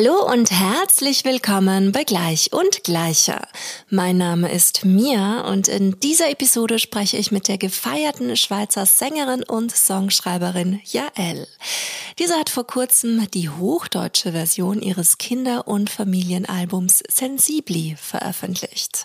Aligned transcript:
Hallo 0.00 0.30
und 0.30 0.52
herzlich 0.52 1.24
willkommen 1.24 1.90
bei 1.90 2.04
Gleich 2.04 2.52
und 2.52 2.84
Gleicher. 2.84 3.48
Mein 3.90 4.16
Name 4.16 4.48
ist 4.48 4.84
Mia 4.84 5.40
und 5.40 5.66
in 5.66 5.98
dieser 5.98 6.30
Episode 6.30 6.78
spreche 6.78 7.16
ich 7.16 7.32
mit 7.32 7.48
der 7.48 7.58
gefeierten 7.58 8.36
Schweizer 8.36 8.86
Sängerin 8.86 9.42
und 9.42 9.74
Songschreiberin 9.74 10.78
Jael. 10.84 11.48
Diese 12.20 12.34
hat 12.34 12.48
vor 12.48 12.66
kurzem 12.66 13.28
die 13.32 13.48
hochdeutsche 13.48 14.32
Version 14.32 14.82
ihres 14.82 15.18
Kinder- 15.18 15.66
und 15.66 15.90
Familienalbums 15.90 17.02
Sensibli 17.08 17.96
veröffentlicht. 18.00 19.04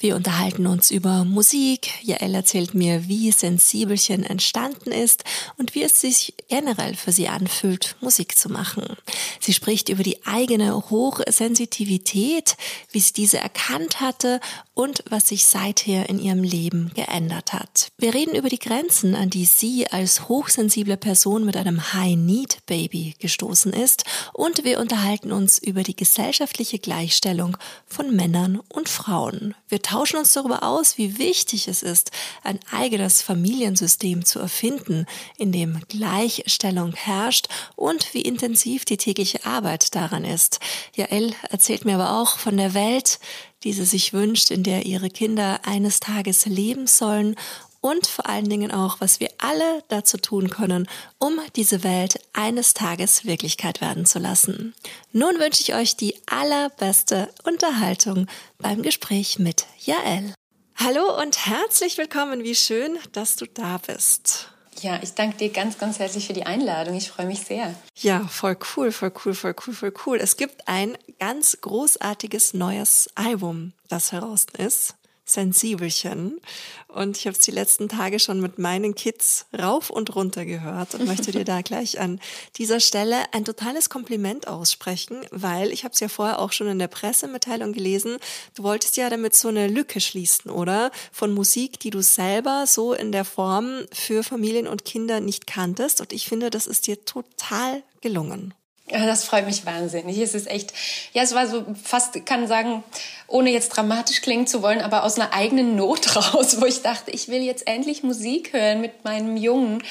Wir 0.00 0.16
unterhalten 0.16 0.66
uns 0.66 0.90
über 0.90 1.24
Musik. 1.24 1.90
Jael 2.02 2.34
erzählt 2.34 2.74
mir, 2.74 3.08
wie 3.08 3.30
Sensibelchen 3.30 4.24
entstanden 4.24 4.90
ist 4.90 5.22
und 5.56 5.76
wie 5.76 5.84
es 5.84 6.00
sich 6.00 6.34
generell 6.48 6.94
für 6.94 7.12
sie 7.12 7.28
anfühlt, 7.28 7.96
Musik 8.00 8.36
zu 8.36 8.48
machen. 8.48 8.96
Sie 9.40 9.52
spricht 9.52 9.88
über 9.88 10.02
die 10.02 10.24
eigene 10.32 10.74
Hochsensitivität, 10.90 12.56
wie 12.90 13.00
sie 13.00 13.12
diese 13.12 13.38
erkannt 13.38 14.00
hatte 14.00 14.40
und 14.74 15.04
was 15.10 15.28
sich 15.28 15.44
seither 15.44 16.08
in 16.08 16.18
ihrem 16.18 16.42
Leben 16.42 16.90
geändert 16.94 17.52
hat. 17.52 17.92
Wir 17.98 18.14
reden 18.14 18.34
über 18.34 18.48
die 18.48 18.58
Grenzen, 18.58 19.14
an 19.14 19.28
die 19.28 19.44
sie 19.44 19.86
als 19.88 20.28
hochsensible 20.28 20.96
Person 20.96 21.44
mit 21.44 21.56
einem 21.56 21.92
High-Need-Baby 21.92 23.16
gestoßen 23.18 23.72
ist 23.72 24.04
und 24.32 24.64
wir 24.64 24.80
unterhalten 24.80 25.30
uns 25.32 25.58
über 25.58 25.82
die 25.82 25.96
gesellschaftliche 25.96 26.78
Gleichstellung 26.78 27.58
von 27.86 28.14
Männern 28.16 28.60
und 28.70 28.88
Frauen. 28.88 29.54
Wir 29.68 29.82
tauschen 29.82 30.18
uns 30.18 30.32
darüber 30.32 30.62
aus, 30.62 30.96
wie 30.96 31.18
wichtig 31.18 31.68
es 31.68 31.82
ist, 31.82 32.10
ein 32.42 32.58
eigenes 32.70 33.20
Familiensystem 33.20 34.24
zu 34.24 34.38
erfinden, 34.38 35.06
in 35.36 35.52
dem 35.52 35.80
Gleichstellung 35.88 36.94
herrscht 36.94 37.48
und 37.76 38.14
wie 38.14 38.22
intensiv 38.22 38.86
die 38.86 38.96
tägliche 38.96 39.44
Arbeit 39.44 39.94
daran 39.94 40.11
ist. 40.18 40.60
Jael 40.94 41.34
erzählt 41.50 41.84
mir 41.84 41.94
aber 41.94 42.20
auch 42.20 42.38
von 42.38 42.56
der 42.56 42.74
Welt, 42.74 43.18
die 43.64 43.72
sie 43.72 43.84
sich 43.84 44.12
wünscht, 44.12 44.50
in 44.50 44.62
der 44.62 44.86
ihre 44.86 45.10
Kinder 45.10 45.60
eines 45.64 46.00
Tages 46.00 46.46
leben 46.46 46.86
sollen 46.86 47.36
und 47.82 48.06
vor 48.06 48.28
allen 48.28 48.48
Dingen 48.48 48.70
auch, 48.70 49.00
was 49.00 49.20
wir 49.20 49.28
alle 49.38 49.82
dazu 49.88 50.16
tun 50.16 50.48
können, 50.48 50.88
um 51.18 51.40
diese 51.56 51.82
Welt 51.82 52.20
eines 52.32 52.74
Tages 52.74 53.24
Wirklichkeit 53.24 53.80
werden 53.80 54.06
zu 54.06 54.18
lassen. 54.18 54.74
Nun 55.12 55.38
wünsche 55.38 55.62
ich 55.62 55.74
euch 55.74 55.96
die 55.96 56.14
allerbeste 56.26 57.28
Unterhaltung 57.42 58.28
beim 58.58 58.82
Gespräch 58.82 59.38
mit 59.38 59.66
Jael. 59.80 60.32
Hallo 60.76 61.20
und 61.20 61.46
herzlich 61.46 61.98
willkommen. 61.98 62.44
Wie 62.44 62.54
schön, 62.54 62.98
dass 63.12 63.36
du 63.36 63.46
da 63.46 63.78
bist. 63.78 64.51
Ja, 64.82 64.98
ich 65.00 65.14
danke 65.14 65.36
dir 65.36 65.50
ganz, 65.50 65.78
ganz 65.78 66.00
herzlich 66.00 66.26
für 66.26 66.32
die 66.32 66.44
Einladung. 66.44 66.96
Ich 66.96 67.08
freue 67.08 67.26
mich 67.26 67.40
sehr. 67.40 67.72
Ja, 67.94 68.26
voll 68.26 68.56
cool, 68.76 68.90
voll 68.90 69.12
cool, 69.24 69.32
voll 69.32 69.54
cool, 69.64 69.74
voll 69.74 69.94
cool. 70.06 70.18
Es 70.18 70.36
gibt 70.36 70.66
ein 70.66 70.98
ganz 71.20 71.56
großartiges 71.60 72.52
neues 72.54 73.08
Album, 73.14 73.74
das 73.88 74.10
heraus 74.10 74.46
ist. 74.58 74.96
Sensibelchen. 75.24 76.40
Und 76.88 77.16
ich 77.16 77.26
habe 77.26 77.36
es 77.36 77.44
die 77.44 77.50
letzten 77.50 77.88
Tage 77.88 78.18
schon 78.18 78.40
mit 78.40 78.58
meinen 78.58 78.94
Kids 78.94 79.46
rauf 79.58 79.88
und 79.88 80.14
runter 80.14 80.44
gehört 80.44 80.94
und 80.94 81.06
möchte 81.06 81.32
dir 81.32 81.44
da 81.44 81.60
gleich 81.62 82.00
an 82.00 82.20
dieser 82.56 82.80
Stelle 82.80 83.16
ein 83.32 83.44
totales 83.44 83.88
Kompliment 83.88 84.48
aussprechen, 84.48 85.24
weil 85.30 85.70
ich 85.72 85.84
habe 85.84 85.94
es 85.94 86.00
ja 86.00 86.08
vorher 86.08 86.38
auch 86.38 86.52
schon 86.52 86.66
in 86.66 86.78
der 86.78 86.88
Pressemitteilung 86.88 87.72
gelesen. 87.72 88.18
Du 88.54 88.62
wolltest 88.62 88.96
ja 88.96 89.08
damit 89.08 89.34
so 89.34 89.48
eine 89.48 89.68
Lücke 89.68 90.00
schließen, 90.00 90.50
oder? 90.50 90.90
Von 91.12 91.32
Musik, 91.32 91.80
die 91.80 91.90
du 91.90 92.02
selber 92.02 92.64
so 92.66 92.92
in 92.92 93.12
der 93.12 93.24
Form 93.24 93.86
für 93.92 94.22
Familien 94.22 94.66
und 94.66 94.84
Kinder 94.84 95.20
nicht 95.20 95.46
kanntest. 95.46 96.00
Und 96.00 96.12
ich 96.12 96.26
finde, 96.26 96.50
das 96.50 96.66
ist 96.66 96.86
dir 96.86 97.04
total 97.04 97.82
gelungen. 98.00 98.54
Das 98.92 99.24
freut 99.24 99.46
mich 99.46 99.64
wahnsinnig. 99.66 100.18
Es 100.18 100.34
ist 100.34 100.50
echt, 100.50 100.72
ja, 101.12 101.22
es 101.22 101.34
war 101.34 101.46
so 101.46 101.64
fast, 101.82 102.24
kann 102.26 102.46
sagen, 102.46 102.84
ohne 103.26 103.50
jetzt 103.50 103.70
dramatisch 103.70 104.20
klingen 104.20 104.46
zu 104.46 104.62
wollen, 104.62 104.80
aber 104.80 105.04
aus 105.04 105.18
einer 105.18 105.32
eigenen 105.32 105.76
Not 105.76 106.16
raus, 106.34 106.60
wo 106.60 106.66
ich 106.66 106.82
dachte, 106.82 107.10
ich 107.10 107.28
will 107.28 107.42
jetzt 107.42 107.66
endlich 107.66 108.02
Musik 108.02 108.52
hören 108.52 108.80
mit 108.80 109.04
meinem 109.04 109.36
Jungen, 109.36 109.82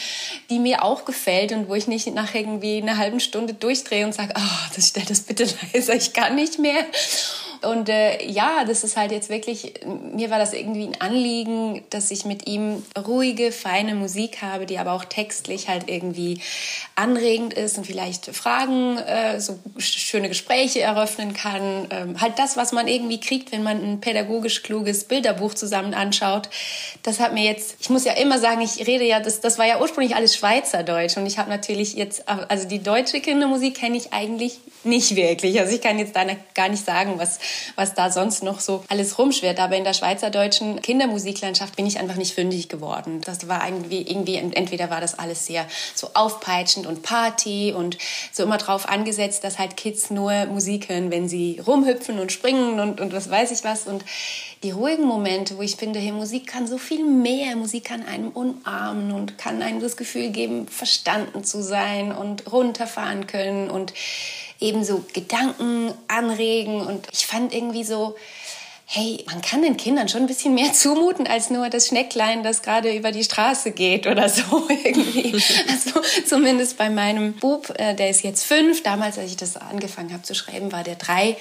die 0.49 0.59
mir 0.59 0.83
auch 0.83 1.05
gefällt 1.05 1.51
und 1.51 1.67
wo 1.67 1.75
ich 1.75 1.87
nicht 1.87 2.07
nach 2.13 2.35
irgendwie 2.35 2.81
einer 2.81 2.97
halben 2.97 3.19
Stunde 3.19 3.53
durchdrehe 3.53 4.05
und 4.05 4.13
sage, 4.13 4.33
oh, 4.37 4.75
das 4.75 4.89
stell 4.89 5.05
das 5.07 5.21
bitte 5.21 5.47
leiser, 5.73 5.95
ich 5.95 6.13
kann 6.13 6.35
nicht 6.35 6.59
mehr. 6.59 6.85
Und 7.63 7.89
äh, 7.89 8.25
ja, 8.25 8.63
das 8.65 8.83
ist 8.83 8.97
halt 8.97 9.11
jetzt 9.11 9.29
wirklich, 9.29 9.73
mir 9.85 10.31
war 10.31 10.39
das 10.39 10.53
irgendwie 10.53 10.87
ein 10.87 10.99
Anliegen, 10.99 11.83
dass 11.91 12.09
ich 12.09 12.25
mit 12.25 12.47
ihm 12.47 12.83
ruhige, 12.97 13.51
feine 13.51 13.93
Musik 13.93 14.41
habe, 14.41 14.65
die 14.65 14.79
aber 14.79 14.93
auch 14.93 15.05
textlich 15.05 15.67
halt 15.67 15.87
irgendwie 15.87 16.41
anregend 16.95 17.53
ist 17.53 17.77
und 17.77 17.85
vielleicht 17.85 18.35
Fragen, 18.35 18.97
äh, 18.97 19.39
so 19.39 19.59
schöne 19.77 20.29
Gespräche 20.29 20.81
eröffnen 20.81 21.33
kann. 21.33 21.87
Ähm, 21.91 22.19
halt 22.19 22.39
das, 22.39 22.57
was 22.57 22.71
man 22.71 22.87
irgendwie 22.87 23.19
kriegt, 23.19 23.51
wenn 23.51 23.61
man 23.61 23.83
ein 23.83 24.01
pädagogisch 24.01 24.63
kluges 24.63 25.03
Bilderbuch 25.03 25.53
zusammen 25.53 25.93
anschaut. 25.93 26.49
Das 27.03 27.19
hat 27.19 27.33
mir 27.33 27.43
jetzt, 27.43 27.75
ich 27.79 27.91
muss 27.91 28.05
ja 28.05 28.13
immer 28.13 28.39
sagen, 28.39 28.61
ich 28.61 28.87
rede 28.87 29.05
ja, 29.05 29.19
das, 29.19 29.39
das 29.39 29.59
war 29.59 29.67
ja 29.67 29.79
ursprünglich 29.79 30.15
alles 30.15 30.35
Schweizerdeutsch 30.35 31.15
und 31.17 31.27
ich 31.27 31.37
habe 31.37 31.49
natürlich 31.49 31.93
jetzt, 31.93 32.27
also 32.27 32.67
die 32.67 32.81
deutsche 32.81 33.21
Kindermusik 33.21 33.75
kenne 33.75 33.97
ich 33.97 34.13
eigentlich 34.13 34.59
nicht 34.83 35.15
wirklich. 35.15 35.59
Also 35.59 35.75
ich 35.75 35.81
kann 35.81 35.99
jetzt 35.99 36.15
da 36.15 36.25
gar 36.55 36.69
nicht 36.69 36.83
sagen, 36.83 37.13
was, 37.17 37.39
was 37.75 37.93
da 37.93 38.11
sonst 38.11 38.43
noch 38.43 38.59
so 38.59 38.83
alles 38.87 39.17
rumschwirrt. 39.17 39.59
Aber 39.59 39.75
in 39.75 39.83
der 39.83 39.93
schweizerdeutschen 39.93 40.81
Kindermusiklandschaft 40.81 41.75
bin 41.75 41.85
ich 41.85 41.99
einfach 41.99 42.15
nicht 42.15 42.33
fündig 42.33 42.69
geworden. 42.69 43.21
Das 43.25 43.47
war 43.47 43.67
irgendwie, 43.67 44.01
irgendwie, 44.01 44.35
entweder 44.35 44.89
war 44.89 45.01
das 45.01 45.17
alles 45.17 45.45
sehr 45.45 45.65
so 45.95 46.09
aufpeitschend 46.13 46.87
und 46.87 47.03
Party 47.03 47.73
und 47.75 47.97
so 48.31 48.43
immer 48.43 48.57
drauf 48.57 48.87
angesetzt, 48.87 49.43
dass 49.43 49.59
halt 49.59 49.77
Kids 49.77 50.11
nur 50.11 50.45
Musik 50.45 50.89
hören, 50.89 51.11
wenn 51.11 51.27
sie 51.27 51.59
rumhüpfen 51.65 52.19
und 52.19 52.31
springen 52.31 52.79
und, 52.79 53.01
und 53.01 53.13
was 53.13 53.29
weiß 53.29 53.51
ich 53.51 53.63
was. 53.63 53.87
Und 53.87 54.03
die 54.63 54.71
ruhigen 54.71 55.05
Momente, 55.05 55.57
wo 55.57 55.61
ich 55.61 55.75
finde, 55.75 55.99
hey, 55.99 56.11
Musik 56.11 56.47
kann 56.47 56.67
so 56.67 56.77
viel 56.77 57.03
mehr. 57.03 57.55
Musik 57.55 57.85
kann 57.85 58.05
einem 58.05 58.29
umarmen 58.29 59.11
und 59.11 59.37
kann 59.37 59.61
einem 59.61 59.79
das 59.79 59.97
Gefühl 59.97 60.29
geben, 60.29 60.67
verstanden 60.67 61.43
zu 61.43 61.63
sein 61.63 62.11
und 62.11 62.51
runterfahren 62.51 63.27
können 63.27 63.69
und 63.69 63.93
eben 64.61 64.85
so 64.85 65.03
Gedanken 65.13 65.93
anregen. 66.07 66.81
Und 66.81 67.07
ich 67.11 67.25
fand 67.25 67.53
irgendwie 67.53 67.83
so, 67.83 68.15
hey, 68.85 69.23
man 69.27 69.41
kann 69.41 69.61
den 69.61 69.77
Kindern 69.77 70.09
schon 70.09 70.21
ein 70.21 70.27
bisschen 70.27 70.53
mehr 70.53 70.73
zumuten 70.73 71.27
als 71.27 71.49
nur 71.49 71.69
das 71.69 71.87
Schnecklein, 71.87 72.43
das 72.43 72.61
gerade 72.61 72.95
über 72.95 73.11
die 73.11 73.23
Straße 73.23 73.71
geht 73.71 74.07
oder 74.07 74.29
so 74.29 74.67
irgendwie. 74.83 75.33
Also 75.69 76.01
zumindest 76.25 76.77
bei 76.77 76.89
meinem 76.89 77.33
Bub, 77.33 77.73
äh, 77.77 77.95
der 77.95 78.09
ist 78.09 78.23
jetzt 78.23 78.45
fünf. 78.45 78.83
Damals, 78.83 79.17
als 79.17 79.31
ich 79.31 79.37
das 79.37 79.57
angefangen 79.57 80.13
habe 80.13 80.23
zu 80.23 80.35
schreiben, 80.35 80.71
war 80.71 80.83
der 80.83 80.95
drei 80.95 81.37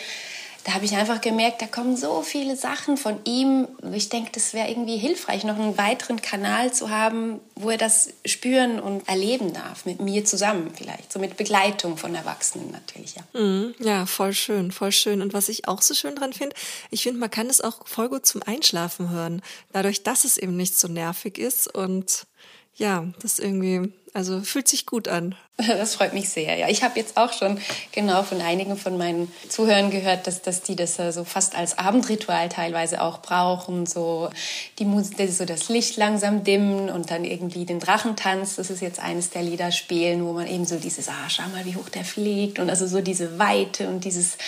da 0.65 0.75
habe 0.75 0.85
ich 0.85 0.95
einfach 0.95 1.21
gemerkt, 1.21 1.63
da 1.63 1.67
kommen 1.67 1.97
so 1.97 2.23
viele 2.23 2.57
Sachen 2.57 2.97
von 2.97 3.19
ihm. 3.25 3.67
Ich 3.93 4.09
denke, 4.11 4.31
das 4.33 4.53
wäre 4.53 4.69
irgendwie 4.69 4.99
hilfreich, 4.99 5.45
noch 5.45 5.59
einen 5.59 5.79
weiteren 5.79 6.21
Kanal 6.21 6.73
zu 6.73 6.91
haben, 6.91 7.41
wo 7.55 7.71
er 7.71 7.79
das 7.79 8.11
spüren 8.25 8.79
und 8.79 9.09
erleben 9.09 9.53
darf, 9.53 9.87
mit 9.87 10.01
mir 10.01 10.25
zusammen 10.25 10.71
vielleicht, 10.77 11.13
so 11.13 11.19
mit 11.19 11.37
Begleitung 11.37 11.97
von 11.97 12.15
Erwachsenen 12.15 12.71
natürlich. 12.71 13.15
Ja, 13.15 13.41
mm, 13.41 13.75
ja 13.79 14.07
voll 14.07 14.35
schön, 14.35 14.71
voll 14.71 14.93
schön. 14.93 15.23
Und 15.23 15.33
was 15.33 15.49
ich 15.49 15.67
auch 15.67 15.81
so 15.81 15.95
schön 15.95 16.15
dran 16.15 16.33
finde, 16.33 16.55
ich 16.91 17.03
finde, 17.03 17.21
man 17.21 17.31
kann 17.31 17.49
es 17.49 17.61
auch 17.61 17.87
voll 17.87 18.09
gut 18.09 18.27
zum 18.27 18.43
Einschlafen 18.43 19.11
hören, 19.11 19.43
dadurch, 19.73 20.03
dass 20.03 20.25
es 20.25 20.37
eben 20.37 20.57
nicht 20.57 20.79
so 20.79 20.89
nervig 20.89 21.39
ist 21.39 21.75
und 21.75 22.27
ja, 22.75 23.07
das 23.21 23.39
irgendwie, 23.39 23.93
also 24.13 24.41
fühlt 24.41 24.69
sich 24.69 24.87
gut 24.87 25.09
an. 25.09 25.35
Das 25.67 25.97
freut 25.97 26.15
mich 26.15 26.31
sehr. 26.31 26.57
Ja, 26.57 26.69
ich 26.69 26.83
habe 26.83 26.99
jetzt 26.99 27.19
auch 27.19 27.35
schon 27.35 27.61
genau 27.93 28.23
von 28.23 28.41
einigen 28.41 28.79
von 28.79 28.97
meinen 28.97 29.31
Zuhörern 29.51 29.91
gehört, 29.91 30.27
dass, 30.27 30.41
dass 30.41 30.63
die 30.63 30.75
das 30.75 30.97
so 30.97 31.23
fast 31.25 31.55
als 31.55 31.77
Abendritual 31.77 32.49
teilweise 32.49 33.03
auch 33.03 33.21
brauchen. 33.21 33.85
So 33.85 34.31
die 34.79 34.87
Musik, 34.87 35.31
so 35.31 35.45
das 35.45 35.69
Licht 35.69 35.99
langsam 35.99 36.45
dimmen 36.45 36.89
und 36.89 37.11
dann 37.11 37.25
irgendwie 37.25 37.67
den 37.67 37.79
Drachentanz. 37.79 38.57
Das 38.57 38.71
ist 38.71 38.81
jetzt 38.81 39.01
eines 39.01 39.29
der 39.31 39.43
Lieder 39.43 39.71
spielen, 39.71 40.25
wo 40.25 40.33
man 40.33 40.47
eben 40.47 40.65
so 40.65 40.77
dieses, 40.77 41.11
ah, 41.11 41.29
schau 41.29 41.47
mal, 41.49 41.67
wie 41.67 41.77
hoch 41.77 41.91
der 41.91 42.07
fliegt 42.07 42.59
und 42.59 42.71
also 42.71 42.87
so 42.87 43.03
diese 43.03 43.39
Weite 43.39 43.89
und 43.89 44.07
dieses 44.07 44.39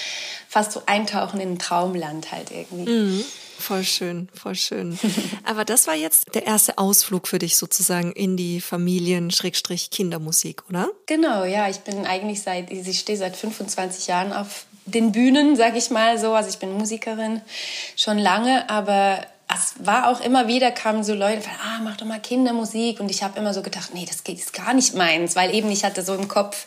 fast 0.49 0.73
so 0.73 0.83
Eintauchen 0.87 1.41
in 1.41 1.53
ein 1.53 1.59
Traumland 1.59 2.33
halt 2.33 2.51
irgendwie. 2.51 2.91
Mhm. 2.91 3.25
Voll 3.63 3.85
schön, 3.85 4.29
voll 4.35 4.57
schön. 4.57 4.99
Aber 5.45 5.65
das 5.65 5.87
war 5.87 5.95
jetzt 5.95 6.35
der 6.35 6.47
erste 6.47 6.79
Ausflug 6.79 7.29
für 7.29 7.39
dich 7.39 7.57
sozusagen 7.57 8.11
in 8.11 8.37
die 8.37 8.61
Familien-Kindermusik, 8.61 10.69
oder? 10.69 10.89
Genau, 11.07 11.45
ja. 11.45 11.69
Ich 11.69 11.79
bin 11.79 12.05
eigentlich 12.05 12.43
seit, 12.43 12.73
ich 12.73 12.99
stehe 12.99 13.17
seit 13.17 13.37
25 13.37 14.09
Jahren 14.09 14.33
auf 14.33 14.65
den 14.85 15.13
Bühnen, 15.13 15.55
sag 15.55 15.77
ich 15.77 15.91
mal 15.91 16.19
so. 16.19 16.35
Also 16.35 16.51
ich 16.51 16.59
bin 16.59 16.77
Musikerin 16.77 17.41
schon 17.95 18.19
lange, 18.19 18.69
aber 18.69 19.25
es 19.55 19.75
war 19.79 20.09
auch 20.09 20.21
immer 20.21 20.49
wieder, 20.49 20.73
kamen 20.73 21.05
so 21.05 21.15
Leute, 21.15 21.49
ah, 21.63 21.79
mach 21.85 21.97
doch 21.97 22.07
mal 22.07 22.19
Kindermusik. 22.19 22.99
Und 22.99 23.13
ich 23.13 23.23
habe 23.23 23.39
immer 23.39 23.55
so 23.55 23.63
gedacht, 23.63 23.95
nee, 23.95 24.07
das 24.09 24.25
geht 24.25 24.39
ist 24.39 24.53
gar 24.53 24.75
nicht 24.75 24.97
meins, 24.97 25.37
weil 25.37 25.55
eben 25.55 25.71
ich 25.71 25.85
hatte 25.85 26.03
so 26.03 26.15
im 26.15 26.27
Kopf, 26.27 26.67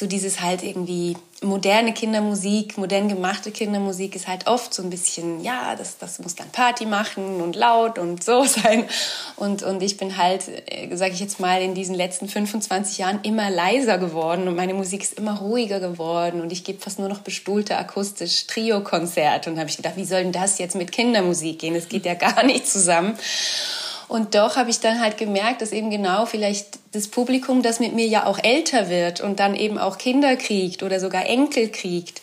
so 0.00 0.06
dieses 0.06 0.40
halt 0.40 0.62
irgendwie 0.62 1.14
moderne 1.42 1.92
Kindermusik, 1.92 2.78
modern 2.78 3.10
gemachte 3.10 3.50
Kindermusik 3.50 4.16
ist 4.16 4.28
halt 4.28 4.46
oft 4.46 4.72
so 4.72 4.82
ein 4.82 4.88
bisschen, 4.88 5.44
ja, 5.44 5.76
das, 5.76 5.98
das 5.98 6.18
muss 6.20 6.34
dann 6.34 6.48
Party 6.48 6.86
machen 6.86 7.42
und 7.42 7.54
laut 7.54 7.98
und 7.98 8.24
so 8.24 8.44
sein. 8.44 8.84
Und, 9.36 9.62
und 9.62 9.82
ich 9.82 9.98
bin 9.98 10.16
halt, 10.16 10.48
äh, 10.66 10.96
sage 10.96 11.12
ich 11.12 11.20
jetzt 11.20 11.38
mal, 11.38 11.60
in 11.60 11.74
diesen 11.74 11.94
letzten 11.94 12.28
25 12.28 12.96
Jahren 12.96 13.20
immer 13.24 13.50
leiser 13.50 13.98
geworden 13.98 14.48
und 14.48 14.56
meine 14.56 14.72
Musik 14.72 15.02
ist 15.02 15.18
immer 15.18 15.38
ruhiger 15.38 15.80
geworden 15.80 16.40
und 16.40 16.50
ich 16.50 16.64
gebe 16.64 16.80
fast 16.80 16.98
nur 16.98 17.08
noch 17.10 17.20
bestuhlte 17.20 17.76
akustisch 17.76 18.46
Trio-Konzerte. 18.46 19.50
Und 19.50 19.58
habe 19.58 19.68
ich 19.68 19.76
gedacht, 19.76 19.96
wie 19.96 20.06
soll 20.06 20.22
denn 20.22 20.32
das 20.32 20.58
jetzt 20.58 20.76
mit 20.76 20.92
Kindermusik 20.92 21.58
gehen? 21.58 21.74
Das 21.74 21.88
geht 21.88 22.06
ja 22.06 22.14
gar 22.14 22.42
nicht 22.42 22.66
zusammen. 22.66 23.18
Und 24.10 24.34
doch 24.34 24.56
habe 24.56 24.70
ich 24.70 24.80
dann 24.80 25.00
halt 25.00 25.18
gemerkt, 25.18 25.62
dass 25.62 25.70
eben 25.70 25.88
genau 25.88 26.26
vielleicht 26.26 26.80
das 26.90 27.06
Publikum, 27.06 27.62
das 27.62 27.78
mit 27.78 27.94
mir 27.94 28.08
ja 28.08 28.26
auch 28.26 28.40
älter 28.42 28.88
wird 28.88 29.20
und 29.20 29.38
dann 29.38 29.54
eben 29.54 29.78
auch 29.78 29.98
Kinder 29.98 30.34
kriegt 30.34 30.82
oder 30.82 30.98
sogar 30.98 31.26
Enkel 31.26 31.68
kriegt, 31.68 32.20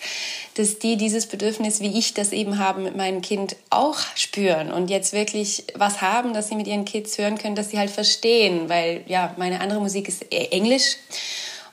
dass 0.55 0.79
die 0.79 0.97
dieses 0.97 1.27
Bedürfnis, 1.27 1.79
wie 1.79 1.97
ich 1.97 2.13
das 2.13 2.33
eben 2.33 2.59
habe 2.59 2.81
mit 2.81 2.97
meinem 2.97 3.21
Kind, 3.21 3.55
auch 3.69 3.99
spüren 4.15 4.69
und 4.69 4.89
jetzt 4.89 5.13
wirklich 5.13 5.63
was 5.75 6.01
haben, 6.01 6.33
dass 6.33 6.49
sie 6.49 6.55
mit 6.55 6.67
ihren 6.67 6.83
Kids 6.83 7.17
hören 7.17 7.37
können, 7.37 7.55
dass 7.55 7.69
sie 7.69 7.79
halt 7.79 7.89
verstehen, 7.89 8.67
weil 8.67 9.05
ja, 9.07 9.33
meine 9.37 9.61
andere 9.61 9.79
Musik 9.79 10.09
ist 10.09 10.29
Englisch 10.29 10.97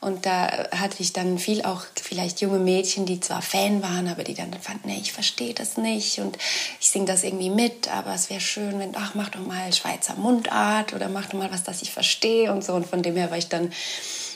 und 0.04 0.26
da 0.26 0.68
hatte 0.70 0.96
ich 0.98 1.14
dann 1.14 1.38
viel 1.38 1.62
auch 1.62 1.82
vielleicht 2.00 2.42
junge 2.42 2.58
Mädchen, 2.58 3.06
die 3.06 3.20
zwar 3.20 3.40
Fan 3.40 3.82
waren, 3.82 4.06
aber 4.06 4.22
die 4.22 4.34
dann 4.34 4.52
fanden, 4.52 4.88
nee, 4.88 4.98
ich 5.00 5.12
verstehe 5.12 5.54
das 5.54 5.78
nicht 5.78 6.18
und 6.18 6.36
ich 6.78 6.90
singe 6.90 7.06
das 7.06 7.24
irgendwie 7.24 7.48
mit, 7.48 7.88
aber 7.88 8.14
es 8.14 8.28
wäre 8.28 8.40
schön, 8.40 8.78
wenn, 8.78 8.94
ach, 8.96 9.14
mach 9.14 9.30
doch 9.30 9.40
mal 9.40 9.72
Schweizer 9.72 10.14
Mundart 10.16 10.92
oder 10.92 11.08
mach 11.08 11.26
doch 11.26 11.38
mal 11.38 11.50
was, 11.50 11.64
das 11.64 11.80
ich 11.80 11.90
verstehe 11.90 12.52
und 12.52 12.62
so. 12.62 12.74
Und 12.74 12.86
von 12.86 13.02
dem 13.02 13.16
her 13.16 13.30
war 13.30 13.38
ich 13.38 13.48
dann 13.48 13.72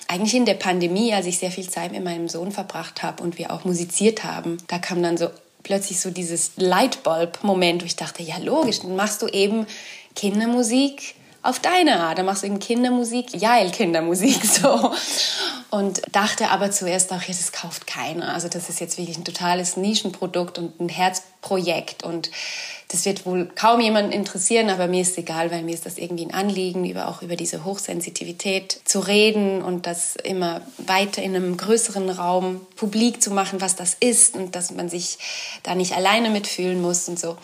eigentlich 0.09 0.35
in 0.35 0.47
der 0.47 0.55
Pandemie, 0.55 1.13
als 1.13 1.27
ich 1.27 1.39
sehr 1.39 1.51
viel 1.51 1.69
Zeit 1.69 1.93
mit 1.93 2.03
meinem 2.03 2.31
Sohn 2.31 2.51
verbracht 2.51 3.03
habe 3.03 3.23
und 3.23 3.37
wir 3.37 3.53
auch 3.53 3.65
musiziert 3.65 4.25
haben, 4.25 4.57
da 4.69 4.79
kam 4.79 5.03
dann 5.03 5.19
so 5.19 5.29
plötzlich 5.63 6.01
so 6.01 6.11
dieses 6.11 6.53
Lightbulb-Moment, 6.57 7.83
wo 7.83 7.87
ich 7.87 7.97
dachte, 7.97 8.23
ja 8.23 8.39
logisch, 8.39 8.81
dann 8.81 8.97
machst 8.97 9.21
du 9.21 9.27
eben 9.27 9.67
Kindermusik 10.15 11.15
auf 11.43 11.61
deine 11.61 12.01
Art. 12.01 12.19
Dann 12.19 12.27
machst 12.27 12.43
du 12.43 12.47
eben 12.47 12.59
Kindermusik, 12.59 13.35
Jail 13.35 13.71
Kindermusik 13.71 14.45
so. 14.45 14.93
Und 15.71 16.03
dachte 16.13 16.49
aber 16.49 16.71
zuerst 16.71 17.13
auch, 17.13 17.21
ja, 17.21 17.29
das 17.29 17.53
kauft 17.53 17.87
keiner. 17.87 18.33
Also 18.33 18.49
das 18.49 18.71
ist 18.71 18.81
jetzt 18.81 18.97
wirklich 18.97 19.19
ein 19.19 19.25
totales 19.25 19.77
Nischenprodukt 19.77 20.59
und 20.59 20.81
ein 20.81 20.89
Herzprojekt 20.89 22.05
und 22.05 22.31
das 22.91 23.05
wird 23.05 23.27
wohl 23.27 23.51
kaum 23.55 23.81
jemanden 23.81 24.13
interessieren, 24.13 24.71
aber 24.71 24.87
mir 24.87 25.03
ist 25.03 25.19
egal, 25.19 25.51
weil 25.51 25.63
mir 25.63 25.75
ist 25.75 25.85
das 25.85 25.99
irgendwie 25.99 26.25
ein 26.25 26.33
Anliegen, 26.33 26.89
über, 26.89 27.09
auch 27.09 27.21
über 27.21 27.37
diese 27.37 27.65
Hochsensitivität 27.65 28.81
zu 28.85 29.01
reden 29.01 29.63
und 29.63 29.87
das 29.87 30.17
immer 30.17 30.63
weiter 30.79 31.23
in 31.23 31.37
einem 31.37 31.59
größeren 31.59 32.09
Raum 32.09 32.67
publik 32.77 33.23
zu 33.23 33.31
machen, 33.31 33.61
was 33.61 33.77
das 33.77 33.95
ist 34.01 34.37
und 34.37 34.57
dass 34.57 34.71
man 34.71 34.89
sich 34.89 35.19
da 35.65 35.75
nicht 35.75 35.95
alleine 35.95 36.31
mitfühlen 36.31 36.81
muss 36.81 37.09
und 37.11 37.21
so. 37.21 37.37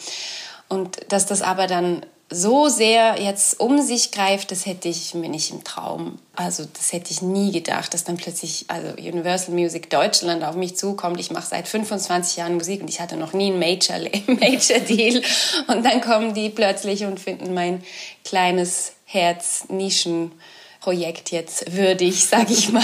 Und 0.69 1.13
dass 1.13 1.27
das 1.27 1.43
aber 1.43 1.67
dann 1.67 2.07
so 2.35 2.69
sehr 2.69 3.21
jetzt 3.21 3.61
um 3.61 3.81
sich 3.81 4.11
greift, 4.11 4.51
das 4.51 4.67
hätte 4.67 4.89
ich 4.89 5.15
mir 5.15 5.29
nicht 5.29 5.51
im 5.51 5.63
Traum. 5.63 6.19
Also 6.35 6.65
das 6.65 6.93
hätte 6.93 7.13
ich 7.13 7.23
nie 7.23 7.53
gedacht, 7.53 7.95
dass 7.95 8.05
dann 8.05 8.17
plötzlich 8.17 8.65
also 8.69 8.89
Universal 8.97 9.55
Music 9.55 9.89
Deutschland 9.89 10.43
auf 10.43 10.57
mich 10.57 10.77
zukommt. 10.77 11.21
Ich 11.21 11.31
mache 11.31 11.47
seit 11.47 11.69
25 11.69 12.37
Jahren 12.37 12.55
Musik 12.55 12.83
und 12.83 12.89
ich 12.89 13.01
hatte 13.01 13.17
noch 13.17 13.33
nie 13.33 13.53
einen 13.53 13.59
Major, 13.59 13.99
Major 14.27 14.81
Deal. 14.81 15.23
Und 15.69 15.85
dann 15.85 16.01
kommen 16.01 16.35
die 16.35 16.51
plötzlich 16.51 17.05
und 17.05 17.21
finden 17.21 17.55
mein 17.55 17.83
kleines 18.25 18.93
Herz 19.05 19.67
Nischen. 19.69 20.33
Projekt 20.81 21.31
jetzt 21.31 21.75
würdig, 21.75 22.27
sag 22.27 22.51
ich 22.51 22.71
mal. 22.71 22.83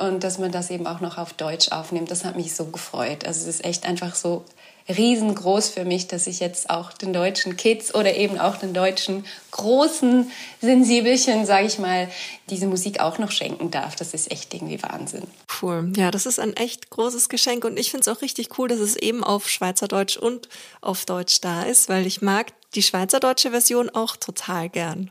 Und 0.00 0.24
dass 0.24 0.40
man 0.40 0.50
das 0.50 0.70
eben 0.70 0.88
auch 0.88 1.00
noch 1.00 1.18
auf 1.18 1.32
Deutsch 1.34 1.70
aufnimmt, 1.70 2.10
das 2.10 2.24
hat 2.24 2.34
mich 2.34 2.52
so 2.52 2.64
gefreut. 2.64 3.24
Also 3.24 3.42
es 3.42 3.46
ist 3.46 3.64
echt 3.64 3.86
einfach 3.86 4.16
so 4.16 4.44
riesengroß 4.88 5.68
für 5.68 5.84
mich, 5.84 6.08
dass 6.08 6.26
ich 6.26 6.40
jetzt 6.40 6.70
auch 6.70 6.92
den 6.92 7.12
deutschen 7.12 7.56
Kids 7.56 7.94
oder 7.94 8.16
eben 8.16 8.38
auch 8.38 8.56
den 8.56 8.72
deutschen 8.72 9.24
großen 9.50 10.30
Sensibelchen, 10.60 11.46
sage 11.46 11.66
ich 11.66 11.78
mal, 11.78 12.08
diese 12.48 12.66
Musik 12.66 13.00
auch 13.00 13.18
noch 13.18 13.30
schenken 13.30 13.70
darf. 13.70 13.96
Das 13.96 14.14
ist 14.14 14.30
echt 14.30 14.52
irgendwie 14.54 14.82
Wahnsinn. 14.82 15.24
Cool. 15.60 15.92
Ja, 15.96 16.10
das 16.10 16.26
ist 16.26 16.40
ein 16.40 16.54
echt 16.54 16.90
großes 16.90 17.28
Geschenk 17.28 17.64
und 17.64 17.78
ich 17.78 17.90
finde 17.90 18.08
es 18.08 18.16
auch 18.16 18.22
richtig 18.22 18.58
cool, 18.58 18.68
dass 18.68 18.80
es 18.80 18.96
eben 18.96 19.22
auf 19.22 19.48
Schweizerdeutsch 19.48 20.16
und 20.16 20.48
auf 20.80 21.04
Deutsch 21.04 21.40
da 21.40 21.62
ist, 21.62 21.88
weil 21.88 22.06
ich 22.06 22.22
mag 22.22 22.52
die 22.74 22.82
schweizerdeutsche 22.82 23.50
Version 23.50 23.90
auch 23.90 24.16
total 24.16 24.68
gern. 24.68 25.10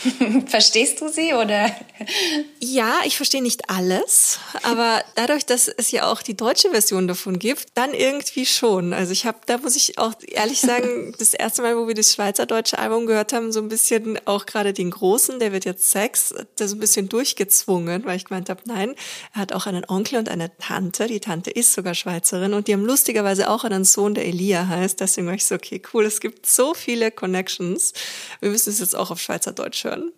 Verstehst 0.46 1.00
du 1.00 1.08
sie 1.08 1.34
oder? 1.34 1.74
Ja, 2.60 3.00
ich 3.04 3.16
verstehe 3.16 3.42
nicht 3.42 3.68
alles, 3.68 4.38
aber 4.62 5.02
dadurch, 5.14 5.44
dass 5.44 5.68
es 5.68 5.90
ja 5.90 6.10
auch 6.10 6.22
die 6.22 6.36
deutsche 6.36 6.70
Version 6.70 7.06
davon 7.06 7.38
gibt, 7.38 7.66
dann 7.74 7.92
irgendwie 7.92 8.46
schon. 8.46 8.94
Also 8.94 9.12
ich 9.12 9.26
habe, 9.26 9.38
da 9.44 9.58
muss 9.58 9.76
ich 9.76 9.98
auch 9.98 10.14
ehrlich 10.26 10.60
sagen, 10.60 11.14
das 11.18 11.34
erste 11.34 11.62
Mal, 11.62 11.76
wo 11.76 11.86
wir 11.86 11.94
das 11.94 12.14
schweizerdeutsche 12.14 12.78
Album 12.78 13.06
gehört 13.06 13.32
haben, 13.32 13.52
so 13.52 13.60
ein 13.60 13.68
bisschen 13.68 14.18
auch 14.26 14.46
gerade 14.46 14.72
den 14.72 14.90
Großen, 14.90 15.38
der 15.38 15.52
wird 15.52 15.64
jetzt 15.64 15.90
Sex, 15.90 16.32
das 16.56 16.72
ein 16.72 16.78
bisschen 16.78 17.08
durchgezwungen, 17.08 18.04
weil 18.04 18.16
ich 18.16 18.24
gemeint 18.24 18.48
habe, 18.48 18.62
nein, 18.64 18.94
er 19.34 19.40
hat 19.42 19.52
auch 19.52 19.66
einen 19.66 19.84
Onkel 19.86 20.18
und 20.18 20.28
eine 20.28 20.56
Tante. 20.58 21.08
Die 21.08 21.20
Tante 21.20 21.50
ist 21.50 21.74
sogar 21.74 21.94
Schweizerin 21.94 22.54
und 22.54 22.68
die 22.68 22.72
haben 22.72 22.86
lustigerweise 22.86 23.50
auch 23.50 23.64
einen 23.64 23.84
Sohn, 23.84 24.14
der 24.14 24.26
Elia 24.26 24.66
heißt. 24.66 25.00
Deswegen 25.00 25.26
war 25.26 25.34
ich 25.34 25.44
so, 25.44 25.56
okay, 25.56 25.82
cool, 25.92 26.06
es 26.06 26.20
gibt 26.20 26.46
so 26.46 26.72
viele 26.72 26.99
Connections. 27.10 27.92
Wir 28.40 28.50
müssen 28.50 28.70
es 28.70 28.80
jetzt 28.80 28.96
auch 28.96 29.10
auf 29.10 29.20
Schweizerdeutsch 29.20 29.84
hören 29.84 29.90
hören. 29.90 30.12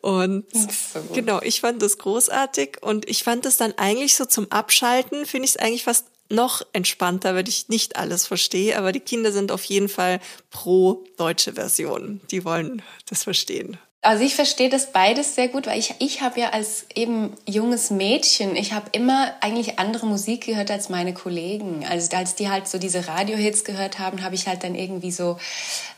Und 0.00 0.44
so 0.54 1.00
genau, 1.12 1.40
ich 1.42 1.60
fand 1.60 1.82
das 1.82 1.98
großartig 1.98 2.78
und 2.82 3.08
ich 3.08 3.22
fand 3.22 3.46
es 3.46 3.56
dann 3.56 3.72
eigentlich 3.76 4.14
so 4.14 4.24
zum 4.24 4.50
Abschalten, 4.50 5.26
finde 5.26 5.46
ich 5.46 5.52
es 5.52 5.56
eigentlich 5.56 5.84
fast 5.84 6.06
noch 6.30 6.62
entspannter, 6.74 7.34
wenn 7.34 7.46
ich 7.46 7.68
nicht 7.68 7.96
alles 7.96 8.26
verstehe, 8.26 8.76
aber 8.76 8.92
die 8.92 9.00
Kinder 9.00 9.32
sind 9.32 9.50
auf 9.50 9.64
jeden 9.64 9.88
Fall 9.88 10.20
pro 10.50 11.04
deutsche 11.16 11.54
Version. 11.54 12.20
Die 12.30 12.44
wollen 12.44 12.82
das 13.08 13.24
verstehen. 13.24 13.78
Also 14.08 14.24
ich 14.24 14.36
verstehe 14.36 14.70
das 14.70 14.90
beides 14.90 15.34
sehr 15.34 15.48
gut, 15.48 15.66
weil 15.66 15.78
ich, 15.78 15.96
ich 15.98 16.22
habe 16.22 16.40
ja 16.40 16.48
als 16.48 16.86
eben 16.94 17.36
junges 17.46 17.90
Mädchen, 17.90 18.56
ich 18.56 18.72
habe 18.72 18.86
immer 18.92 19.34
eigentlich 19.42 19.78
andere 19.78 20.06
Musik 20.06 20.46
gehört 20.46 20.70
als 20.70 20.88
meine 20.88 21.12
Kollegen. 21.12 21.84
Also 21.86 22.16
als 22.16 22.34
die 22.34 22.48
halt 22.48 22.68
so 22.68 22.78
diese 22.78 23.06
Radiohits 23.06 23.64
gehört 23.64 23.98
haben, 23.98 24.22
habe 24.22 24.34
ich 24.34 24.48
halt 24.48 24.64
dann 24.64 24.74
irgendwie 24.74 25.10
so 25.10 25.36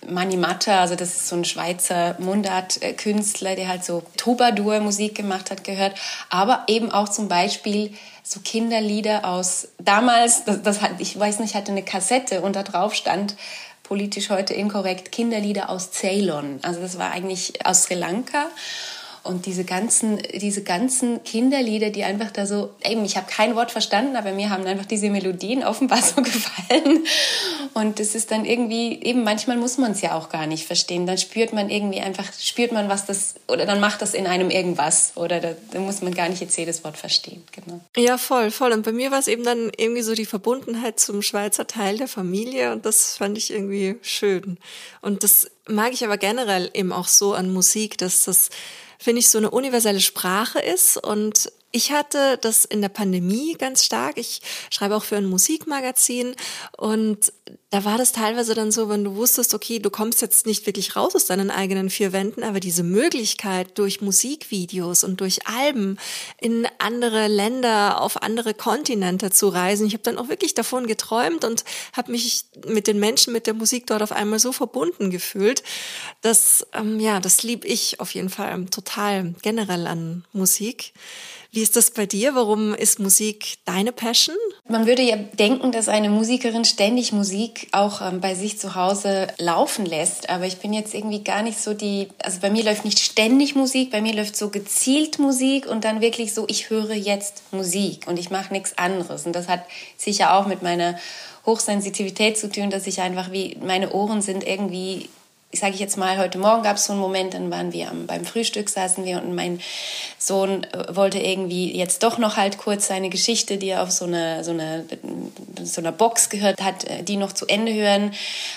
Mani 0.04 0.36
Matta, 0.36 0.80
also 0.80 0.96
das 0.96 1.10
ist 1.10 1.28
so 1.28 1.36
ein 1.36 1.44
Schweizer 1.44 2.16
Mundart-Künstler, 2.18 3.54
der 3.54 3.68
halt 3.68 3.84
so 3.84 4.02
Troubadour-Musik 4.16 5.14
gemacht 5.14 5.52
hat, 5.52 5.62
gehört. 5.62 5.94
Aber 6.30 6.64
eben 6.66 6.90
auch 6.90 7.10
zum 7.10 7.28
Beispiel 7.28 7.94
so 8.24 8.40
Kinderlieder 8.40 9.24
aus 9.24 9.68
damals, 9.78 10.44
das, 10.44 10.62
das 10.62 10.80
ich 10.98 11.16
weiß 11.16 11.38
nicht, 11.38 11.54
hatte 11.54 11.70
eine 11.70 11.84
Kassette 11.84 12.40
und 12.40 12.56
da 12.56 12.64
drauf 12.64 12.92
stand 12.92 13.36
politisch 13.90 14.30
heute 14.30 14.54
inkorrekt, 14.54 15.10
Kinderlieder 15.10 15.68
aus 15.68 15.90
Ceylon. 15.90 16.60
Also 16.62 16.80
das 16.80 16.96
war 16.96 17.10
eigentlich 17.10 17.66
aus 17.66 17.82
Sri 17.82 17.94
Lanka. 17.94 18.46
Und 19.22 19.44
diese 19.44 19.64
ganzen, 19.64 20.18
diese 20.34 20.62
ganzen 20.62 21.22
Kinderlieder, 21.24 21.90
die 21.90 22.04
einfach 22.04 22.30
da 22.30 22.46
so, 22.46 22.70
eben, 22.84 23.04
ich 23.04 23.16
habe 23.16 23.26
kein 23.30 23.54
Wort 23.54 23.70
verstanden, 23.70 24.16
aber 24.16 24.32
mir 24.32 24.48
haben 24.48 24.66
einfach 24.66 24.86
diese 24.86 25.10
Melodien 25.10 25.62
offenbar 25.62 26.00
so 26.02 26.22
gefallen. 26.22 27.04
Und 27.74 28.00
es 28.00 28.14
ist 28.14 28.30
dann 28.30 28.44
irgendwie, 28.44 29.00
eben 29.02 29.22
manchmal 29.22 29.58
muss 29.58 29.76
man 29.76 29.92
es 29.92 30.00
ja 30.00 30.14
auch 30.14 30.30
gar 30.30 30.46
nicht 30.46 30.66
verstehen. 30.66 31.06
Dann 31.06 31.18
spürt 31.18 31.52
man 31.52 31.68
irgendwie 31.68 32.00
einfach, 32.00 32.32
spürt 32.38 32.72
man, 32.72 32.88
was 32.88 33.04
das, 33.04 33.34
oder 33.46 33.66
dann 33.66 33.78
macht 33.78 34.00
das 34.00 34.14
in 34.14 34.26
einem 34.26 34.50
irgendwas. 34.50 35.12
Oder 35.16 35.40
da, 35.40 35.54
da 35.72 35.80
muss 35.80 36.00
man 36.00 36.14
gar 36.14 36.28
nicht 36.28 36.40
jetzt 36.40 36.56
jedes 36.56 36.82
Wort 36.82 36.96
verstehen. 36.96 37.44
Genau. 37.52 37.80
Ja, 37.96 38.16
voll, 38.16 38.50
voll. 38.50 38.72
Und 38.72 38.84
bei 38.84 38.92
mir 38.92 39.10
war 39.10 39.18
es 39.18 39.28
eben 39.28 39.44
dann 39.44 39.70
irgendwie 39.76 40.02
so 40.02 40.14
die 40.14 40.26
Verbundenheit 40.26 40.98
zum 40.98 41.20
Schweizer 41.20 41.66
Teil 41.66 41.98
der 41.98 42.08
Familie. 42.08 42.72
Und 42.72 42.86
das 42.86 43.18
fand 43.18 43.36
ich 43.36 43.52
irgendwie 43.52 43.96
schön. 44.02 44.58
Und 45.02 45.24
das 45.24 45.50
mag 45.68 45.92
ich 45.92 46.04
aber 46.04 46.16
generell 46.16 46.70
eben 46.74 46.92
auch 46.92 47.08
so 47.08 47.34
an 47.34 47.52
Musik, 47.52 47.98
dass 47.98 48.24
das 48.24 48.50
finde 49.00 49.20
ich, 49.20 49.30
so 49.30 49.38
eine 49.38 49.50
universelle 49.50 50.00
Sprache 50.00 50.60
ist. 50.60 50.96
Und 50.96 51.50
ich 51.72 51.92
hatte 51.92 52.38
das 52.38 52.64
in 52.64 52.80
der 52.80 52.88
Pandemie 52.88 53.54
ganz 53.54 53.84
stark. 53.84 54.18
Ich 54.18 54.40
schreibe 54.70 54.96
auch 54.96 55.04
für 55.04 55.16
ein 55.16 55.26
Musikmagazin 55.26 56.34
und 56.76 57.32
da 57.70 57.84
war 57.84 57.98
das 57.98 58.10
teilweise 58.10 58.54
dann 58.54 58.72
so, 58.72 58.88
wenn 58.88 59.04
du 59.04 59.14
wusstest, 59.14 59.54
okay, 59.54 59.78
du 59.78 59.90
kommst 59.90 60.22
jetzt 60.22 60.44
nicht 60.44 60.66
wirklich 60.66 60.96
raus 60.96 61.14
aus 61.14 61.26
deinen 61.26 61.52
eigenen 61.52 61.88
vier 61.88 62.12
Wänden, 62.12 62.42
aber 62.42 62.58
diese 62.58 62.82
Möglichkeit 62.82 63.78
durch 63.78 64.00
Musikvideos 64.00 65.04
und 65.04 65.20
durch 65.20 65.46
Alben 65.46 65.96
in 66.40 66.66
andere 66.78 67.28
Länder, 67.28 68.00
auf 68.00 68.22
andere 68.22 68.54
Kontinente 68.54 69.30
zu 69.30 69.48
reisen. 69.48 69.86
Ich 69.86 69.92
habe 69.92 70.02
dann 70.02 70.18
auch 70.18 70.28
wirklich 70.28 70.54
davon 70.54 70.88
geträumt 70.88 71.44
und 71.44 71.64
habe 71.92 72.10
mich 72.10 72.44
mit 72.66 72.88
den 72.88 72.98
Menschen, 72.98 73.32
mit 73.32 73.46
der 73.46 73.54
Musik 73.54 73.86
dort 73.86 74.02
auf 74.02 74.12
einmal 74.12 74.40
so 74.40 74.50
verbunden 74.52 75.10
gefühlt. 75.10 75.62
dass, 76.22 76.66
ähm, 76.72 77.00
ja, 77.00 77.20
das 77.20 77.42
lieb 77.42 77.64
ich 77.64 78.00
auf 78.00 78.14
jeden 78.14 78.30
Fall 78.30 78.66
total 78.66 79.34
generell 79.42 79.86
an 79.86 80.24
Musik. 80.32 80.92
Wie 81.52 81.62
ist 81.62 81.74
das 81.74 81.90
bei 81.90 82.06
dir? 82.06 82.36
Warum 82.36 82.74
ist 82.74 83.00
Musik 83.00 83.58
deine 83.64 83.90
Passion? 83.90 84.36
Man 84.68 84.86
würde 84.86 85.02
ja 85.02 85.16
denken, 85.16 85.72
dass 85.72 85.88
eine 85.88 86.08
Musikerin 86.08 86.64
ständig 86.64 87.12
Musik 87.12 87.66
auch 87.72 88.00
ähm, 88.02 88.20
bei 88.20 88.36
sich 88.36 88.56
zu 88.58 88.76
Hause 88.76 89.26
laufen 89.38 89.84
lässt. 89.84 90.30
Aber 90.30 90.46
ich 90.46 90.58
bin 90.58 90.72
jetzt 90.72 90.94
irgendwie 90.94 91.24
gar 91.24 91.42
nicht 91.42 91.58
so 91.58 91.74
die, 91.74 92.06
also 92.22 92.38
bei 92.40 92.50
mir 92.50 92.62
läuft 92.62 92.84
nicht 92.84 93.00
ständig 93.00 93.56
Musik, 93.56 93.90
bei 93.90 94.00
mir 94.00 94.14
läuft 94.14 94.36
so 94.36 94.50
gezielt 94.50 95.18
Musik 95.18 95.66
und 95.66 95.84
dann 95.84 96.00
wirklich 96.00 96.34
so, 96.34 96.44
ich 96.48 96.70
höre 96.70 96.94
jetzt 96.94 97.42
Musik 97.50 98.06
und 98.06 98.16
ich 98.16 98.30
mache 98.30 98.52
nichts 98.52 98.78
anderes. 98.78 99.26
Und 99.26 99.32
das 99.32 99.48
hat 99.48 99.64
sicher 99.96 100.36
auch 100.36 100.46
mit 100.46 100.62
meiner 100.62 101.00
Hochsensitivität 101.46 102.38
zu 102.38 102.48
tun, 102.48 102.70
dass 102.70 102.86
ich 102.86 103.00
einfach 103.00 103.32
wie, 103.32 103.56
meine 103.60 103.92
Ohren 103.92 104.22
sind 104.22 104.46
irgendwie 104.46 105.08
sage 105.52 105.74
ich 105.74 105.80
jetzt 105.80 105.96
mal, 105.96 106.16
heute 106.18 106.38
Morgen 106.38 106.62
gab 106.62 106.76
es 106.76 106.86
so 106.86 106.92
einen 106.92 107.02
Moment, 107.02 107.34
dann 107.34 107.50
waren 107.50 107.72
wir 107.72 107.90
am, 107.90 108.06
beim 108.06 108.24
Frühstück, 108.24 108.68
saßen 108.68 109.04
wir 109.04 109.20
und 109.20 109.34
mein 109.34 109.60
Sohn 110.16 110.64
äh, 110.64 110.94
wollte 110.94 111.18
irgendwie 111.18 111.76
jetzt 111.76 112.04
doch 112.04 112.18
noch 112.18 112.36
halt 112.36 112.56
kurz 112.56 112.86
seine 112.86 113.10
Geschichte, 113.10 113.58
die 113.58 113.70
er 113.70 113.82
auf 113.82 113.90
so 113.90 114.04
einer 114.04 114.44
so 114.44 114.52
eine, 114.52 114.84
so 115.62 115.80
einer 115.80 115.90
Box 115.90 116.28
gehört 116.28 116.62
hat, 116.62 116.84
äh, 116.84 117.02
die 117.02 117.16
noch 117.16 117.32
zu 117.32 117.46
Ende 117.46 117.74
hören. 117.74 118.12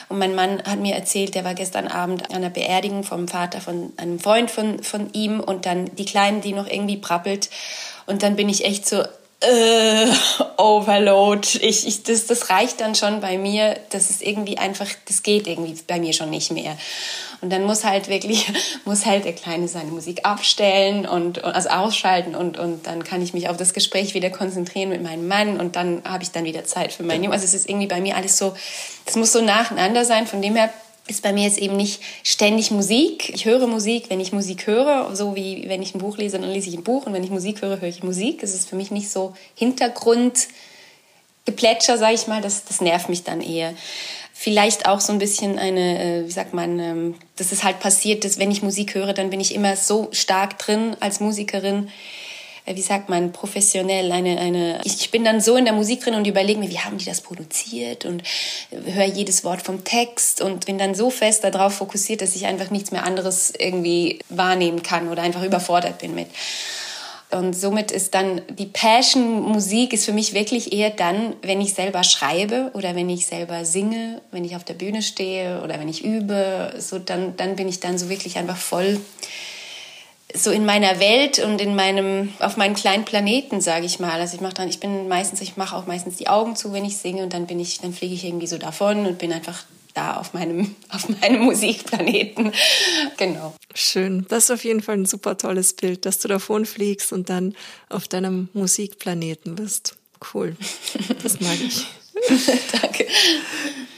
Und 0.08 0.20
mein 0.20 0.36
Mann 0.36 0.62
hat 0.64 0.80
mir 0.80 0.94
erzählt, 0.94 1.34
der 1.34 1.44
war 1.44 1.56
gestern 1.56 1.88
Abend 1.88 2.30
an 2.30 2.36
einer 2.38 2.52
Beerdigung 2.52 3.04
vom 3.04 3.28
Vater 3.28 3.60
von 3.60 3.92
einem 3.98 4.20
Freund 4.20 4.52
von, 4.52 4.84
von 4.84 5.12
ihm 5.14 5.40
und 5.40 5.66
dann 5.66 5.86
die 5.96 6.06
Kleinen, 6.06 6.42
die 6.42 6.54
noch 6.54 6.68
irgendwie 6.68 6.98
prappelt. 6.98 7.50
Und 8.06 8.22
dann 8.22 8.36
bin 8.36 8.50
ich 8.50 8.66
echt 8.66 8.88
so, 8.88 9.04
äh, 9.44 10.08
Overload. 10.58 11.48
Ich, 11.62 11.88
ich, 11.88 12.04
das, 12.04 12.28
das 12.28 12.50
reicht 12.50 12.82
dann 12.82 12.96
schon 12.96 13.22
bei 13.22 13.38
mir. 13.38 13.78
Das 13.90 14.10
ist 14.10 14.22
irgendwie 14.22 14.58
einfach, 14.58 14.88
das 15.08 15.24
geht 15.24 15.48
irgendwie 15.48 15.78
bei 15.88 16.00
mir 16.00 16.14
schon 16.14 16.30
nicht 16.30 16.52
mehr. 16.52 16.78
Und 17.42 17.50
dann 17.52 17.66
muss 17.66 17.84
halt 17.84 18.08
wirklich, 18.08 18.48
muss 18.86 19.06
halt 19.06 19.26
der 19.26 19.34
Kleine 19.34 19.68
seine 19.68 19.92
Musik 19.92 20.22
abstellen 20.24 21.06
und, 21.06 21.44
also 21.44 21.70
ausschalten 21.70 22.36
und, 22.36 22.58
und 22.58 22.88
dann 22.88 23.04
kann 23.04 23.22
ich 23.22 23.34
mich 23.34 23.50
auf 23.50 23.58
das 23.58 23.74
Gespräch 23.74 24.14
wieder 24.14 24.30
konzentrieren 24.30 24.90
mit 24.90 25.04
meinem 25.04 25.28
Mann 25.28 25.60
und 25.60 25.76
dann 25.76 26.02
habe 26.06 26.24
ich 26.24 26.32
dann 26.32 26.46
wieder 26.46 26.64
Zeit 26.64 26.94
für 26.94 27.04
meinen 27.04 27.24
Jungen. 27.24 27.34
Also 27.34 27.46
es 27.46 27.54
ist 27.54 27.70
irgendwie 27.70 27.88
bei 27.88 28.00
mir 28.00 28.16
alles 28.16 28.38
so, 28.38 28.56
das 29.06 29.18
muss 29.18 29.34
so 29.34 29.42
nacheinander 29.42 30.06
sein. 30.06 30.26
Von 30.26 30.42
dem 30.42 30.56
her 30.56 30.74
ist 31.08 31.22
bei 31.22 31.34
mir 31.34 31.44
jetzt 31.44 31.58
eben 31.58 31.76
nicht 31.76 32.02
ständig 32.24 32.72
Musik. 32.72 33.30
Ich 33.30 33.44
höre 33.46 33.68
Musik, 33.68 34.10
wenn 34.10 34.22
ich 34.22 34.32
Musik 34.32 34.68
höre, 34.68 35.14
so 35.16 35.36
wie 35.36 35.68
wenn 35.68 35.82
ich 35.82 35.94
ein 35.94 36.00
Buch 36.00 36.18
lese, 36.18 36.40
dann 36.40 36.50
lese 36.50 36.70
ich 36.70 36.78
ein 36.78 36.84
Buch 36.84 37.06
und 37.06 37.14
wenn 37.14 37.24
ich 37.24 37.30
Musik 37.30 37.62
höre, 37.62 37.82
höre 37.82 37.90
ich 37.90 38.04
Musik. 38.04 38.42
Es 38.42 38.54
ist 38.54 38.70
für 38.70 38.78
mich 38.78 38.90
nicht 38.90 39.10
so 39.10 39.34
Hintergrundgeplätscher, 39.56 41.98
sage 41.98 42.16
ich 42.16 42.28
mal, 42.28 42.42
das, 42.42 42.64
das 42.64 42.80
nervt 42.80 43.10
mich 43.10 43.24
dann 43.24 43.42
eher. 43.42 43.74
Vielleicht 44.34 44.88
auch 44.88 45.02
so 45.02 45.14
ein 45.14 45.20
bisschen 45.20 45.60
eine, 45.60 46.02
äh, 46.02 46.26
wie 46.26 46.32
sagt 46.32 46.54
man, 46.54 46.80
ähm, 46.80 47.16
dass 47.36 47.52
es 47.52 47.64
halt 47.64 47.82
passiert, 47.82 48.24
dass 48.24 48.40
wenn 48.40 48.52
ich 48.52 48.64
Musik 48.64 48.96
höre, 48.96 49.14
dann 49.14 49.30
bin 49.30 49.42
ich 49.42 49.54
immer 49.54 49.76
so 49.76 50.08
stark 50.12 50.58
drin 50.58 50.96
als 51.02 51.20
Musikerin, 51.20 51.90
wie 52.66 52.82
sagt 52.82 53.10
man, 53.10 53.34
professionell, 53.34 54.12
eine, 54.12 54.40
eine, 54.40 54.82
ich 54.86 55.12
bin 55.12 55.26
dann 55.26 55.42
so 55.42 55.58
in 55.58 55.66
der 55.66 55.74
Musik 55.74 56.02
drin 56.02 56.16
und 56.16 56.26
überlege 56.26 56.60
mir, 56.60 56.70
wie 56.70 56.80
haben 56.80 56.98
die 56.98 57.06
das 57.06 57.22
produziert 57.22 58.06
und 58.06 58.24
höre 58.72 59.06
jedes 59.06 59.44
Wort 59.44 59.62
vom 59.62 59.84
Text 59.84 60.40
und 60.42 60.66
bin 60.66 60.78
dann 60.78 60.96
so 60.96 61.10
fest 61.10 61.44
darauf 61.44 61.74
fokussiert, 61.76 62.22
dass 62.22 62.36
ich 62.36 62.46
einfach 62.46 62.72
nichts 62.72 62.92
mehr 62.92 63.06
anderes 63.06 63.54
irgendwie 63.58 64.20
wahrnehmen 64.30 64.82
kann 64.82 65.10
oder 65.10 65.22
einfach 65.22 65.44
überfordert 65.44 65.98
bin 65.98 66.16
mit. 66.16 66.28
Und 67.32 67.54
somit 67.54 67.92
ist 67.92 68.14
dann 68.14 68.42
die 68.48 68.68
Passion-Musik 68.68 69.94
ist 69.94 70.06
für 70.06 70.14
mich 70.14 70.34
wirklich 70.34 70.72
eher 70.72 70.92
dann, 70.92 71.36
wenn 71.42 71.62
ich 71.62 71.74
selber 71.74 72.04
schreibe 72.04 72.70
oder 72.76 72.96
wenn 72.96 73.10
ich 73.10 73.26
selber 73.26 73.66
singe, 73.66 74.22
wenn 74.32 74.46
ich 74.46 74.56
auf 74.56 74.64
der 74.64 74.76
Bühne 74.76 75.02
stehe 75.02 75.62
oder 75.64 75.80
wenn 75.80 75.90
ich 75.90 76.06
übe, 76.06 76.76
so 76.78 77.00
dann, 77.00 77.36
dann 77.36 77.56
bin 77.56 77.68
ich 77.68 77.80
dann 77.80 77.98
so 77.98 78.10
wirklich 78.10 78.38
einfach 78.38 78.58
voll 78.58 79.00
so 80.34 80.52
in 80.52 80.66
meiner 80.66 81.00
Welt 81.00 81.40
und 81.40 81.62
in 81.62 81.76
meinem 81.76 82.34
auf 82.40 82.58
meinem 82.58 82.76
kleinen 82.76 83.06
Planeten 83.06 83.62
sage 83.62 83.86
ich 83.86 84.00
mal. 84.00 84.20
Also 84.20 84.36
ich 84.36 84.42
mache 84.42 84.56
dann 84.56 84.68
ich 84.68 84.80
bin 84.80 85.08
meistens 85.08 85.42
ich 85.42 85.58
mache 85.58 85.76
auch 85.76 85.86
meistens 85.86 86.18
die 86.18 86.28
Augen 86.28 86.56
zu 86.56 86.74
wenn 86.74 86.86
ich 86.86 86.98
singe 86.98 87.24
und 87.24 87.34
dann 87.34 87.48
bin 87.48 87.60
ich 87.60 87.80
dann 87.80 87.94
fliege 87.94 88.14
ich 88.14 88.26
irgendwie 88.26 88.48
so 88.48 88.58
davon 88.58 89.06
und 89.06 89.18
bin 89.18 89.32
einfach 89.32 89.64
da 89.94 90.18
auf 90.18 90.34
meinem 90.34 90.76
auf 90.90 91.08
meinem 91.10 91.42
Musikplaneten. 91.42 92.52
Genau. 93.18 93.54
Schön. 93.76 94.26
Das 94.30 94.46
ist 94.46 94.52
auf 94.52 94.64
jeden 94.64 94.82
Fall 94.82 94.96
ein 94.96 95.06
super 95.06 95.38
tolles 95.38 95.74
Bild 95.74 96.06
dass 96.06 96.20
du 96.20 96.28
davon 96.28 96.66
fliegst 96.66 97.14
und 97.14 97.30
dann 97.30 97.56
auf 97.90 98.08
deinem 98.08 98.50
Musikplaneten 98.54 99.56
bist. 99.56 99.96
Cool. 100.34 100.56
Das 101.22 101.40
mag 101.40 101.58
ich 101.66 101.86
Danke. 102.82 103.08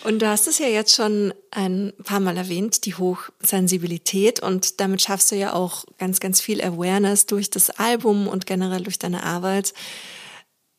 Und 0.04 0.20
du 0.22 0.28
hast 0.28 0.48
es 0.48 0.60
ja 0.60 0.68
jetzt 0.68 0.96
schon 0.96 1.34
ein 1.52 1.94
paar 2.04 2.20
Mal 2.20 2.38
erwähnt, 2.38 2.86
die 2.86 2.96
Hochsensibilität. 2.96 4.40
Und 4.40 4.80
damit 4.80 5.02
schaffst 5.02 5.32
du 5.32 5.36
ja 5.36 5.54
auch 5.54 5.86
ganz, 5.98 6.20
ganz 6.20 6.42
viel 6.42 6.62
Awareness 6.62 7.26
durch 7.26 7.50
das 7.50 7.72
Album 7.72 8.28
und 8.28 8.46
generell 8.46 8.84
durch 8.84 9.00
deine 9.00 9.24
Arbeit. 9.24 9.74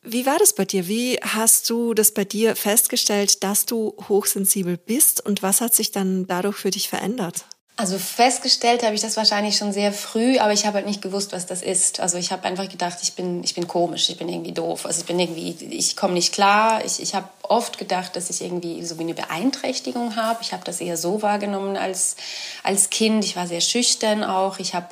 Wie 0.01 0.25
war 0.25 0.37
das 0.39 0.53
bei 0.53 0.63
dir? 0.63 0.87
Wie 0.87 1.17
hast 1.21 1.69
du 1.69 1.93
das 1.93 2.11
bei 2.11 2.23
dir 2.23 2.55
festgestellt, 2.55 3.43
dass 3.43 3.65
du 3.65 3.93
hochsensibel 4.07 4.77
bist 4.77 5.25
und 5.25 5.43
was 5.43 5.59
hat 5.59 5.75
sich 5.75 5.91
dann 5.91 6.25
dadurch 6.27 6.55
für 6.55 6.71
dich 6.71 6.87
verändert? 6.87 7.45
Also 7.79 7.99
festgestellt 7.99 8.81
habe 8.81 8.95
ich 8.95 9.01
das 9.01 9.17
wahrscheinlich 9.17 9.55
schon 9.55 9.71
sehr 9.71 9.93
früh, 9.93 10.39
aber 10.39 10.51
ich 10.51 10.65
habe 10.65 10.77
halt 10.77 10.87
nicht 10.87 11.03
gewusst, 11.03 11.31
was 11.31 11.45
das 11.45 11.61
ist. 11.61 11.99
Also 11.99 12.17
ich 12.17 12.31
habe 12.31 12.43
einfach 12.45 12.67
gedacht, 12.67 12.97
ich 13.03 13.13
bin, 13.13 13.43
ich 13.43 13.53
bin 13.53 13.67
komisch, 13.67 14.09
ich 14.09 14.17
bin 14.17 14.27
irgendwie 14.27 14.51
doof. 14.51 14.87
Also 14.87 15.01
ich 15.01 15.05
bin 15.05 15.19
irgendwie, 15.19 15.55
ich 15.69 15.95
komme 15.95 16.15
nicht 16.15 16.33
klar. 16.33 16.83
Ich, 16.83 16.99
ich 16.99 17.13
habe 17.13 17.29
oft 17.43 17.77
gedacht, 17.77 18.15
dass 18.15 18.31
ich 18.31 18.41
irgendwie 18.41 18.83
so 18.83 18.97
wie 18.97 19.03
eine 19.03 19.13
Beeinträchtigung 19.13 20.15
habe. 20.15 20.39
Ich 20.41 20.53
habe 20.53 20.63
das 20.65 20.81
eher 20.81 20.97
so 20.97 21.21
wahrgenommen 21.21 21.77
als, 21.77 22.15
als 22.63 22.89
Kind. 22.89 23.23
Ich 23.23 23.35
war 23.35 23.45
sehr 23.45 23.61
schüchtern 23.61 24.23
auch. 24.23 24.57
Ich 24.57 24.73
habe 24.73 24.87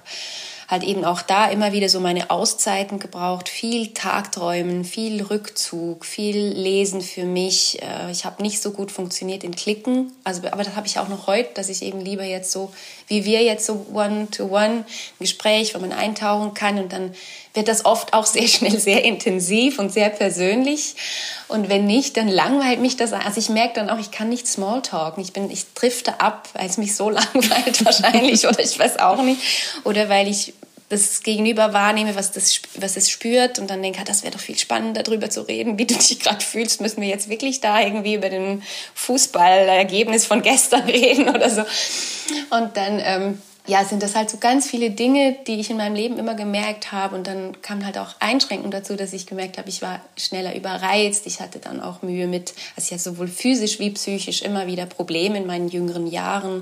halt 0.67 0.83
eben 0.83 1.05
auch 1.05 1.21
da 1.21 1.49
immer 1.49 1.73
wieder 1.73 1.89
so 1.89 1.99
meine 1.99 2.29
Auszeiten 2.29 2.99
gebraucht, 2.99 3.49
viel 3.49 3.93
Tagträumen, 3.93 4.83
viel 4.83 5.21
Rückzug, 5.21 6.05
viel 6.05 6.37
Lesen 6.37 7.01
für 7.01 7.25
mich. 7.25 7.81
Äh, 7.81 8.11
ich 8.11 8.25
habe 8.25 8.41
nicht 8.41 8.61
so 8.61 8.71
gut 8.71 8.91
funktioniert 8.91 9.43
in 9.43 9.55
Klicken, 9.55 10.11
also 10.23 10.41
aber 10.47 10.63
das 10.63 10.75
habe 10.75 10.87
ich 10.87 10.99
auch 10.99 11.07
noch 11.07 11.27
heute, 11.27 11.53
dass 11.53 11.69
ich 11.69 11.81
eben 11.81 12.01
lieber 12.01 12.23
jetzt 12.23 12.51
so 12.51 12.71
wie 13.07 13.25
wir 13.25 13.43
jetzt 13.43 13.65
so 13.65 13.85
one 13.93 14.27
to 14.31 14.45
one 14.45 14.65
ein 14.65 14.85
Gespräch, 15.19 15.75
wo 15.75 15.79
man 15.79 15.91
eintauchen 15.91 16.53
kann 16.53 16.79
und 16.79 16.91
dann 16.91 17.13
wird 17.53 17.67
das 17.67 17.85
oft 17.85 18.13
auch 18.13 18.25
sehr 18.25 18.47
schnell 18.47 18.77
sehr 18.79 19.03
intensiv 19.03 19.79
und 19.79 19.91
sehr 19.91 20.09
persönlich. 20.09 20.95
Und 21.47 21.69
wenn 21.69 21.85
nicht, 21.85 22.17
dann 22.17 22.27
langweilt 22.27 22.81
mich 22.81 22.97
das. 22.97 23.13
Also 23.13 23.39
ich 23.39 23.49
merke 23.49 23.75
dann 23.75 23.89
auch, 23.89 23.99
ich 23.99 24.11
kann 24.11 24.29
nicht 24.29 24.47
Smalltalken. 24.47 25.23
Ich 25.23 25.33
bin, 25.33 25.49
ich 25.49 25.73
drifte 25.73 26.19
ab, 26.19 26.49
weil 26.53 26.67
es 26.67 26.77
mich 26.77 26.95
so 26.95 27.09
langweilt 27.11 27.85
wahrscheinlich 27.85 28.45
oder 28.47 28.59
ich 28.59 28.77
weiß 28.77 28.99
auch 28.99 29.21
nicht. 29.21 29.41
Oder 29.83 30.09
weil 30.09 30.27
ich 30.27 30.53
das 30.89 31.23
Gegenüber 31.23 31.73
wahrnehme, 31.73 32.15
was, 32.15 32.31
das, 32.31 32.61
was 32.75 32.95
es 32.95 33.09
spürt 33.09 33.57
und 33.57 33.69
dann 33.69 33.81
denke, 33.81 33.99
ah, 34.01 34.03
das 34.05 34.23
wäre 34.23 34.33
doch 34.33 34.39
viel 34.39 34.57
spannender, 34.57 35.01
darüber 35.01 35.29
zu 35.29 35.41
reden, 35.41 35.79
wie 35.79 35.85
du 35.85 35.95
dich 35.95 36.19
gerade 36.19 36.43
fühlst. 36.43 36.81
Müssen 36.81 37.01
wir 37.01 37.07
jetzt 37.07 37.29
wirklich 37.29 37.59
da 37.61 37.81
irgendwie 37.81 38.13
über 38.15 38.29
den 38.29 38.61
Fußballergebnis 38.93 40.25
von 40.25 40.41
gestern 40.41 40.83
reden 40.89 41.29
oder 41.29 41.49
so. 41.49 41.61
Und 42.51 42.77
dann 42.77 43.01
ähm, 43.03 43.41
ja, 43.67 43.83
sind 43.83 44.03
das 44.03 44.15
halt 44.15 44.29
so 44.29 44.37
ganz 44.37 44.69
viele 44.69 44.91
Dinge, 44.91 45.37
die 45.47 45.59
ich 45.59 45.71
in 45.71 45.77
meinem 45.77 45.95
Leben 45.95 46.19
immer 46.19 46.35
gemerkt 46.35 46.91
habe. 46.91 47.15
Und 47.15 47.25
dann 47.25 47.61
kam 47.61 47.83
halt 47.83 47.97
auch 47.97 48.09
Einschränkung 48.19 48.69
dazu, 48.69 48.95
dass 48.95 49.11
ich 49.11 49.25
gemerkt 49.25 49.57
habe, 49.57 49.69
ich 49.69 49.81
war 49.81 50.01
schneller 50.17 50.55
überreizt. 50.55 51.25
Ich 51.25 51.39
hatte 51.39 51.57
dann 51.59 51.81
auch 51.81 52.03
Mühe 52.03 52.27
mit, 52.27 52.53
also 52.75 52.85
ich 52.85 52.91
hatte 52.91 53.01
sowohl 53.01 53.27
physisch 53.27 53.79
wie 53.79 53.89
psychisch 53.89 54.43
immer 54.43 54.67
wieder 54.67 54.85
Probleme 54.85 55.37
in 55.37 55.47
meinen 55.47 55.67
jüngeren 55.67 56.05
Jahren. 56.05 56.61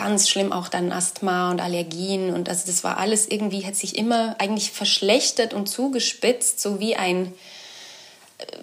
Ganz 0.00 0.30
schlimm 0.30 0.50
auch 0.50 0.68
dann 0.68 0.92
Asthma 0.92 1.50
und 1.50 1.60
Allergien. 1.60 2.32
Und 2.32 2.48
also 2.48 2.62
das 2.64 2.82
war 2.82 2.96
alles 2.96 3.28
irgendwie, 3.28 3.66
hat 3.66 3.76
sich 3.76 3.98
immer 3.98 4.34
eigentlich 4.38 4.70
verschlechtert 4.70 5.52
und 5.52 5.68
zugespitzt, 5.68 6.58
so 6.58 6.80
wie 6.80 6.96
ein, 6.96 7.34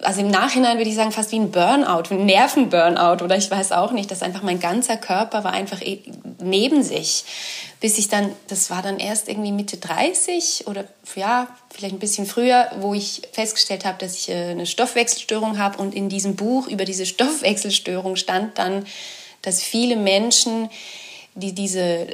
also 0.02 0.22
im 0.22 0.32
Nachhinein 0.32 0.78
würde 0.78 0.90
ich 0.90 0.96
sagen, 0.96 1.12
fast 1.12 1.32
wie 1.32 1.38
ein 1.38 1.52
Burnout, 1.52 2.10
ein 2.10 2.26
Nervenburnout 2.26 3.24
oder 3.24 3.38
ich 3.38 3.52
weiß 3.52 3.72
auch 3.72 3.92
nicht, 3.92 4.10
dass 4.10 4.24
einfach 4.24 4.42
mein 4.42 4.60
ganzer 4.60 4.98
Körper 4.98 5.44
war 5.44 5.52
einfach 5.52 5.80
eh 5.80 6.00
neben 6.40 6.82
sich. 6.82 7.24
Bis 7.82 8.00
ich 8.00 8.08
dann, 8.08 8.32
das 8.48 8.72
war 8.72 8.82
dann 8.82 8.98
erst 8.98 9.30
irgendwie 9.30 9.52
Mitte 9.52 9.78
30 9.78 10.66
oder 10.66 10.86
ja, 11.16 11.48
vielleicht 11.70 11.94
ein 11.94 12.00
bisschen 12.00 12.26
früher, 12.26 12.72
wo 12.80 12.96
ich 12.96 13.22
festgestellt 13.32 13.86
habe, 13.86 14.00
dass 14.00 14.16
ich 14.16 14.30
äh, 14.30 14.50
eine 14.50 14.66
Stoffwechselstörung 14.66 15.60
habe 15.60 15.78
und 15.78 15.94
in 15.94 16.10
diesem 16.10 16.36
Buch 16.36 16.68
über 16.68 16.84
diese 16.84 17.06
Stoffwechselstörung 17.06 18.16
stand 18.16 18.58
dann, 18.58 18.88
dass 19.44 19.62
viele 19.62 19.98
Menschen 19.98 20.72
die 21.38 21.54
diese 21.54 22.08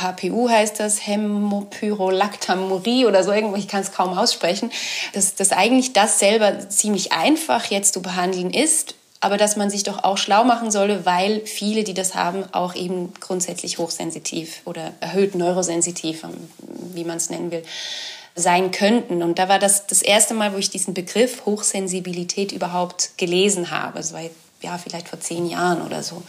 HPU 0.00 0.48
heißt 0.48 0.78
das, 0.78 1.06
Hämopyrolactamurie 1.06 3.04
oder 3.06 3.24
so 3.24 3.32
irgendwo, 3.32 3.56
ich 3.56 3.68
kann 3.68 3.82
es 3.82 3.92
kaum 3.92 4.16
aussprechen, 4.16 4.70
dass, 5.12 5.34
dass 5.34 5.50
eigentlich 5.52 5.92
das 5.92 6.20
selber 6.20 6.68
ziemlich 6.68 7.12
einfach 7.12 7.64
jetzt 7.66 7.94
zu 7.94 8.02
behandeln 8.02 8.50
ist, 8.50 8.94
aber 9.18 9.36
dass 9.36 9.56
man 9.56 9.70
sich 9.70 9.82
doch 9.82 10.04
auch 10.04 10.16
schlau 10.16 10.44
machen 10.44 10.70
solle, 10.70 11.04
weil 11.04 11.44
viele, 11.44 11.82
die 11.84 11.94
das 11.94 12.14
haben, 12.14 12.44
auch 12.52 12.74
eben 12.74 13.12
grundsätzlich 13.20 13.78
hochsensitiv 13.78 14.62
oder 14.64 14.92
erhöht 15.00 15.34
neurosensitiv, 15.34 16.24
wie 16.94 17.04
man 17.04 17.16
es 17.16 17.28
nennen 17.28 17.50
will, 17.50 17.64
sein 18.36 18.70
könnten. 18.70 19.22
Und 19.22 19.38
da 19.38 19.48
war 19.48 19.58
das 19.58 19.88
das 19.88 20.00
erste 20.00 20.34
Mal, 20.34 20.54
wo 20.54 20.58
ich 20.58 20.70
diesen 20.70 20.94
Begriff 20.94 21.44
Hochsensibilität 21.44 22.52
überhaupt 22.52 23.18
gelesen 23.18 23.72
habe. 23.72 23.98
Das 23.98 24.12
war 24.12 24.22
ja 24.62 24.78
vielleicht 24.78 25.08
vor 25.08 25.20
zehn 25.20 25.48
Jahren 25.48 25.82
oder 25.82 26.02
so. 26.02 26.22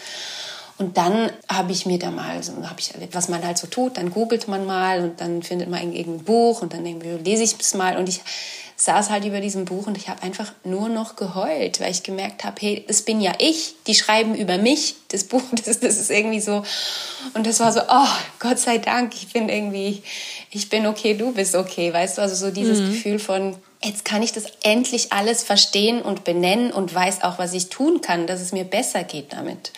Und 0.81 0.97
dann 0.97 1.29
habe 1.47 1.71
ich 1.71 1.85
mir 1.85 1.99
da 1.99 2.09
mal, 2.09 2.41
so, 2.41 2.53
hab 2.67 2.79
ich, 2.79 2.91
was 3.11 3.29
man 3.29 3.45
halt 3.45 3.59
so 3.59 3.67
tut, 3.67 3.97
dann 3.97 4.09
googelt 4.09 4.47
man 4.47 4.65
mal 4.65 5.03
und 5.03 5.21
dann 5.21 5.43
findet 5.43 5.69
man 5.69 5.93
irgendein 5.93 6.25
Buch 6.25 6.63
und 6.63 6.73
dann 6.73 6.83
lese 7.23 7.43
ich 7.43 7.53
es 7.59 7.75
mal 7.75 7.97
und 7.97 8.09
ich 8.09 8.21
saß 8.77 9.11
halt 9.11 9.23
über 9.25 9.41
diesem 9.41 9.65
Buch 9.65 9.85
und 9.85 9.95
ich 9.95 10.09
habe 10.09 10.23
einfach 10.23 10.51
nur 10.63 10.89
noch 10.89 11.15
geheult, 11.15 11.79
weil 11.79 11.91
ich 11.91 12.01
gemerkt 12.01 12.43
habe, 12.43 12.55
hey, 12.59 12.83
das 12.87 13.03
bin 13.03 13.21
ja 13.21 13.33
ich, 13.37 13.75
die 13.85 13.93
schreiben 13.93 14.33
über 14.33 14.57
mich, 14.57 14.95
das 15.09 15.23
Buch, 15.25 15.43
das, 15.51 15.81
das 15.81 15.97
ist 15.97 16.09
irgendwie 16.09 16.41
so. 16.41 16.63
Und 17.35 17.45
das 17.45 17.59
war 17.59 17.71
so, 17.71 17.81
oh, 17.87 18.07
Gott 18.39 18.57
sei 18.57 18.79
Dank, 18.79 19.13
ich 19.13 19.31
bin 19.31 19.49
irgendwie, 19.49 20.01
ich 20.49 20.67
bin 20.69 20.87
okay, 20.87 21.13
du 21.13 21.31
bist 21.31 21.53
okay, 21.53 21.93
weißt 21.93 22.17
du, 22.17 22.23
also 22.23 22.33
so 22.33 22.51
dieses 22.51 22.79
mhm. 22.79 22.87
Gefühl 22.87 23.19
von, 23.19 23.55
jetzt 23.83 24.03
kann 24.03 24.23
ich 24.23 24.33
das 24.33 24.45
endlich 24.63 25.13
alles 25.13 25.43
verstehen 25.43 26.01
und 26.01 26.23
benennen 26.23 26.71
und 26.71 26.91
weiß 26.91 27.21
auch, 27.21 27.37
was 27.37 27.53
ich 27.53 27.69
tun 27.69 28.01
kann, 28.01 28.25
dass 28.25 28.41
es 28.41 28.51
mir 28.51 28.63
besser 28.63 29.03
geht 29.03 29.31
damit. 29.31 29.71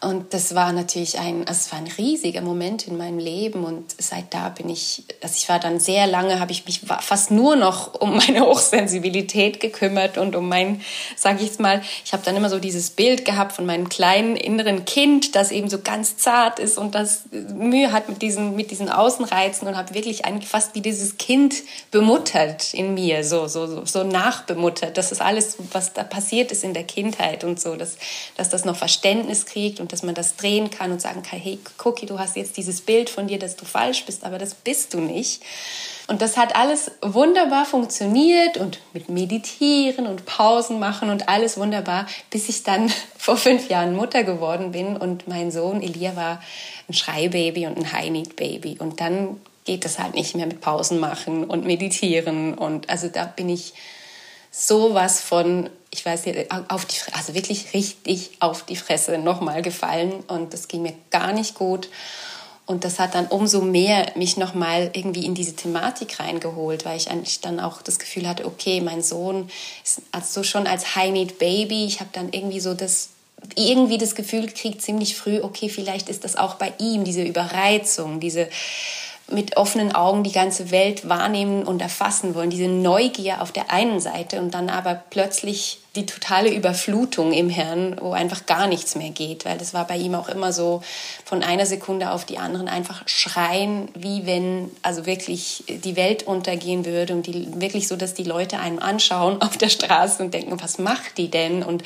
Und 0.00 0.32
das 0.32 0.54
war 0.54 0.72
natürlich 0.72 1.18
ein, 1.18 1.44
es 1.48 1.72
war 1.72 1.78
ein 1.78 1.88
riesiger 1.98 2.40
Moment 2.40 2.86
in 2.86 2.96
meinem 2.96 3.18
Leben 3.18 3.64
und 3.64 3.96
seit 3.98 4.32
da 4.32 4.48
bin 4.48 4.68
ich, 4.68 5.02
also 5.22 5.34
ich 5.36 5.48
war 5.48 5.58
dann 5.58 5.80
sehr 5.80 6.06
lange, 6.06 6.38
habe 6.38 6.52
ich 6.52 6.66
mich 6.66 6.82
fast 7.00 7.32
nur 7.32 7.56
noch 7.56 7.94
um 7.94 8.16
meine 8.16 8.42
Hochsensibilität 8.46 9.58
gekümmert 9.58 10.16
und 10.16 10.36
um 10.36 10.48
mein, 10.48 10.82
sage 11.16 11.38
ich 11.40 11.46
jetzt 11.46 11.58
mal, 11.58 11.82
ich 12.04 12.12
habe 12.12 12.22
dann 12.24 12.36
immer 12.36 12.48
so 12.48 12.60
dieses 12.60 12.90
Bild 12.90 13.24
gehabt 13.24 13.52
von 13.52 13.66
meinem 13.66 13.88
kleinen 13.88 14.36
inneren 14.36 14.84
Kind, 14.84 15.34
das 15.34 15.50
eben 15.50 15.68
so 15.68 15.80
ganz 15.80 16.16
zart 16.16 16.60
ist 16.60 16.78
und 16.78 16.94
das 16.94 17.24
Mühe 17.32 17.90
hat 17.90 18.08
mit 18.08 18.22
diesen, 18.22 18.54
mit 18.54 18.70
diesen 18.70 18.90
Außenreizen 18.90 19.66
und 19.66 19.76
habe 19.76 19.94
wirklich 19.94 20.22
fast 20.46 20.76
wie 20.76 20.80
dieses 20.80 21.18
Kind 21.18 21.54
bemuttert 21.90 22.72
in 22.72 22.94
mir, 22.94 23.24
so, 23.24 23.48
so, 23.48 23.66
so, 23.66 23.84
so 23.84 24.04
nachbemuttert. 24.04 24.96
Das 24.96 25.10
ist 25.10 25.20
alles, 25.20 25.56
was 25.72 25.92
da 25.92 26.04
passiert 26.04 26.52
ist 26.52 26.62
in 26.62 26.72
der 26.72 26.84
Kindheit 26.84 27.42
und 27.42 27.58
so, 27.58 27.74
dass, 27.74 27.96
dass 28.36 28.48
das 28.48 28.64
noch 28.64 28.76
Verständnis 28.76 29.44
kriegt 29.44 29.80
und 29.80 29.87
und 29.88 29.92
dass 29.94 30.02
man 30.02 30.14
das 30.14 30.36
drehen 30.36 30.68
kann 30.68 30.92
und 30.92 31.00
sagen 31.00 31.22
kann, 31.22 31.40
hey, 31.40 31.58
Cookie, 31.82 32.04
du 32.04 32.18
hast 32.18 32.36
jetzt 32.36 32.58
dieses 32.58 32.82
Bild 32.82 33.08
von 33.08 33.26
dir, 33.26 33.38
dass 33.38 33.56
du 33.56 33.64
falsch 33.64 34.04
bist, 34.04 34.22
aber 34.22 34.36
das 34.36 34.54
bist 34.54 34.92
du 34.92 35.00
nicht. 35.00 35.42
Und 36.08 36.20
das 36.20 36.36
hat 36.36 36.54
alles 36.54 36.90
wunderbar 37.00 37.64
funktioniert 37.64 38.58
und 38.58 38.80
mit 38.92 39.08
Meditieren 39.08 40.06
und 40.06 40.26
Pausen 40.26 40.78
machen 40.78 41.08
und 41.08 41.30
alles 41.30 41.56
wunderbar, 41.56 42.06
bis 42.28 42.50
ich 42.50 42.64
dann 42.64 42.90
vor 43.18 43.38
fünf 43.38 43.70
Jahren 43.70 43.96
Mutter 43.96 44.24
geworden 44.24 44.72
bin 44.72 44.94
und 44.98 45.26
mein 45.26 45.50
Sohn 45.50 45.82
Elia 45.82 46.14
war 46.16 46.42
ein 46.86 46.92
Schreibaby 46.92 47.66
und 47.66 47.78
ein 47.78 47.90
High-Need-Baby. 47.90 48.76
Und 48.80 49.00
dann 49.00 49.40
geht 49.64 49.86
das 49.86 49.98
halt 49.98 50.12
nicht 50.12 50.36
mehr 50.36 50.46
mit 50.46 50.60
Pausen 50.60 50.98
machen 50.98 51.44
und 51.44 51.64
meditieren. 51.64 52.52
Und 52.52 52.90
also 52.90 53.08
da 53.08 53.24
bin 53.24 53.48
ich 53.48 53.72
sowas 54.58 55.20
von, 55.20 55.70
ich 55.90 56.04
weiß 56.04 56.26
nicht, 56.26 56.50
auf 56.68 56.84
die, 56.84 56.96
also 57.12 57.34
wirklich 57.34 57.72
richtig 57.74 58.32
auf 58.40 58.64
die 58.64 58.76
Fresse 58.76 59.18
nochmal 59.18 59.62
gefallen 59.62 60.24
und 60.26 60.52
das 60.52 60.66
ging 60.66 60.82
mir 60.82 60.94
gar 61.10 61.32
nicht 61.32 61.54
gut. 61.54 61.88
Und 62.66 62.84
das 62.84 62.98
hat 62.98 63.14
dann 63.14 63.28
umso 63.28 63.62
mehr 63.62 64.12
mich 64.14 64.36
nochmal 64.36 64.90
irgendwie 64.92 65.24
in 65.24 65.34
diese 65.34 65.56
Thematik 65.56 66.20
reingeholt, 66.20 66.84
weil 66.84 66.98
ich 66.98 67.10
eigentlich 67.10 67.40
dann 67.40 67.60
auch 67.60 67.80
das 67.80 67.98
Gefühl 67.98 68.28
hatte, 68.28 68.44
okay, 68.44 68.82
mein 68.82 69.02
Sohn 69.02 69.48
ist 69.82 70.02
also 70.12 70.42
schon 70.42 70.66
als 70.66 70.94
High-Need-Baby. 70.94 71.86
Ich 71.86 72.00
habe 72.00 72.10
dann 72.12 72.30
irgendwie 72.30 72.60
so 72.60 72.74
das 72.74 73.10
irgendwie 73.54 73.96
das 73.96 74.14
Gefühl 74.14 74.46
gekriegt, 74.46 74.82
ziemlich 74.82 75.16
früh, 75.16 75.40
okay, 75.40 75.68
vielleicht 75.68 76.08
ist 76.08 76.24
das 76.24 76.36
auch 76.36 76.56
bei 76.56 76.74
ihm, 76.78 77.04
diese 77.04 77.22
Überreizung, 77.22 78.20
diese 78.20 78.48
mit 79.30 79.56
offenen 79.56 79.94
Augen 79.94 80.24
die 80.24 80.32
ganze 80.32 80.70
Welt 80.70 81.08
wahrnehmen 81.08 81.64
und 81.64 81.82
erfassen 81.82 82.34
wollen. 82.34 82.50
Diese 82.50 82.68
Neugier 82.68 83.42
auf 83.42 83.52
der 83.52 83.70
einen 83.70 84.00
Seite 84.00 84.40
und 84.40 84.54
dann 84.54 84.70
aber 84.70 84.94
plötzlich 85.10 85.80
die 85.96 86.04
totale 86.04 86.52
Überflutung 86.52 87.32
im 87.32 87.48
Hirn, 87.48 87.96
wo 88.00 88.12
einfach 88.12 88.44
gar 88.44 88.66
nichts 88.66 88.94
mehr 88.94 89.08
geht, 89.08 89.46
weil 89.46 89.56
das 89.56 89.72
war 89.72 89.86
bei 89.86 89.96
ihm 89.96 90.14
auch 90.14 90.28
immer 90.28 90.52
so 90.52 90.82
von 91.24 91.42
einer 91.42 91.64
Sekunde 91.64 92.10
auf 92.10 92.26
die 92.26 92.36
anderen 92.38 92.68
einfach 92.68 93.08
schreien, 93.08 93.88
wie 93.94 94.26
wenn 94.26 94.70
also 94.82 95.06
wirklich 95.06 95.64
die 95.66 95.96
Welt 95.96 96.24
untergehen 96.24 96.84
würde 96.84 97.14
und 97.14 97.26
die 97.26 97.48
wirklich 97.60 97.88
so, 97.88 97.96
dass 97.96 98.12
die 98.12 98.24
Leute 98.24 98.58
einen 98.58 98.78
anschauen 98.78 99.40
auf 99.42 99.56
der 99.56 99.70
Straße 99.70 100.22
und 100.22 100.34
denken, 100.34 100.60
was 100.60 100.78
macht 100.78 101.16
die 101.16 101.30
denn? 101.30 101.62
Und 101.62 101.82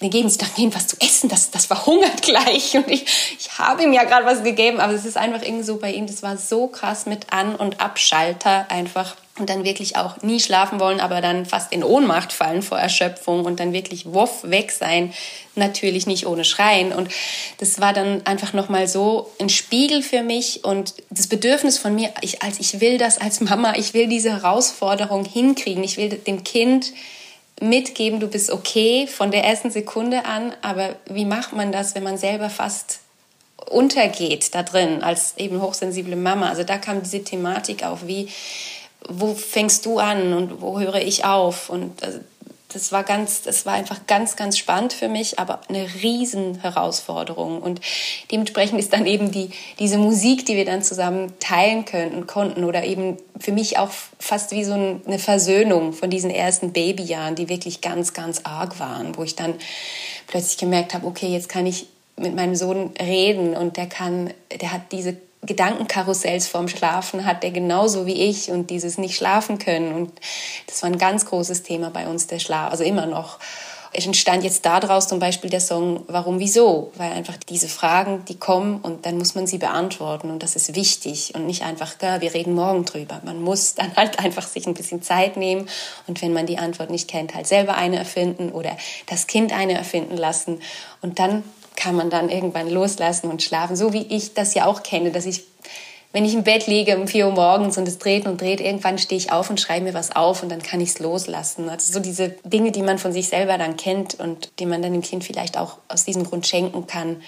dann 0.00 0.10
geben 0.10 0.28
sie 0.28 0.38
dann 0.38 0.50
ihm 0.56 0.74
was 0.74 0.86
zu 0.86 0.96
essen, 1.00 1.30
das, 1.30 1.50
das 1.50 1.66
verhungert 1.66 2.22
gleich 2.22 2.76
und 2.76 2.88
ich, 2.88 3.06
ich 3.38 3.58
habe 3.58 3.82
ihm 3.82 3.94
ja 3.94 4.04
gerade 4.04 4.26
was 4.26 4.44
gegeben, 4.44 4.80
aber 4.80 4.92
es 4.92 5.06
ist 5.06 5.16
einfach 5.16 5.42
irgendwie 5.42 5.64
so 5.64 5.78
bei 5.78 5.92
ihm, 5.92 6.06
das 6.06 6.22
war 6.22 6.36
so 6.36 6.66
krass 6.66 7.06
mit 7.06 7.32
An- 7.32 7.56
und 7.56 7.80
Abschalter 7.80 8.70
einfach 8.70 9.16
und 9.40 9.50
dann 9.50 9.64
wirklich 9.64 9.96
auch 9.96 10.22
nie 10.22 10.38
schlafen 10.38 10.78
wollen, 10.78 11.00
aber 11.00 11.20
dann 11.20 11.46
fast 11.46 11.72
in 11.72 11.82
Ohnmacht 11.82 12.32
fallen 12.32 12.62
vor 12.62 12.78
Erschöpfung 12.78 13.44
und 13.44 13.58
dann 13.58 13.72
wirklich 13.72 14.06
wuff 14.06 14.42
weg 14.42 14.70
sein, 14.70 15.12
natürlich 15.56 16.06
nicht 16.06 16.26
ohne 16.26 16.44
Schreien. 16.44 16.92
Und 16.92 17.08
das 17.58 17.80
war 17.80 17.92
dann 17.92 18.24
einfach 18.26 18.52
noch 18.52 18.68
mal 18.68 18.86
so 18.86 19.30
ein 19.40 19.48
Spiegel 19.48 20.02
für 20.02 20.22
mich 20.22 20.64
und 20.64 20.94
das 21.10 21.26
Bedürfnis 21.26 21.78
von 21.78 21.94
mir, 21.94 22.12
ich 22.20 22.42
als 22.42 22.60
ich 22.60 22.80
will 22.80 22.98
das 22.98 23.18
als 23.18 23.40
Mama, 23.40 23.74
ich 23.76 23.94
will 23.94 24.06
diese 24.06 24.30
Herausforderung 24.30 25.24
hinkriegen, 25.24 25.82
ich 25.82 25.96
will 25.96 26.10
dem 26.10 26.44
Kind 26.44 26.92
mitgeben, 27.60 28.20
du 28.20 28.28
bist 28.28 28.50
okay 28.50 29.06
von 29.06 29.30
der 29.30 29.44
ersten 29.44 29.70
Sekunde 29.70 30.24
an, 30.24 30.52
aber 30.62 30.96
wie 31.06 31.24
macht 31.24 31.52
man 31.52 31.72
das, 31.72 31.94
wenn 31.94 32.02
man 32.02 32.16
selber 32.16 32.50
fast 32.50 33.00
untergeht 33.68 34.54
da 34.54 34.62
drin 34.62 35.02
als 35.02 35.34
eben 35.36 35.60
hochsensible 35.60 36.16
Mama? 36.16 36.48
Also 36.48 36.64
da 36.64 36.78
kam 36.78 37.02
diese 37.02 37.22
Thematik 37.22 37.84
auf, 37.84 38.06
wie 38.06 38.28
wo 39.10 39.34
fängst 39.34 39.84
du 39.86 39.98
an 39.98 40.32
und 40.32 40.62
wo 40.62 40.78
höre 40.78 41.02
ich 41.02 41.24
auf? 41.24 41.68
Und 41.68 42.02
äh, 42.02 42.20
das 42.72 42.92
war 42.92 43.02
ganz, 43.02 43.42
das 43.42 43.66
war 43.66 43.74
einfach 43.74 44.06
ganz, 44.06 44.36
ganz 44.36 44.56
spannend 44.56 44.92
für 44.92 45.08
mich, 45.08 45.38
aber 45.38 45.60
eine 45.68 45.86
riesen 46.02 46.60
Herausforderung. 46.60 47.60
Und 47.60 47.80
dementsprechend 48.30 48.78
ist 48.78 48.92
dann 48.92 49.06
eben 49.06 49.32
die, 49.32 49.50
diese 49.78 49.98
Musik, 49.98 50.46
die 50.46 50.56
wir 50.56 50.64
dann 50.64 50.82
zusammen 50.82 51.32
teilen 51.40 51.84
können, 51.84 52.26
konnten 52.26 52.64
oder 52.64 52.84
eben 52.84 53.16
für 53.38 53.52
mich 53.52 53.78
auch 53.78 53.90
fast 54.18 54.52
wie 54.52 54.64
so 54.64 54.74
eine 54.74 55.18
Versöhnung 55.18 55.92
von 55.92 56.10
diesen 56.10 56.30
ersten 56.30 56.72
Babyjahren, 56.72 57.34
die 57.34 57.48
wirklich 57.48 57.80
ganz, 57.80 58.12
ganz 58.14 58.42
arg 58.44 58.78
waren, 58.78 59.16
wo 59.16 59.24
ich 59.24 59.34
dann 59.34 59.54
plötzlich 60.28 60.58
gemerkt 60.58 60.94
habe, 60.94 61.06
okay, 61.06 61.28
jetzt 61.28 61.48
kann 61.48 61.66
ich 61.66 61.86
mit 62.16 62.36
meinem 62.36 62.54
Sohn 62.54 62.92
reden 63.00 63.56
und 63.56 63.76
der 63.76 63.86
kann, 63.86 64.32
der 64.60 64.72
hat 64.72 64.92
diese 64.92 65.16
Gedankenkarussells 65.42 66.48
vorm 66.48 66.68
Schlafen 66.68 67.24
hat 67.24 67.42
der 67.42 67.50
genauso 67.50 68.06
wie 68.06 68.28
ich 68.28 68.50
und 68.50 68.68
dieses 68.68 68.98
nicht 68.98 69.16
schlafen 69.16 69.58
können. 69.58 69.94
Und 69.94 70.12
das 70.66 70.82
war 70.82 70.90
ein 70.90 70.98
ganz 70.98 71.24
großes 71.24 71.62
Thema 71.62 71.90
bei 71.90 72.06
uns, 72.06 72.26
der 72.26 72.38
Schlaf, 72.38 72.70
also 72.70 72.84
immer 72.84 73.06
noch. 73.06 73.38
Es 73.92 74.06
entstand 74.06 74.44
jetzt 74.44 74.64
daraus 74.66 75.08
zum 75.08 75.18
Beispiel 75.18 75.50
der 75.50 75.60
Song 75.60 76.04
Warum, 76.06 76.38
wieso? 76.38 76.92
Weil 76.96 77.10
einfach 77.10 77.36
diese 77.48 77.68
Fragen, 77.68 78.24
die 78.26 78.38
kommen 78.38 78.78
und 78.80 79.04
dann 79.04 79.18
muss 79.18 79.34
man 79.34 79.48
sie 79.48 79.58
beantworten 79.58 80.30
und 80.30 80.44
das 80.44 80.54
ist 80.54 80.76
wichtig 80.76 81.32
und 81.34 81.46
nicht 81.46 81.62
einfach, 81.64 81.94
ja, 82.00 82.20
wir 82.20 82.32
reden 82.32 82.54
morgen 82.54 82.84
drüber. 82.84 83.20
Man 83.24 83.42
muss 83.42 83.74
dann 83.74 83.96
halt 83.96 84.20
einfach 84.20 84.46
sich 84.46 84.66
ein 84.66 84.74
bisschen 84.74 85.02
Zeit 85.02 85.36
nehmen 85.36 85.68
und 86.06 86.22
wenn 86.22 86.32
man 86.32 86.46
die 86.46 86.58
Antwort 86.58 86.90
nicht 86.90 87.08
kennt, 87.08 87.34
halt 87.34 87.48
selber 87.48 87.74
eine 87.74 87.96
erfinden 87.96 88.52
oder 88.52 88.76
das 89.06 89.26
Kind 89.26 89.52
eine 89.52 89.74
erfinden 89.74 90.16
lassen 90.16 90.60
und 91.02 91.18
dann 91.18 91.42
kann 91.80 91.96
man 91.96 92.10
dann 92.10 92.28
irgendwann 92.28 92.68
loslassen 92.68 93.30
und 93.30 93.42
schlafen. 93.42 93.74
So 93.74 93.92
wie 93.94 94.02
ich 94.02 94.34
das 94.34 94.52
ja 94.54 94.66
auch 94.66 94.82
kenne, 94.82 95.10
dass 95.10 95.24
ich, 95.24 95.44
wenn 96.12 96.26
ich 96.26 96.34
im 96.34 96.44
Bett 96.44 96.66
liege 96.66 96.98
um 96.98 97.08
4 97.08 97.26
Uhr 97.26 97.32
morgens 97.32 97.78
und 97.78 97.88
es 97.88 97.98
dreht 97.98 98.26
und 98.26 98.38
dreht, 98.38 98.60
irgendwann 98.60 98.98
stehe 98.98 99.18
ich 99.18 99.32
auf 99.32 99.48
und 99.48 99.58
schreibe 99.58 99.86
mir 99.86 99.94
was 99.94 100.14
auf 100.14 100.42
und 100.42 100.50
dann 100.50 100.62
kann 100.62 100.80
ich 100.80 100.90
es 100.90 100.98
loslassen. 100.98 101.70
Also 101.70 101.94
so 101.94 102.00
diese 102.00 102.34
Dinge, 102.44 102.70
die 102.70 102.82
man 102.82 102.98
von 102.98 103.12
sich 103.12 103.28
selber 103.28 103.56
dann 103.56 103.78
kennt 103.78 104.20
und 104.20 104.50
die 104.58 104.66
man 104.66 104.82
dann 104.82 104.92
dem 104.92 105.00
Kind 105.00 105.24
vielleicht 105.24 105.56
auch 105.56 105.78
aus 105.88 106.04
diesem 106.04 106.24
Grund 106.24 106.46
schenken 106.46 106.86
kann, 106.86 107.22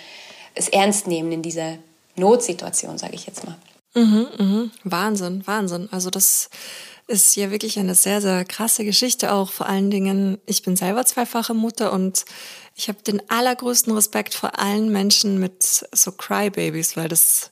es 0.54 0.68
ernst 0.68 1.06
nehmen 1.06 1.32
in 1.32 1.40
dieser 1.40 1.78
Notsituation, 2.16 2.98
sage 2.98 3.14
ich 3.14 3.26
jetzt 3.26 3.46
mal. 3.46 3.56
Mhm, 3.94 4.26
mhm. 4.38 4.70
Wahnsinn, 4.84 5.46
Wahnsinn. 5.46 5.88
Also 5.90 6.10
das 6.10 6.48
ist 7.06 7.36
ja 7.36 7.50
wirklich 7.50 7.78
eine 7.78 7.94
sehr, 7.94 8.20
sehr 8.20 8.44
krasse 8.44 8.84
Geschichte 8.84 9.32
auch. 9.32 9.50
Vor 9.50 9.66
allen 9.68 9.90
Dingen, 9.90 10.38
ich 10.46 10.62
bin 10.62 10.76
selber 10.76 11.04
zweifache 11.04 11.54
Mutter 11.54 11.92
und 11.92 12.24
ich 12.74 12.88
habe 12.88 13.02
den 13.02 13.28
allergrößten 13.28 13.92
Respekt 13.92 14.34
vor 14.34 14.58
allen 14.58 14.90
Menschen 14.90 15.38
mit 15.38 15.62
so 15.62 16.12
Crybabies, 16.12 16.96
weil 16.96 17.08
das 17.08 17.50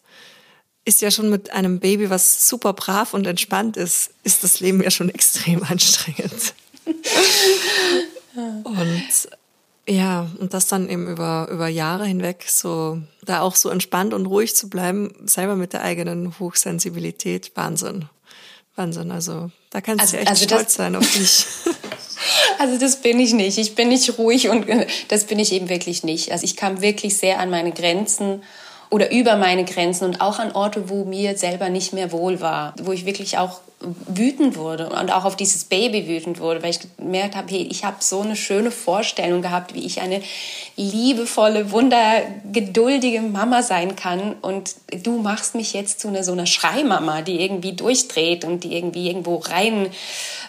ist 0.85 1.03
ja 1.03 1.11
schon 1.11 1.29
mit 1.29 1.51
einem 1.53 1.79
Baby, 1.79 2.09
was 2.11 2.49
super 2.49 2.73
brav 2.73 3.13
und 3.13 3.27
entspannt 3.27 3.77
ist, 3.77 4.11
ist 4.25 4.43
das 4.43 4.61
Leben 4.61 4.83
ja 4.83 4.91
schon 4.91 5.11
extrem 5.15 5.63
anstrengend. 5.63 6.55
und 8.65 9.29
ja, 9.89 10.29
und 10.39 10.55
das 10.55 10.69
dann 10.69 10.89
eben 10.89 11.09
über, 11.09 11.49
über 11.51 11.69
Jahre 11.69 12.07
hinweg 12.07 12.45
so, 12.47 13.01
da 13.25 13.41
auch 13.41 13.57
so 13.57 13.71
entspannt 13.71 14.15
und 14.15 14.27
ruhig 14.27 14.55
zu 14.55 14.69
bleiben, 14.69 15.13
selber 15.25 15.57
mit 15.57 15.73
der 15.73 15.83
eigenen 15.83 16.39
Hochsensibilität, 16.39 17.53
Wahnsinn. 17.55 18.07
Wahnsinn. 18.77 19.11
Also 19.11 19.51
da 19.71 19.81
kannst 19.81 20.01
also, 20.01 20.17
du 20.17 20.21
echt 20.21 20.31
also 20.31 20.45
stolz 20.45 20.75
sein 20.75 20.97
auf 20.97 21.13
dich. 21.13 21.47
Also 22.59 22.77
das 22.77 22.97
bin 22.97 23.19
ich 23.19 23.33
nicht. 23.33 23.57
Ich 23.57 23.75
bin 23.75 23.89
nicht 23.89 24.19
ruhig 24.19 24.51
und 24.51 24.67
das 25.09 25.25
bin 25.25 25.39
ich 25.39 25.53
eben 25.53 25.71
wirklich 25.71 26.05
nicht. 26.05 26.31
Also 26.31 26.45
ich 26.45 26.57
kam 26.57 26.83
wirklich 26.83 27.17
sehr 27.17 27.39
an 27.39 27.49
meine 27.49 27.73
Grenzen 27.73 28.43
oder 28.91 29.11
über 29.11 29.37
meine 29.37 29.65
Grenzen 29.65 30.05
und 30.05 30.21
auch 30.21 30.39
an 30.39 30.53
Orte, 30.53 30.91
wo 30.91 31.07
mir 31.07 31.39
selber 31.39 31.71
nicht 31.71 31.95
mehr 31.95 32.13
wohl 32.13 32.43
war, 32.43 32.75
wo 32.83 32.93
ich 32.93 33.07
wirklich 33.07 33.39
auch 33.39 33.61
wütend 33.81 34.57
wurde 34.57 34.91
und 34.91 35.11
auch 35.11 35.25
auf 35.25 35.37
dieses 35.37 35.65
Baby 35.65 36.07
wütend 36.07 36.39
wurde, 36.39 36.63
weil 36.63 36.71
ich 36.71 36.81
gemerkt 36.99 37.35
habe, 37.35 37.51
hey, 37.51 37.67
ich 37.71 37.85
habe 37.85 37.97
so 38.01 38.21
eine 38.21 38.37
schöne 38.37 38.71
Vorstellung 38.71 39.41
gehabt, 39.41 39.75
wie 39.75 39.87
ich 39.87 40.03
eine 40.03 40.21
liebevolle, 40.77 41.71
wundergeduldige 41.71 43.23
Mama 43.23 43.63
sein 43.63 43.97
kann 43.97 44.35
und 44.43 44.75
du 45.03 45.23
machst 45.23 45.55
mich 45.55 45.73
jetzt 45.73 46.01
zu 46.01 46.09
einer 46.09 46.25
so 46.25 46.33
einer 46.33 46.45
Schreimama, 46.45 47.23
die 47.23 47.41
irgendwie 47.41 47.73
durchdreht 47.73 48.45
und 48.45 48.65
die 48.65 48.77
irgendwie 48.77 49.09
irgendwo 49.09 49.37
rein, 49.37 49.89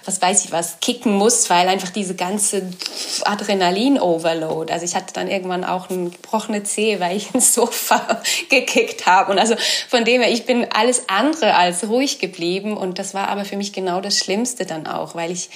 was 0.03 0.21
weiß 0.21 0.45
ich 0.45 0.51
was, 0.51 0.81
kicken 0.81 1.13
muss, 1.13 1.49
weil 1.49 1.69
einfach 1.69 1.91
diese 1.91 2.15
ganze 2.15 2.69
Adrenalin-Overload. 3.23 4.73
Also 4.73 4.83
ich 4.83 4.95
hatte 4.95 5.13
dann 5.13 5.29
irgendwann 5.29 5.63
auch 5.63 5.89
eine 5.89 6.09
gebrochene 6.09 6.63
Zehe, 6.63 6.99
weil 6.99 7.15
ich 7.15 7.33
ins 7.33 7.53
Sofa 7.53 8.21
gekickt 8.49 9.05
habe 9.05 9.31
und 9.31 9.39
also 9.39 9.55
von 9.87 10.03
dem 10.03 10.21
her, 10.21 10.31
ich 10.31 10.45
bin 10.45 10.67
alles 10.69 11.03
andere 11.07 11.55
als 11.55 11.87
ruhig 11.87 12.19
geblieben 12.19 12.75
und 12.75 12.99
das 12.99 13.13
war 13.13 13.20
war 13.21 13.29
aber 13.29 13.45
für 13.45 13.57
mich 13.57 13.71
genau 13.71 14.01
das 14.01 14.17
Schlimmste 14.17 14.65
dann 14.65 14.87
auch, 14.87 15.13
weil 15.13 15.31
ich 15.31 15.49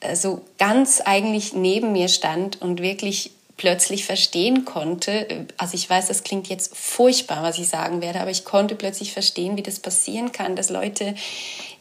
äh, 0.00 0.14
so 0.14 0.42
ganz 0.58 1.00
eigentlich 1.00 1.52
neben 1.52 1.92
mir 1.92 2.08
stand 2.08 2.62
und 2.62 2.80
wirklich 2.80 3.32
plötzlich 3.60 4.06
verstehen 4.06 4.64
konnte, 4.64 5.46
also 5.58 5.74
ich 5.74 5.90
weiß, 5.90 6.08
das 6.08 6.24
klingt 6.24 6.48
jetzt 6.48 6.74
furchtbar, 6.74 7.42
was 7.42 7.58
ich 7.58 7.68
sagen 7.68 8.00
werde, 8.00 8.20
aber 8.20 8.30
ich 8.30 8.46
konnte 8.46 8.74
plötzlich 8.74 9.12
verstehen, 9.12 9.58
wie 9.58 9.62
das 9.62 9.80
passieren 9.80 10.32
kann, 10.32 10.56
dass 10.56 10.70
Leute 10.70 11.14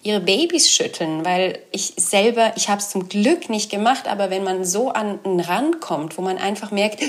ihre 0.03 0.19
Babys 0.19 0.69
schütteln, 0.69 1.23
weil 1.23 1.57
ich 1.71 1.93
selber, 1.95 2.51
ich 2.57 2.67
habe 2.67 2.81
es 2.81 2.89
zum 2.89 3.07
Glück 3.07 3.49
nicht 3.49 3.71
gemacht, 3.71 4.09
aber 4.09 4.29
wenn 4.29 4.43
man 4.43 4.65
so 4.65 4.89
an 4.89 5.19
einen 5.23 5.39
Rand 5.39 5.79
kommt, 5.79 6.17
wo 6.17 6.21
man 6.21 6.37
einfach 6.37 6.71
merkt, 6.71 7.01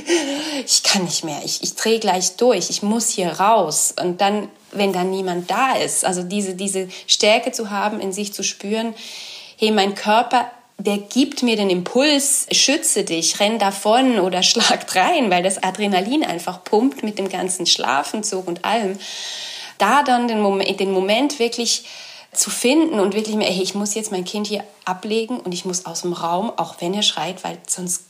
ich 0.65 0.85
kann 0.85 1.03
nicht 1.03 1.25
mehr, 1.25 1.41
ich, 1.45 1.65
ich 1.65 1.75
drehe 1.75 1.99
gleich 1.99 2.37
durch, 2.37 2.71
ich 2.71 2.85
muss 2.85 3.09
hier 3.09 3.33
raus 3.41 3.93
und 4.01 4.21
dann 4.21 4.49
wenn 4.73 4.93
dann 4.93 5.11
niemand 5.11 5.51
da 5.51 5.73
ist. 5.73 6.05
Also 6.05 6.23
diese, 6.23 6.55
diese 6.55 6.89
Stärke 7.09 7.51
zu 7.51 7.71
haben, 7.71 7.99
in 7.99 8.13
sich 8.13 8.33
zu 8.33 8.45
spüren, 8.45 8.95
hey, 9.59 9.73
mein 9.73 9.97
Körper, 9.97 10.49
der 10.85 10.99
gibt 10.99 11.43
mir 11.43 11.57
den 11.57 11.69
Impuls, 11.69 12.47
schütze 12.53 13.05
dich, 13.05 13.39
renn 13.39 13.59
davon 13.59 14.19
oder 14.19 14.43
schlag 14.43 14.95
rein, 14.97 15.31
weil 15.31 15.43
das 15.43 15.63
Adrenalin 15.63 16.25
einfach 16.25 16.65
pumpt 16.65 17.03
mit 17.03 17.19
dem 17.19 17.29
ganzen 17.29 17.67
Schlafenzug 17.67 18.49
und 18.49 18.65
allem. 18.65 18.99
Da 19.79 20.03
dann 20.03 20.29
den 20.29 20.41
Moment, 20.41 20.81
den 20.81 20.93
Moment 20.93 21.39
wirklich 21.39 21.85
zu 22.33 22.51
finden 22.51 23.01
und 23.01 23.15
wirklich 23.15 23.37
mehr, 23.37 23.51
hey, 23.51 23.63
ich 23.63 23.75
muss 23.75 23.95
jetzt 23.95 24.13
mein 24.13 24.25
Kind 24.25 24.47
hier 24.47 24.65
ablegen 24.85 25.41
und 25.41 25.53
ich 25.53 25.65
muss 25.65 25.85
aus 25.85 26.03
dem 26.03 26.13
Raum, 26.13 26.53
auch 26.57 26.77
wenn 26.81 26.95
er 26.95 27.03
schreit, 27.03 27.43
weil 27.45 27.59
sonst 27.67 28.05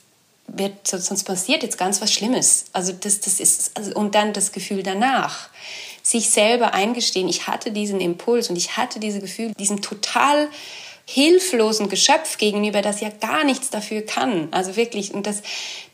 wird, 0.47 0.87
sonst 0.87 1.25
passiert 1.25 1.63
jetzt 1.63 1.79
ganz 1.79 2.01
was 2.03 2.13
Schlimmes. 2.13 2.67
Also 2.73 2.93
das, 2.93 3.21
das 3.21 3.41
ist, 3.41 3.77
also, 3.77 3.95
und 3.95 4.15
dann 4.15 4.33
das 4.33 4.53
Gefühl 4.53 4.83
danach 4.83 5.49
sich 6.03 6.31
selber 6.31 6.75
eingestehen, 6.75 7.29
ich 7.29 7.47
hatte 7.47 7.73
diesen 7.73 8.01
Impuls 8.01 8.51
und 8.51 8.57
ich 8.57 8.77
hatte 8.77 9.01
diese 9.01 9.21
Gefühl, 9.21 9.53
diesem 9.59 9.81
total 9.81 10.49
hilflosen 11.12 11.88
Geschöpf 11.88 12.38
gegenüber, 12.38 12.83
das 12.83 13.01
ja 13.01 13.09
gar 13.09 13.42
nichts 13.42 13.68
dafür 13.68 14.03
kann. 14.03 14.46
Also 14.53 14.77
wirklich, 14.77 15.12
und 15.12 15.27
das, 15.27 15.42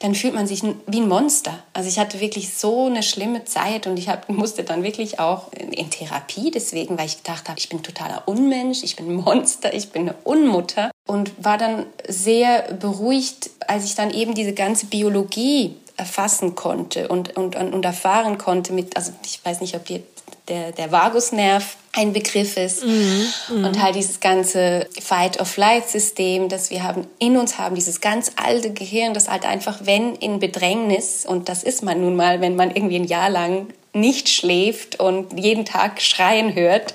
dann 0.01 0.15
fühlt 0.15 0.35
man 0.35 0.47
sich 0.47 0.63
wie 0.87 1.01
ein 1.01 1.09
Monster. 1.09 1.59
Also 1.73 1.89
ich 1.89 1.99
hatte 1.99 2.21
wirklich 2.21 2.53
so 2.53 2.85
eine 2.85 3.03
schlimme 3.03 3.47
Zeit 3.47 3.87
und 3.87 3.99
ich 3.99 4.11
hab, 4.11 4.29
musste 4.29 4.63
dann 4.63 4.83
wirklich 4.83 5.19
auch 5.19 5.51
in, 5.55 5.73
in 5.73 5.89
Therapie 5.89 6.51
deswegen, 6.51 6.99
weil 6.99 7.07
ich 7.07 7.17
gedacht 7.25 7.49
habe, 7.49 7.59
ich 7.59 7.71
bin 7.71 7.83
totaler 7.83 8.25
Unmensch, 8.27 8.83
ich 8.83 8.97
bin 8.97 9.15
Monster, 9.15 9.73
ich 9.73 9.89
bin 9.89 10.03
eine 10.03 10.15
Unmutter 10.25 10.91
und 11.07 11.33
war 11.43 11.57
dann 11.57 11.87
sehr 12.07 12.75
beruhigt, 12.75 13.49
als 13.67 13.87
ich 13.87 13.95
dann 13.95 14.11
eben 14.11 14.35
diese 14.35 14.53
ganze 14.53 14.85
Biologie 14.85 15.77
erfassen 15.97 16.57
konnte 16.57 17.09
und, 17.09 17.39
und, 17.39 17.57
und 17.57 17.85
erfahren 17.87 18.37
konnte 18.37 18.75
mit, 18.75 18.99
also 18.99 19.13
ich 19.25 19.43
weiß 19.43 19.63
nicht, 19.63 19.75
ob 19.77 19.87
dir 19.87 20.03
der, 20.49 20.73
der 20.73 20.93
Vagusnerv 20.93 21.77
ein 21.93 22.13
Begriff 22.13 22.57
ist 22.57 22.85
mhm, 22.85 23.27
und 23.49 23.77
mhm. 23.77 23.83
halt 23.83 23.95
dieses 23.95 24.21
ganze 24.21 24.87
Fight-of-Flight-System, 25.01 26.49
das 26.49 26.71
wir 26.71 26.83
haben 26.83 27.07
in 27.19 27.37
uns 27.37 27.59
haben, 27.59 27.75
dieses 27.75 28.01
ganz 28.01 28.33
alte 28.37 28.73
Gehirn, 28.73 29.15
das 29.15 29.29
halt 29.29 29.45
einfach, 29.47 29.79
wenn 29.85 30.15
in 30.15 30.39
Bedrängnis, 30.39 31.25
und 31.27 31.49
das 31.49 31.63
ist 31.63 31.83
man 31.83 32.01
nun 32.01 32.15
mal, 32.17 32.41
wenn 32.41 32.55
man 32.55 32.71
irgendwie 32.71 32.97
ein 32.97 33.05
Jahr 33.05 33.31
lang 33.31 33.69
nicht 33.93 34.29
schläft 34.29 35.01
und 35.01 35.39
jeden 35.39 35.65
Tag 35.65 36.03
schreien 36.03 36.55
hört, 36.55 36.95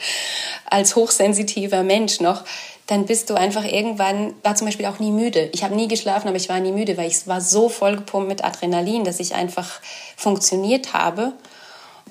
als 0.65 0.95
hochsensitiver 0.95 1.83
Mensch 1.83 2.21
noch, 2.21 2.43
dann 2.87 3.05
bist 3.05 3.29
du 3.29 3.35
einfach 3.35 3.63
irgendwann, 3.63 4.33
war 4.43 4.55
zum 4.55 4.67
Beispiel 4.67 4.85
auch 4.85 4.99
nie 4.99 5.11
müde. 5.11 5.49
Ich 5.53 5.63
habe 5.63 5.75
nie 5.75 5.87
geschlafen, 5.87 6.27
aber 6.27 6.37
ich 6.37 6.49
war 6.49 6.59
nie 6.59 6.73
müde, 6.73 6.97
weil 6.97 7.07
ich 7.07 7.25
war 7.25 7.41
so 7.41 7.69
vollgepumpt 7.69 8.27
mit 8.27 8.43
Adrenalin, 8.43 9.03
dass 9.03 9.19
ich 9.19 9.33
einfach 9.33 9.79
funktioniert 10.17 10.93
habe. 10.93 11.33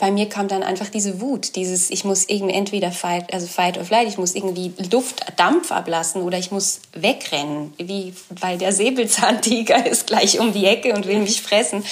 Bei 0.01 0.11
mir 0.11 0.29
kam 0.29 0.49
dann 0.49 0.63
einfach 0.63 0.89
diese 0.89 1.21
Wut, 1.21 1.55
dieses, 1.57 1.91
ich 1.91 2.05
muss 2.05 2.29
irgendwie 2.29 2.55
entweder 2.55 2.91
fight, 2.91 3.33
also 3.33 3.47
fight 3.47 3.79
or 3.79 3.85
flight, 3.85 4.09
ich 4.09 4.19
muss 4.19 4.35
irgendwie 4.35 4.73
Luft, 4.91 5.25
Dampf 5.37 5.71
ablassen 5.71 6.23
oder 6.23 6.39
ich 6.39 6.51
muss 6.51 6.81
wegrennen, 6.95 7.75
wie, 7.77 8.15
weil 8.31 8.59
der 8.59 8.73
Säbelzahntiger 8.73 9.87
ist 9.91 10.07
gleich 10.07 10.41
um 10.41 10.53
die 10.53 10.67
Ecke 10.67 10.95
und 10.95 11.07
will 11.07 11.21
mich 11.21 11.43
fressen. 11.43 11.85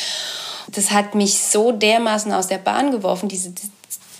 Das 0.73 0.91
hat 0.91 1.15
mich 1.15 1.39
so 1.39 1.71
dermaßen 1.71 2.33
aus 2.33 2.49
der 2.49 2.59
Bahn 2.59 2.91
geworfen, 2.91 3.29
diese, 3.29 3.53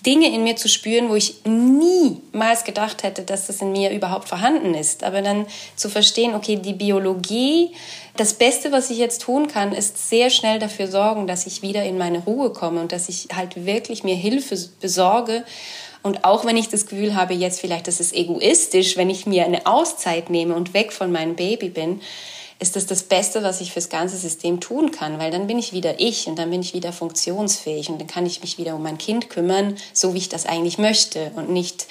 Dinge 0.07 0.33
in 0.33 0.45
mir 0.45 0.57
zu 0.57 0.69
spüren, 0.69 1.09
wo 1.09 1.17
ich 1.17 1.45
niemals 1.45 2.65
gedacht 2.65 3.03
hätte, 3.03 3.23
dass 3.23 3.47
das 3.47 3.61
in 3.61 3.73
mir 3.73 3.91
überhaupt 3.91 4.29
vorhanden 4.29 4.75
ist. 4.75 5.03
Aber 5.03 5.23
dann 5.23 5.47
zu 5.77 5.89
verstehen, 5.89 6.35
okay, 6.35 6.57
die 6.57 6.73
Biologie, 6.73 7.73
das 8.19 8.35
Beste, 8.35 8.73
was 8.73 8.91
ich 8.91 8.99
jetzt 8.99 9.23
tun 9.23 9.47
kann, 9.47 9.73
ist 9.73 10.11
sehr 10.11 10.29
schnell 10.29 10.59
dafür 10.59 10.89
sorgen, 10.89 11.29
dass 11.29 11.47
ich 11.47 11.63
wieder 11.63 11.85
in 11.85 11.97
meine 11.99 12.19
Ruhe 12.19 12.51
komme 12.51 12.81
und 12.81 12.91
dass 12.91 13.09
ich 13.09 13.29
halt 13.35 13.65
wirklich 13.65 14.03
mir 14.03 14.17
Hilfe 14.17 14.59
besorge. 14.81 15.45
Und 16.03 16.25
auch 16.25 16.45
wenn 16.45 16.57
ich 16.57 16.69
das 16.69 16.87
Gefühl 16.87 17.15
habe, 17.15 17.35
jetzt 17.35 17.61
vielleicht, 17.61 17.87
das 17.87 18.01
ist 18.01 18.13
egoistisch, 18.13 18.97
wenn 18.97 19.09
ich 19.09 19.27
mir 19.27 19.45
eine 19.45 19.67
Auszeit 19.67 20.31
nehme 20.31 20.57
und 20.57 20.75
weg 20.75 20.93
von 20.93 21.13
meinem 21.13 21.37
Baby 21.37 21.69
bin, 21.69 22.01
ist 22.59 22.75
das 22.75 22.87
das 22.87 23.05
Beste, 23.05 23.45
was 23.45 23.61
ich 23.61 23.73
fürs 23.73 23.89
ganze 23.89 24.17
System 24.17 24.59
tun 24.59 24.91
kann, 24.91 25.21
weil 25.21 25.31
dann 25.31 25.47
bin 25.47 25.61
ich 25.61 25.73
wieder 25.73 26.01
ich 26.01 26.27
und 26.27 26.41
dann 26.41 26.51
bin 26.51 26.61
ich 26.61 26.75
wieder 26.75 26.93
funktionsfähig 26.93 27.89
und 27.89 28.01
dann 28.01 28.09
kann 28.09 28.27
ich 28.27 28.41
mich 28.41 28.59
wieder 28.59 28.75
um 28.75 28.83
mein 28.83 28.99
Kind 28.99 29.31
kümmern, 29.31 29.77
so 29.93 30.13
wie 30.13 30.19
ich 30.19 30.29
das 30.29 30.45
eigentlich 30.45 30.77
möchte 30.77 31.31
und 31.37 31.51
nicht, 31.51 31.87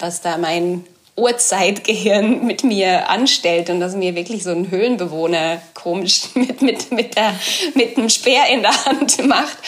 was 0.00 0.22
da 0.22 0.38
mein 0.38 0.84
Urzeitgehirn 1.18 2.46
mit 2.46 2.64
mir 2.64 3.10
anstellt 3.10 3.70
und 3.70 3.80
dass 3.80 3.94
mir 3.94 4.14
wirklich 4.14 4.44
so 4.44 4.50
ein 4.50 4.70
Höhlenbewohner 4.70 5.60
komisch 5.74 6.28
mit, 6.34 6.62
mit, 6.62 6.92
mit, 6.92 7.16
der, 7.16 7.34
mit 7.74 7.96
einem 7.96 8.08
Speer 8.08 8.46
in 8.50 8.62
der 8.62 8.84
Hand 8.84 9.26
macht. 9.26 9.58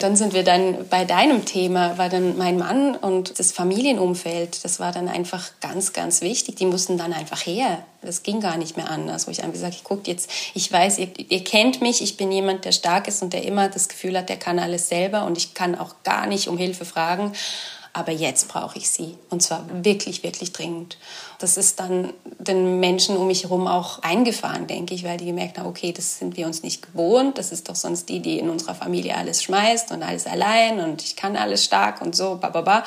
Dann 0.00 0.14
sind 0.14 0.34
wir 0.34 0.42
dann 0.42 0.86
bei 0.90 1.06
deinem 1.06 1.46
Thema, 1.46 1.96
war 1.96 2.10
dann 2.10 2.36
mein 2.36 2.58
Mann 2.58 2.96
und 2.96 3.38
das 3.38 3.52
Familienumfeld, 3.52 4.62
das 4.62 4.78
war 4.78 4.92
dann 4.92 5.08
einfach 5.08 5.52
ganz, 5.62 5.94
ganz 5.94 6.20
wichtig. 6.20 6.56
Die 6.56 6.66
mussten 6.66 6.98
dann 6.98 7.14
einfach 7.14 7.46
her. 7.46 7.82
Das 8.02 8.22
ging 8.22 8.40
gar 8.40 8.58
nicht 8.58 8.76
mehr 8.76 8.90
anders, 8.90 9.26
wo 9.26 9.30
ich 9.30 9.40
einfach 9.40 9.54
gesagt 9.54 9.74
ich 9.74 9.84
guckt 9.84 10.06
jetzt, 10.06 10.30
ich 10.54 10.70
weiß, 10.70 10.98
ihr, 10.98 11.08
ihr 11.16 11.42
kennt 11.42 11.80
mich, 11.80 12.02
ich 12.02 12.18
bin 12.18 12.30
jemand, 12.30 12.66
der 12.66 12.72
stark 12.72 13.08
ist 13.08 13.22
und 13.22 13.32
der 13.32 13.44
immer 13.44 13.68
das 13.68 13.88
Gefühl 13.88 14.18
hat, 14.18 14.28
der 14.28 14.36
kann 14.36 14.58
alles 14.58 14.88
selber 14.88 15.24
und 15.24 15.38
ich 15.38 15.54
kann 15.54 15.74
auch 15.74 15.94
gar 16.04 16.26
nicht 16.26 16.48
um 16.48 16.58
Hilfe 16.58 16.84
fragen 16.84 17.32
aber 17.96 18.12
jetzt 18.12 18.48
brauche 18.48 18.76
ich 18.76 18.90
sie 18.90 19.16
und 19.30 19.42
zwar 19.42 19.64
wirklich, 19.72 20.22
wirklich 20.22 20.52
dringend. 20.52 20.98
Das 21.38 21.56
ist 21.56 21.80
dann 21.80 22.12
den 22.38 22.78
Menschen 22.78 23.16
um 23.16 23.26
mich 23.26 23.44
herum 23.44 23.66
auch 23.66 24.02
eingefahren, 24.02 24.66
denke 24.66 24.94
ich, 24.94 25.02
weil 25.02 25.16
die 25.16 25.24
gemerkt 25.24 25.58
haben, 25.58 25.66
okay, 25.66 25.92
das 25.92 26.18
sind 26.18 26.36
wir 26.36 26.46
uns 26.46 26.62
nicht 26.62 26.82
gewohnt, 26.82 27.38
das 27.38 27.52
ist 27.52 27.70
doch 27.70 27.74
sonst 27.74 28.10
die, 28.10 28.20
die 28.20 28.38
in 28.38 28.50
unserer 28.50 28.74
Familie 28.74 29.16
alles 29.16 29.42
schmeißt 29.42 29.92
und 29.92 30.02
alles 30.02 30.26
allein 30.26 30.80
und 30.80 31.02
ich 31.02 31.16
kann 31.16 31.36
alles 31.36 31.64
stark 31.64 32.02
und 32.02 32.14
so, 32.14 32.36
bababa. 32.36 32.84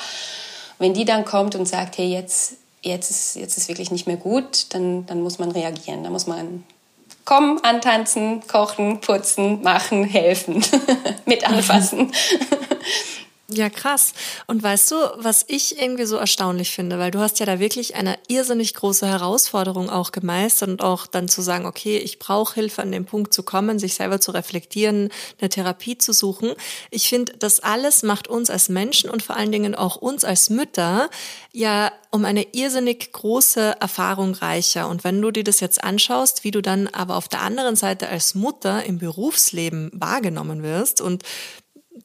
Wenn 0.78 0.94
die 0.94 1.04
dann 1.04 1.24
kommt 1.24 1.56
und 1.56 1.66
sagt, 1.66 1.98
hey, 1.98 2.06
jetzt, 2.06 2.52
jetzt, 2.80 3.10
ist, 3.10 3.34
jetzt 3.34 3.58
ist 3.58 3.66
wirklich 3.66 3.90
nicht 3.90 4.06
mehr 4.06 4.16
gut, 4.16 4.72
dann, 4.74 5.06
dann 5.06 5.22
muss 5.22 5.40
man 5.40 5.50
reagieren, 5.50 6.04
dann 6.04 6.12
muss 6.12 6.28
man 6.28 6.62
kommen, 7.24 7.58
antanzen, 7.64 8.46
kochen, 8.46 9.00
putzen, 9.00 9.60
machen, 9.62 10.04
helfen, 10.04 10.64
mit 11.26 11.48
anfassen. 11.48 12.12
Ja, 13.52 13.68
krass. 13.68 14.12
Und 14.46 14.62
weißt 14.62 14.92
du, 14.92 14.96
was 15.16 15.44
ich 15.48 15.80
irgendwie 15.80 16.04
so 16.04 16.16
erstaunlich 16.16 16.70
finde, 16.70 17.00
weil 17.00 17.10
du 17.10 17.18
hast 17.18 17.40
ja 17.40 17.46
da 17.46 17.58
wirklich 17.58 17.96
eine 17.96 18.16
irrsinnig 18.28 18.74
große 18.74 19.08
Herausforderung 19.08 19.90
auch 19.90 20.12
gemeistert 20.12 20.68
und 20.68 20.82
auch 20.82 21.06
dann 21.08 21.28
zu 21.28 21.42
sagen, 21.42 21.66
okay, 21.66 21.98
ich 21.98 22.20
brauche 22.20 22.54
Hilfe 22.54 22.82
an 22.82 22.92
den 22.92 23.06
Punkt 23.06 23.34
zu 23.34 23.42
kommen, 23.42 23.80
sich 23.80 23.94
selber 23.94 24.20
zu 24.20 24.30
reflektieren, 24.30 25.10
eine 25.40 25.48
Therapie 25.48 25.98
zu 25.98 26.12
suchen. 26.12 26.52
Ich 26.90 27.08
finde, 27.08 27.32
das 27.38 27.58
alles 27.58 28.04
macht 28.04 28.28
uns 28.28 28.50
als 28.50 28.68
Menschen 28.68 29.10
und 29.10 29.22
vor 29.24 29.36
allen 29.36 29.50
Dingen 29.50 29.74
auch 29.74 29.96
uns 29.96 30.24
als 30.24 30.48
Mütter 30.48 31.10
ja 31.52 31.90
um 32.12 32.24
eine 32.24 32.46
irrsinnig 32.52 33.12
große 33.12 33.76
Erfahrung 33.80 34.34
reicher. 34.34 34.88
Und 34.88 35.02
wenn 35.02 35.20
du 35.20 35.32
dir 35.32 35.44
das 35.44 35.58
jetzt 35.58 35.82
anschaust, 35.82 36.44
wie 36.44 36.52
du 36.52 36.60
dann 36.60 36.86
aber 36.88 37.16
auf 37.16 37.26
der 37.26 37.42
anderen 37.42 37.74
Seite 37.74 38.08
als 38.08 38.36
Mutter 38.36 38.84
im 38.84 38.98
Berufsleben 38.98 39.90
wahrgenommen 39.92 40.62
wirst 40.62 41.00
und 41.00 41.24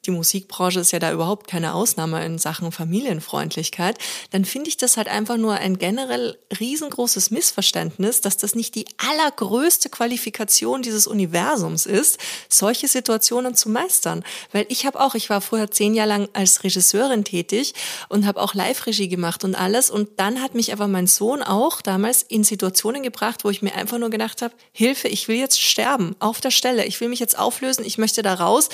die 0.06 0.12
Musikbranche 0.12 0.80
ist 0.80 0.92
ja 0.92 1.00
da 1.00 1.12
überhaupt 1.12 1.48
keine 1.48 1.74
Ausnahme 1.74 2.26
in 2.26 2.38
Sachen 2.38 2.72
Familienfreundlichkeit, 2.72 3.98
dann 4.32 4.46
finde 4.46 4.70
ich 4.70 4.78
das 4.78 4.98
halt 4.98 5.08
einfach 5.08 5.38
nur 5.38 5.54
ein 5.54 5.78
generell 5.78 6.38
riesengroßes 6.60 7.32
Missverständnis, 7.32 8.22
dass 8.22 8.38
das 8.38 8.56
nicht 8.56 8.76
die 8.76 8.86
allergrößte 8.98 9.90
Qualifikation 9.90 10.82
dieses 10.82 11.08
Universums 11.08 11.86
ist, 11.86 12.20
solche 12.50 12.88
Situationen 12.88 13.56
zu 13.56 13.70
meistern. 13.70 14.24
Weil 14.52 14.66
ich 14.70 14.86
habe 14.86 15.00
auch, 15.00 15.16
ich 15.16 15.30
war 15.30 15.42
vorher 15.42 15.72
zehn 15.72 15.94
Jahre 15.94 16.10
lang 16.10 16.30
als 16.34 16.64
Regisseurin 16.64 17.24
tätig 17.24 17.74
und 18.10 18.26
habe 18.26 18.42
auch 18.42 18.54
Live-Regie 18.54 19.08
gemacht 19.08 19.44
und 19.44 19.56
alles. 19.56 19.90
Und 19.90 20.10
dann 20.18 20.42
hat 20.42 20.56
mich 20.56 20.74
aber 20.74 20.88
mein 20.88 21.08
Sohn 21.08 21.42
auch 21.42 21.82
damals 21.82 22.24
in 22.24 22.44
Situationen 22.44 23.04
gebracht, 23.04 23.44
wo 23.44 23.50
ich 23.50 23.62
mir 23.62 23.76
einfach 23.76 23.98
nur 23.98 24.10
gedacht 24.10 24.42
habe, 24.42 24.54
Hilfe, 24.72 25.08
ich 25.08 25.28
will 25.28 25.38
jetzt 25.38 25.62
sterben, 25.62 26.16
auf 26.20 26.42
der 26.42 26.52
Stelle. 26.52 26.86
Ich 26.86 27.00
will 27.02 27.10
mich 27.10 27.20
jetzt 27.20 27.38
auflösen, 27.38 27.86
ich 27.86 27.98
möchte 27.98 28.22
da 28.22 28.34
raus. 28.34 28.70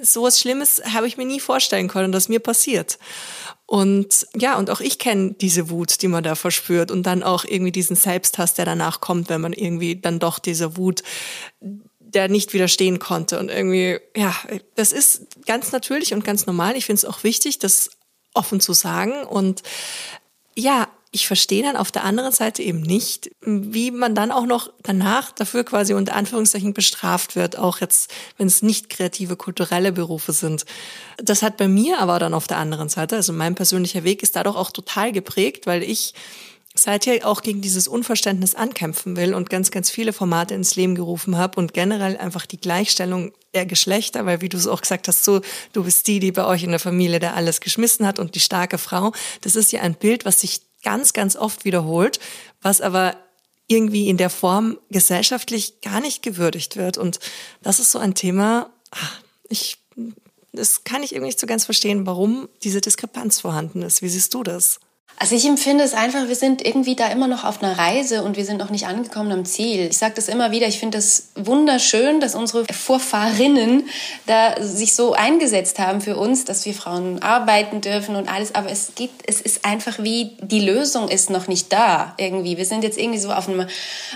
So 0.00 0.22
was 0.22 0.40
Schlimmes 0.40 0.82
habe 0.92 1.06
ich 1.06 1.16
mir 1.16 1.26
nie 1.26 1.40
vorstellen 1.40 1.88
können, 1.88 2.12
dass 2.12 2.28
mir 2.28 2.40
passiert. 2.40 2.98
Und 3.66 4.26
ja, 4.34 4.56
und 4.58 4.70
auch 4.70 4.80
ich 4.80 4.98
kenne 4.98 5.34
diese 5.34 5.70
Wut, 5.70 6.02
die 6.02 6.08
man 6.08 6.24
da 6.24 6.34
verspürt 6.34 6.90
und 6.90 7.04
dann 7.04 7.22
auch 7.22 7.44
irgendwie 7.44 7.72
diesen 7.72 7.96
Selbsthass, 7.96 8.54
der 8.54 8.64
danach 8.64 9.00
kommt, 9.00 9.28
wenn 9.28 9.40
man 9.40 9.52
irgendwie 9.52 9.96
dann 9.96 10.18
doch 10.18 10.38
dieser 10.38 10.76
Wut 10.76 11.02
der 12.14 12.28
nicht 12.28 12.52
widerstehen 12.52 12.98
konnte. 12.98 13.38
Und 13.38 13.48
irgendwie, 13.48 13.98
ja, 14.16 14.34
das 14.74 14.92
ist 14.92 15.26
ganz 15.46 15.72
natürlich 15.72 16.12
und 16.12 16.24
ganz 16.24 16.46
normal. 16.46 16.76
Ich 16.76 16.84
finde 16.84 16.98
es 16.98 17.04
auch 17.04 17.24
wichtig, 17.24 17.58
das 17.58 17.90
offen 18.34 18.60
zu 18.60 18.72
sagen. 18.72 19.24
Und 19.24 19.62
ja, 20.54 20.88
ich 21.14 21.26
verstehe 21.26 21.62
dann 21.62 21.76
auf 21.76 21.92
der 21.92 22.04
anderen 22.04 22.32
Seite 22.32 22.62
eben 22.62 22.80
nicht, 22.80 23.30
wie 23.42 23.90
man 23.90 24.14
dann 24.14 24.32
auch 24.32 24.46
noch 24.46 24.72
danach 24.82 25.30
dafür 25.30 25.62
quasi 25.62 25.92
unter 25.92 26.16
Anführungszeichen 26.16 26.72
bestraft 26.72 27.36
wird, 27.36 27.58
auch 27.58 27.80
jetzt, 27.80 28.10
wenn 28.38 28.46
es 28.46 28.62
nicht 28.62 28.88
kreative, 28.88 29.36
kulturelle 29.36 29.92
Berufe 29.92 30.32
sind. 30.32 30.64
Das 31.18 31.42
hat 31.42 31.58
bei 31.58 31.68
mir 31.68 31.98
aber 31.98 32.18
dann 32.18 32.32
auf 32.32 32.46
der 32.46 32.56
anderen 32.56 32.88
Seite, 32.88 33.16
also 33.16 33.34
mein 33.34 33.54
persönlicher 33.54 34.04
Weg 34.04 34.22
ist 34.22 34.36
dadurch 34.36 34.56
auch 34.56 34.70
total 34.70 35.12
geprägt, 35.12 35.66
weil 35.66 35.82
ich 35.82 36.14
seither 36.74 37.26
auch 37.26 37.42
gegen 37.42 37.60
dieses 37.60 37.88
Unverständnis 37.88 38.54
ankämpfen 38.54 39.14
will 39.14 39.34
und 39.34 39.50
ganz, 39.50 39.70
ganz 39.70 39.90
viele 39.90 40.14
Formate 40.14 40.54
ins 40.54 40.76
Leben 40.76 40.94
gerufen 40.94 41.36
habe 41.36 41.60
und 41.60 41.74
generell 41.74 42.16
einfach 42.16 42.46
die 42.46 42.56
Gleichstellung 42.56 43.32
der 43.54 43.66
Geschlechter, 43.66 44.24
weil 44.24 44.40
wie 44.40 44.48
du 44.48 44.56
es 44.56 44.66
auch 44.66 44.80
gesagt 44.80 45.08
hast, 45.08 45.24
so, 45.24 45.42
du 45.74 45.84
bist 45.84 46.06
die, 46.06 46.20
die 46.20 46.32
bei 46.32 46.46
euch 46.46 46.62
in 46.62 46.70
der 46.70 46.80
Familie, 46.80 47.20
der 47.20 47.36
alles 47.36 47.60
geschmissen 47.60 48.06
hat 48.06 48.18
und 48.18 48.34
die 48.34 48.40
starke 48.40 48.78
Frau. 48.78 49.12
Das 49.42 49.56
ist 49.56 49.72
ja 49.72 49.82
ein 49.82 49.94
Bild, 49.94 50.24
was 50.24 50.40
sich 50.40 50.62
ganz, 50.82 51.12
ganz 51.12 51.36
oft 51.36 51.64
wiederholt, 51.64 52.20
was 52.60 52.80
aber 52.80 53.16
irgendwie 53.66 54.08
in 54.08 54.16
der 54.16 54.30
Form 54.30 54.78
gesellschaftlich 54.90 55.80
gar 55.80 56.00
nicht 56.00 56.22
gewürdigt 56.22 56.76
wird. 56.76 56.98
Und 56.98 57.20
das 57.62 57.78
ist 57.80 57.90
so 57.90 57.98
ein 57.98 58.14
Thema, 58.14 58.70
ich, 59.48 59.78
das 60.52 60.84
kann 60.84 61.02
ich 61.02 61.12
irgendwie 61.12 61.28
nicht 61.28 61.40
so 61.40 61.46
ganz 61.46 61.64
verstehen, 61.64 62.06
warum 62.06 62.48
diese 62.62 62.80
Diskrepanz 62.80 63.40
vorhanden 63.40 63.82
ist. 63.82 64.02
Wie 64.02 64.08
siehst 64.08 64.34
du 64.34 64.42
das? 64.42 64.80
Also 65.18 65.36
ich 65.36 65.46
empfinde 65.46 65.84
es 65.84 65.94
einfach, 65.94 66.26
wir 66.26 66.34
sind 66.34 66.66
irgendwie 66.66 66.96
da 66.96 67.06
immer 67.08 67.28
noch 67.28 67.44
auf 67.44 67.62
einer 67.62 67.78
Reise 67.78 68.24
und 68.24 68.36
wir 68.36 68.44
sind 68.44 68.58
noch 68.58 68.70
nicht 68.70 68.86
angekommen 68.86 69.30
am 69.30 69.44
Ziel. 69.44 69.86
Ich 69.90 69.98
sage 69.98 70.14
das 70.16 70.28
immer 70.28 70.50
wieder, 70.50 70.66
ich 70.66 70.80
finde 70.80 70.98
das 70.98 71.28
wunderschön, 71.36 72.18
dass 72.20 72.34
unsere 72.34 72.64
Vorfahrinnen 72.72 73.88
da 74.26 74.60
sich 74.60 74.94
so 74.96 75.12
eingesetzt 75.12 75.78
haben 75.78 76.00
für 76.00 76.16
uns, 76.16 76.44
dass 76.44 76.66
wir 76.66 76.74
Frauen 76.74 77.22
arbeiten 77.22 77.80
dürfen 77.80 78.16
und 78.16 78.28
alles. 78.28 78.54
Aber 78.54 78.70
es 78.70 78.94
geht, 78.96 79.10
es 79.26 79.40
ist 79.40 79.64
einfach 79.64 79.98
wie, 80.00 80.32
die 80.40 80.60
Lösung 80.60 81.08
ist 81.08 81.30
noch 81.30 81.46
nicht 81.46 81.72
da 81.72 82.14
irgendwie. 82.18 82.56
Wir 82.56 82.66
sind 82.66 82.82
jetzt 82.82 82.98
irgendwie 82.98 83.20
so 83.20 83.32
auf 83.32 83.48
einem, 83.48 83.68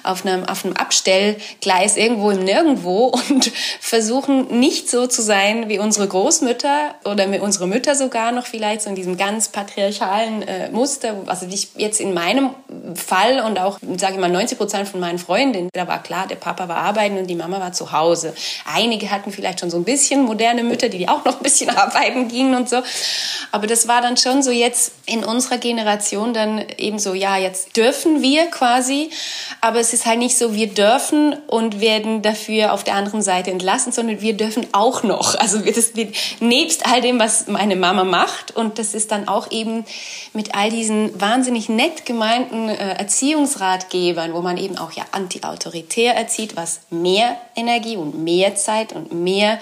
auf 0.02 0.26
einem, 0.26 0.44
auf 0.44 0.64
einem 0.64 0.74
Abstellgleis 0.74 1.96
irgendwo 1.96 2.30
im 2.30 2.42
Nirgendwo 2.42 3.06
und 3.28 3.52
versuchen 3.80 4.58
nicht 4.58 4.90
so 4.90 5.06
zu 5.06 5.22
sein 5.22 5.68
wie 5.68 5.78
unsere 5.78 6.08
Großmütter 6.08 6.94
oder 7.04 7.26
unsere 7.42 7.68
Mütter 7.68 7.94
sogar 7.94 8.32
noch 8.32 8.46
vielleicht 8.46 8.82
so 8.82 8.90
in 8.90 8.96
diesem 8.96 9.16
ganz 9.16 9.48
patriarchalen 9.48 10.42
äh, 10.42 10.70
Muster, 10.70 10.85
also 11.26 11.46
ich 11.50 11.68
jetzt 11.76 12.00
in 12.00 12.14
meinem 12.14 12.50
Fall 12.94 13.40
und 13.40 13.58
auch, 13.58 13.78
sage 13.96 14.14
ich 14.14 14.20
mal, 14.20 14.30
90 14.30 14.58
Prozent 14.58 14.88
von 14.88 15.00
meinen 15.00 15.18
Freundinnen, 15.18 15.68
da 15.72 15.86
war 15.86 16.02
klar, 16.02 16.26
der 16.26 16.36
Papa 16.36 16.68
war 16.68 16.78
arbeiten 16.78 17.18
und 17.18 17.26
die 17.26 17.34
Mama 17.34 17.60
war 17.60 17.72
zu 17.72 17.92
Hause. 17.92 18.34
Einige 18.72 19.10
hatten 19.10 19.32
vielleicht 19.32 19.60
schon 19.60 19.70
so 19.70 19.76
ein 19.76 19.84
bisschen 19.84 20.24
moderne 20.24 20.62
Mütter, 20.62 20.88
die 20.88 21.08
auch 21.08 21.24
noch 21.24 21.36
ein 21.36 21.42
bisschen 21.42 21.70
arbeiten 21.76 22.28
gingen 22.28 22.54
und 22.54 22.68
so. 22.68 22.82
Aber 23.52 23.66
das 23.66 23.88
war 23.88 24.00
dann 24.00 24.16
schon 24.16 24.42
so 24.42 24.50
jetzt 24.50 24.92
in 25.06 25.24
unserer 25.24 25.58
Generation 25.58 26.34
dann 26.34 26.64
eben 26.78 26.98
so, 26.98 27.14
ja, 27.14 27.36
jetzt 27.36 27.76
dürfen 27.76 28.22
wir 28.22 28.46
quasi, 28.46 29.10
aber 29.60 29.80
es 29.80 29.92
ist 29.92 30.06
halt 30.06 30.18
nicht 30.18 30.36
so, 30.36 30.54
wir 30.54 30.68
dürfen 30.68 31.34
und 31.46 31.80
werden 31.80 32.22
dafür 32.22 32.72
auf 32.72 32.84
der 32.84 32.94
anderen 32.94 33.22
Seite 33.22 33.50
entlassen, 33.50 33.92
sondern 33.92 34.20
wir 34.20 34.36
dürfen 34.36 34.66
auch 34.72 35.02
noch. 35.02 35.34
Also 35.38 35.58
das, 35.58 35.92
nebst 36.40 36.86
all 36.86 37.00
dem, 37.00 37.18
was 37.18 37.46
meine 37.46 37.76
Mama 37.76 38.04
macht 38.04 38.54
und 38.56 38.78
das 38.78 38.94
ist 38.94 39.12
dann 39.12 39.28
auch 39.28 39.50
eben 39.50 39.84
mit 40.32 40.54
all 40.54 40.65
diesen 40.70 41.20
wahnsinnig 41.20 41.68
nett 41.68 42.06
gemeinten 42.06 42.68
äh, 42.68 42.94
Erziehungsratgebern, 42.94 44.32
wo 44.32 44.40
man 44.40 44.56
eben 44.56 44.78
auch 44.78 44.92
ja 44.92 45.04
anti-autoritär 45.12 46.14
erzieht, 46.14 46.56
was 46.56 46.80
mehr 46.90 47.36
Energie 47.54 47.96
und 47.96 48.22
mehr 48.22 48.54
Zeit 48.54 48.92
und 48.92 49.12
mehr 49.12 49.58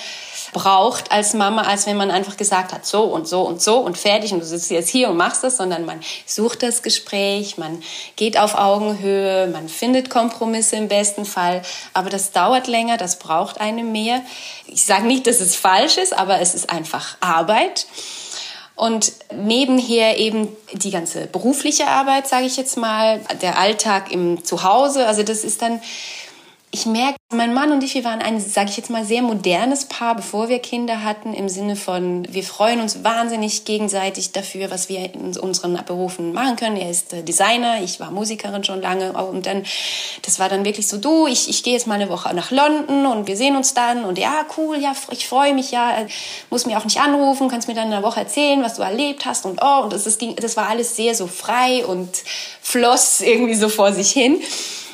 braucht 0.52 1.12
als 1.12 1.34
Mama, 1.34 1.62
als 1.62 1.86
wenn 1.86 1.96
man 1.96 2.10
einfach 2.10 2.36
gesagt 2.36 2.72
hat, 2.72 2.86
so 2.86 3.02
und 3.04 3.28
so 3.28 3.42
und 3.42 3.60
so 3.60 3.78
und 3.78 3.98
fertig 3.98 4.32
und 4.32 4.40
du 4.40 4.46
sitzt 4.46 4.70
jetzt 4.70 4.88
hier 4.88 5.10
und 5.10 5.16
machst 5.16 5.44
das, 5.44 5.56
sondern 5.56 5.84
man 5.84 6.00
sucht 6.26 6.62
das 6.62 6.82
Gespräch, 6.82 7.58
man 7.58 7.82
geht 8.16 8.38
auf 8.38 8.54
Augenhöhe, 8.54 9.48
man 9.48 9.68
findet 9.68 10.10
Kompromisse 10.10 10.76
im 10.76 10.88
besten 10.88 11.24
Fall, 11.24 11.62
aber 11.92 12.08
das 12.08 12.30
dauert 12.30 12.66
länger, 12.68 12.96
das 12.96 13.18
braucht 13.18 13.60
eine 13.60 13.82
mehr. 13.82 14.22
Ich 14.66 14.86
sage 14.86 15.06
nicht, 15.06 15.26
dass 15.26 15.40
es 15.40 15.56
falsch 15.56 15.98
ist, 15.98 16.16
aber 16.16 16.40
es 16.40 16.54
ist 16.54 16.70
einfach 16.70 17.16
Arbeit. 17.20 17.86
Und 18.76 19.12
nebenher 19.32 20.18
eben 20.18 20.48
die 20.72 20.90
ganze 20.90 21.26
berufliche 21.26 21.87
Arbeit, 21.87 22.26
sage 22.26 22.46
ich 22.46 22.56
jetzt 22.56 22.76
mal, 22.76 23.20
der 23.40 23.58
Alltag 23.58 24.10
im 24.10 24.44
Zuhause. 24.44 25.06
Also 25.06 25.22
das 25.22 25.44
ist 25.44 25.62
dann 25.62 25.80
ich 26.74 26.87
merke, 26.87 27.16
mein 27.32 27.54
Mann 27.54 27.70
und 27.70 27.84
ich, 27.84 27.94
wir 27.94 28.02
waren 28.02 28.20
ein, 28.20 28.40
sage 28.40 28.68
ich 28.68 28.76
jetzt 28.76 28.90
mal, 28.90 29.04
sehr 29.04 29.22
modernes 29.22 29.84
Paar, 29.84 30.16
bevor 30.16 30.48
wir 30.48 30.58
Kinder 30.58 31.04
hatten, 31.04 31.32
im 31.32 31.48
Sinne 31.48 31.76
von, 31.76 32.26
wir 32.28 32.42
freuen 32.42 32.80
uns 32.80 33.04
wahnsinnig 33.04 33.64
gegenseitig 33.64 34.32
dafür, 34.32 34.72
was 34.72 34.88
wir 34.88 35.14
in 35.14 35.37
unseren 35.38 35.78
Berufen 35.87 36.32
machen 36.32 36.56
können. 36.56 36.76
Er 36.76 36.90
ist 36.90 37.12
äh, 37.12 37.22
Designer, 37.22 37.80
ich 37.80 38.00
war 38.00 38.10
Musikerin 38.10 38.64
schon 38.64 38.80
lange 38.82 39.12
und 39.12 39.46
dann, 39.46 39.62
das 40.22 40.40
war 40.40 40.48
dann 40.48 40.64
wirklich 40.64 40.88
so, 40.88 40.96
du, 40.96 41.28
ich, 41.28 41.48
ich 41.48 41.62
gehe 41.62 41.74
jetzt 41.74 41.87
mal 41.87 41.94
eine 41.94 42.08
Woche 42.08 42.34
nach 42.34 42.50
London 42.50 43.06
und 43.06 43.28
wir 43.28 43.37
sehen 43.37 43.54
uns 43.54 43.74
dann 43.74 44.04
und 44.04 44.18
ja, 44.18 44.44
cool, 44.56 44.76
ja, 44.78 44.94
ich 45.12 45.28
freue 45.28 45.54
mich, 45.54 45.70
ja, 45.70 45.96
äh, 45.98 46.06
muss 46.50 46.66
mir 46.66 46.76
auch 46.76 46.84
nicht 46.84 46.98
anrufen, 46.98 47.48
kannst 47.48 47.68
mir 47.68 47.74
dann 47.74 47.87
in 47.87 47.92
einer 47.92 48.02
Woche 48.02 48.18
erzählen, 48.18 48.60
was 48.64 48.74
du 48.74 48.82
erlebt 48.82 49.26
hast 49.26 49.46
und 49.46 49.60
oh, 49.62 49.82
und 49.84 49.92
das, 49.92 50.02
das, 50.02 50.18
ging, 50.18 50.34
das 50.34 50.56
war 50.56 50.68
alles 50.68 50.96
sehr 50.96 51.14
so 51.14 51.28
frei 51.28 51.87
und 51.87 52.24
floss 52.60 53.20
irgendwie 53.20 53.54
so 53.54 53.68
vor 53.68 53.92
sich 53.92 54.10
hin. 54.10 54.40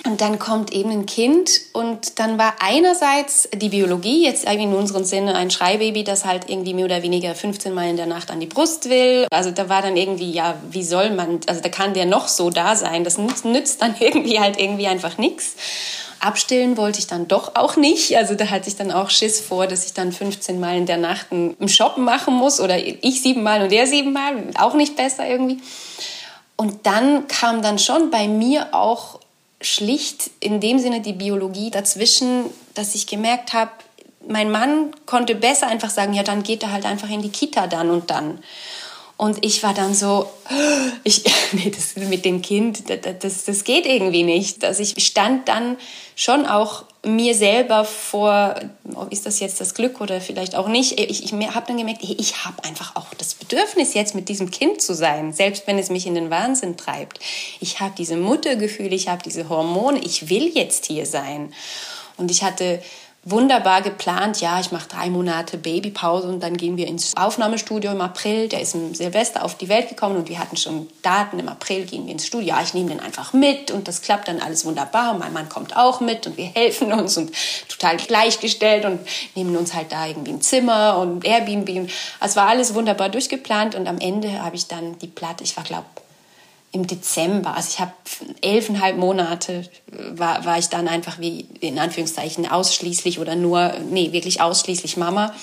Und 0.06 0.20
dann 0.22 0.38
kommt 0.38 0.72
eben 0.72 0.90
ein 0.90 1.06
Kind 1.06 1.50
und 1.72 2.18
dann 2.18 2.38
war 2.38 2.54
einerseits 2.60 3.48
die 3.54 3.68
Biologie, 3.68 4.24
jetzt 4.24 4.44
irgendwie 4.44 4.64
in 4.64 4.74
unserem 4.74 5.04
Sinne 5.04 5.34
ein 5.34 5.50
Schreibaby, 5.50 6.04
das 6.04 6.24
halt 6.24 6.48
irgendwie 6.48 6.72
mehr 6.72 6.86
oder 6.86 7.02
weniger 7.02 7.34
15 7.34 7.74
Mal 7.74 7.90
in 7.90 7.96
der 7.96 8.06
Nacht 8.06 8.30
an 8.30 8.40
die 8.40 8.46
Brust 8.46 8.88
will. 8.88 9.26
Also 9.30 9.50
da 9.50 9.68
war 9.68 9.82
dann 9.82 9.96
irgendwie, 9.96 10.32
ja, 10.32 10.56
wie 10.70 10.82
soll 10.82 11.10
man, 11.10 11.40
also 11.46 11.60
da 11.60 11.68
kann 11.68 11.92
der 11.92 12.06
noch 12.06 12.28
so 12.28 12.48
da 12.50 12.76
sein. 12.76 13.04
Das 13.04 13.18
nützt, 13.18 13.44
nützt 13.44 13.82
dann 13.82 13.94
irgendwie 14.00 14.40
halt 14.40 14.58
irgendwie 14.58 14.86
einfach 14.86 15.18
nichts. 15.18 15.56
Abstillen 16.20 16.76
wollte 16.76 16.98
ich 16.98 17.06
dann 17.06 17.28
doch 17.28 17.54
auch 17.54 17.76
nicht. 17.76 18.16
Also 18.16 18.34
da 18.34 18.46
hatte 18.50 18.68
ich 18.68 18.76
dann 18.76 18.90
auch 18.92 19.10
Schiss 19.10 19.40
vor, 19.40 19.66
dass 19.66 19.86
ich 19.86 19.94
dann 19.94 20.12
15 20.12 20.60
Mal 20.60 20.76
in 20.76 20.86
der 20.86 20.98
Nacht 20.98 21.26
einen 21.30 21.68
Shoppen 21.68 22.04
machen 22.04 22.34
muss 22.34 22.60
oder 22.60 22.78
ich 22.78 23.22
sieben 23.22 23.42
Mal 23.42 23.62
und 23.62 23.72
er 23.72 23.86
sieben 23.86 24.12
Mal. 24.12 24.34
Auch 24.58 24.74
nicht 24.74 24.96
besser 24.96 25.26
irgendwie. 25.26 25.58
Und 26.56 26.86
dann 26.86 27.26
kam 27.26 27.62
dann 27.62 27.78
schon 27.78 28.10
bei 28.10 28.28
mir 28.28 28.74
auch 28.74 29.19
schlicht 29.60 30.30
in 30.40 30.60
dem 30.60 30.78
Sinne 30.78 31.00
die 31.00 31.12
Biologie 31.12 31.70
dazwischen, 31.70 32.46
dass 32.74 32.94
ich 32.94 33.06
gemerkt 33.06 33.52
habe, 33.52 33.70
mein 34.26 34.50
Mann 34.50 34.94
konnte 35.06 35.34
besser 35.34 35.66
einfach 35.66 35.90
sagen, 35.90 36.12
ja, 36.14 36.22
dann 36.22 36.42
geht 36.42 36.62
er 36.62 36.72
halt 36.72 36.84
einfach 36.84 37.08
in 37.08 37.22
die 37.22 37.30
Kita 37.30 37.66
dann 37.66 37.90
und 37.90 38.10
dann. 38.10 38.42
Und 39.20 39.44
ich 39.44 39.62
war 39.62 39.74
dann 39.74 39.92
so, 39.92 40.30
ich, 41.04 41.24
nee, 41.52 41.70
das 41.70 41.94
mit 41.96 42.24
dem 42.24 42.40
Kind, 42.40 42.84
das, 42.88 43.44
das 43.44 43.64
geht 43.64 43.84
irgendwie 43.84 44.22
nicht. 44.22 44.64
Also 44.64 44.82
ich 44.82 44.94
stand 45.04 45.46
dann 45.46 45.76
schon 46.16 46.46
auch 46.46 46.84
mir 47.04 47.34
selber 47.34 47.84
vor, 47.84 48.54
ist 49.10 49.26
das 49.26 49.40
jetzt 49.40 49.60
das 49.60 49.74
Glück 49.74 50.00
oder 50.00 50.22
vielleicht 50.22 50.54
auch 50.54 50.68
nicht. 50.68 50.98
Ich, 50.98 51.22
ich 51.22 51.32
habe 51.32 51.66
dann 51.66 51.76
gemerkt, 51.76 52.00
ich 52.02 52.46
habe 52.46 52.64
einfach 52.64 52.96
auch 52.96 53.12
das 53.12 53.34
Bedürfnis, 53.34 53.92
jetzt 53.92 54.14
mit 54.14 54.30
diesem 54.30 54.50
Kind 54.50 54.80
zu 54.80 54.94
sein, 54.94 55.34
selbst 55.34 55.66
wenn 55.66 55.78
es 55.78 55.90
mich 55.90 56.06
in 56.06 56.14
den 56.14 56.30
Wahnsinn 56.30 56.78
treibt. 56.78 57.20
Ich 57.60 57.78
habe 57.80 57.92
diese 57.98 58.16
Muttergefühle, 58.16 58.94
ich 58.94 59.08
habe 59.08 59.22
diese 59.22 59.50
Hormone, 59.50 59.98
ich 59.98 60.30
will 60.30 60.50
jetzt 60.54 60.86
hier 60.86 61.04
sein. 61.04 61.52
Und 62.16 62.30
ich 62.30 62.42
hatte 62.42 62.82
wunderbar 63.22 63.82
geplant. 63.82 64.40
Ja, 64.40 64.60
ich 64.60 64.72
mache 64.72 64.88
drei 64.88 65.10
Monate 65.10 65.58
Babypause 65.58 66.28
und 66.28 66.40
dann 66.40 66.56
gehen 66.56 66.76
wir 66.76 66.86
ins 66.86 67.16
Aufnahmestudio 67.16 67.90
im 67.92 68.00
April. 68.00 68.48
Der 68.48 68.60
ist 68.60 68.74
im 68.74 68.94
Silvester 68.94 69.44
auf 69.44 69.56
die 69.56 69.68
Welt 69.68 69.88
gekommen 69.88 70.16
und 70.16 70.28
wir 70.28 70.38
hatten 70.38 70.56
schon 70.56 70.88
Daten. 71.02 71.38
Im 71.38 71.48
April 71.48 71.84
gehen 71.84 72.06
wir 72.06 72.12
ins 72.12 72.26
Studio. 72.26 72.48
Ja, 72.48 72.62
ich 72.62 72.72
nehme 72.72 72.88
den 72.88 73.00
einfach 73.00 73.32
mit 73.32 73.70
und 73.70 73.88
das 73.88 74.00
klappt 74.00 74.28
dann 74.28 74.40
alles 74.40 74.64
wunderbar. 74.64 75.12
Und 75.12 75.18
mein 75.18 75.32
Mann 75.32 75.48
kommt 75.48 75.76
auch 75.76 76.00
mit 76.00 76.26
und 76.26 76.36
wir 76.36 76.46
helfen 76.46 76.92
uns 76.92 77.16
und 77.16 77.30
total 77.68 77.98
gleichgestellt 77.98 78.84
und 78.84 79.00
nehmen 79.34 79.56
uns 79.56 79.74
halt 79.74 79.92
da 79.92 80.06
irgendwie 80.06 80.32
ein 80.32 80.40
Zimmer 80.40 80.96
und 80.98 81.24
Airbnb. 81.24 81.90
Es 82.20 82.36
war 82.36 82.48
alles 82.48 82.74
wunderbar 82.74 83.10
durchgeplant 83.10 83.74
und 83.74 83.86
am 83.86 83.98
Ende 83.98 84.42
habe 84.42 84.56
ich 84.56 84.66
dann 84.66 84.98
die 84.98 85.08
Platte, 85.08 85.44
ich 85.44 85.56
war 85.56 85.64
glaube 85.64 85.84
im 86.72 86.86
Dezember, 86.86 87.54
also 87.56 87.68
ich 87.72 87.80
habe 87.80 87.92
elfeinhalb 88.42 88.96
Monate, 88.96 89.68
war, 90.12 90.44
war 90.44 90.58
ich 90.58 90.68
dann 90.68 90.86
einfach 90.86 91.18
wie 91.18 91.46
in 91.60 91.78
Anführungszeichen 91.78 92.48
ausschließlich 92.48 93.18
oder 93.18 93.34
nur, 93.34 93.74
nee, 93.90 94.12
wirklich 94.12 94.40
ausschließlich 94.40 94.96
Mama. 94.96 95.34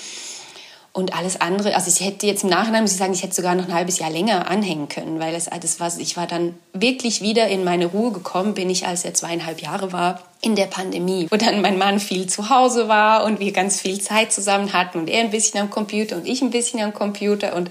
Und 0.97 1.13
alles 1.15 1.39
andere, 1.39 1.75
also 1.75 1.91
ich 1.91 2.03
hätte 2.03 2.25
jetzt 2.25 2.43
im 2.43 2.49
Nachhinein, 2.49 2.81
muss 2.81 2.93
ich 2.93 2.97
sagen, 2.97 3.13
ich 3.13 3.21
hätte 3.21 3.35
sogar 3.35 3.53
noch 3.53 3.65
ein 3.67 3.73
halbes 3.75 3.99
Jahr 3.99 4.09
länger 4.09 4.49
anhängen 4.49 4.89
können, 4.89 5.19
weil 5.19 5.35
es, 5.35 5.45
das 5.45 5.79
war, 5.79 5.95
ich 5.99 6.17
war 6.17 6.25
dann 6.25 6.55
wirklich 6.73 7.21
wieder 7.21 7.47
in 7.49 7.63
meine 7.63 7.85
Ruhe 7.85 8.11
gekommen, 8.11 8.55
bin 8.55 8.67
ich, 8.71 8.87
als 8.87 9.05
er 9.05 9.13
zweieinhalb 9.13 9.61
Jahre 9.61 9.93
war, 9.93 10.23
in 10.41 10.55
der 10.55 10.65
Pandemie, 10.65 11.27
wo 11.29 11.35
dann 11.37 11.61
mein 11.61 11.77
Mann 11.77 11.99
viel 11.99 12.25
zu 12.25 12.49
Hause 12.49 12.87
war 12.87 13.25
und 13.25 13.39
wir 13.39 13.51
ganz 13.51 13.79
viel 13.79 14.01
Zeit 14.01 14.33
zusammen 14.33 14.73
hatten 14.73 14.97
und 14.97 15.07
er 15.07 15.19
ein 15.19 15.29
bisschen 15.29 15.59
am 15.59 15.69
Computer 15.69 16.15
und 16.15 16.27
ich 16.27 16.41
ein 16.41 16.49
bisschen 16.49 16.81
am 16.81 16.95
Computer 16.95 17.55
und 17.55 17.69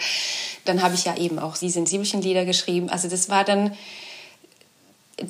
dann 0.64 0.80
habe 0.84 0.94
ich 0.94 1.04
ja 1.04 1.16
eben 1.16 1.40
auch 1.40 1.56
Sie 1.56 1.68
sensibelchen 1.68 2.22
Lieder 2.22 2.44
geschrieben. 2.44 2.90
Also 2.90 3.08
das 3.08 3.28
war 3.28 3.42
dann, 3.42 3.72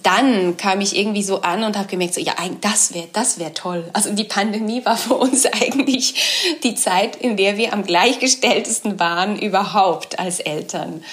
dann 0.02 0.56
kam 0.56 0.80
ich 0.80 0.96
irgendwie 0.96 1.22
so 1.22 1.42
an 1.42 1.62
und 1.62 1.78
habe 1.78 1.86
gemerkt, 1.86 2.14
so, 2.14 2.20
ja, 2.20 2.34
das 2.60 2.92
wäre 2.92 3.06
das 3.12 3.38
wär 3.38 3.54
toll. 3.54 3.88
Also 3.92 4.12
die 4.12 4.24
Pandemie 4.24 4.84
war 4.84 4.96
für 4.96 5.14
uns 5.14 5.46
eigentlich 5.52 6.58
die 6.64 6.74
Zeit, 6.74 7.16
in 7.16 7.36
der 7.36 7.56
wir 7.56 7.72
am 7.72 7.84
gleichgestelltesten 7.84 8.98
waren 8.98 9.38
überhaupt 9.38 10.18
als 10.18 10.40
Eltern. 10.40 11.04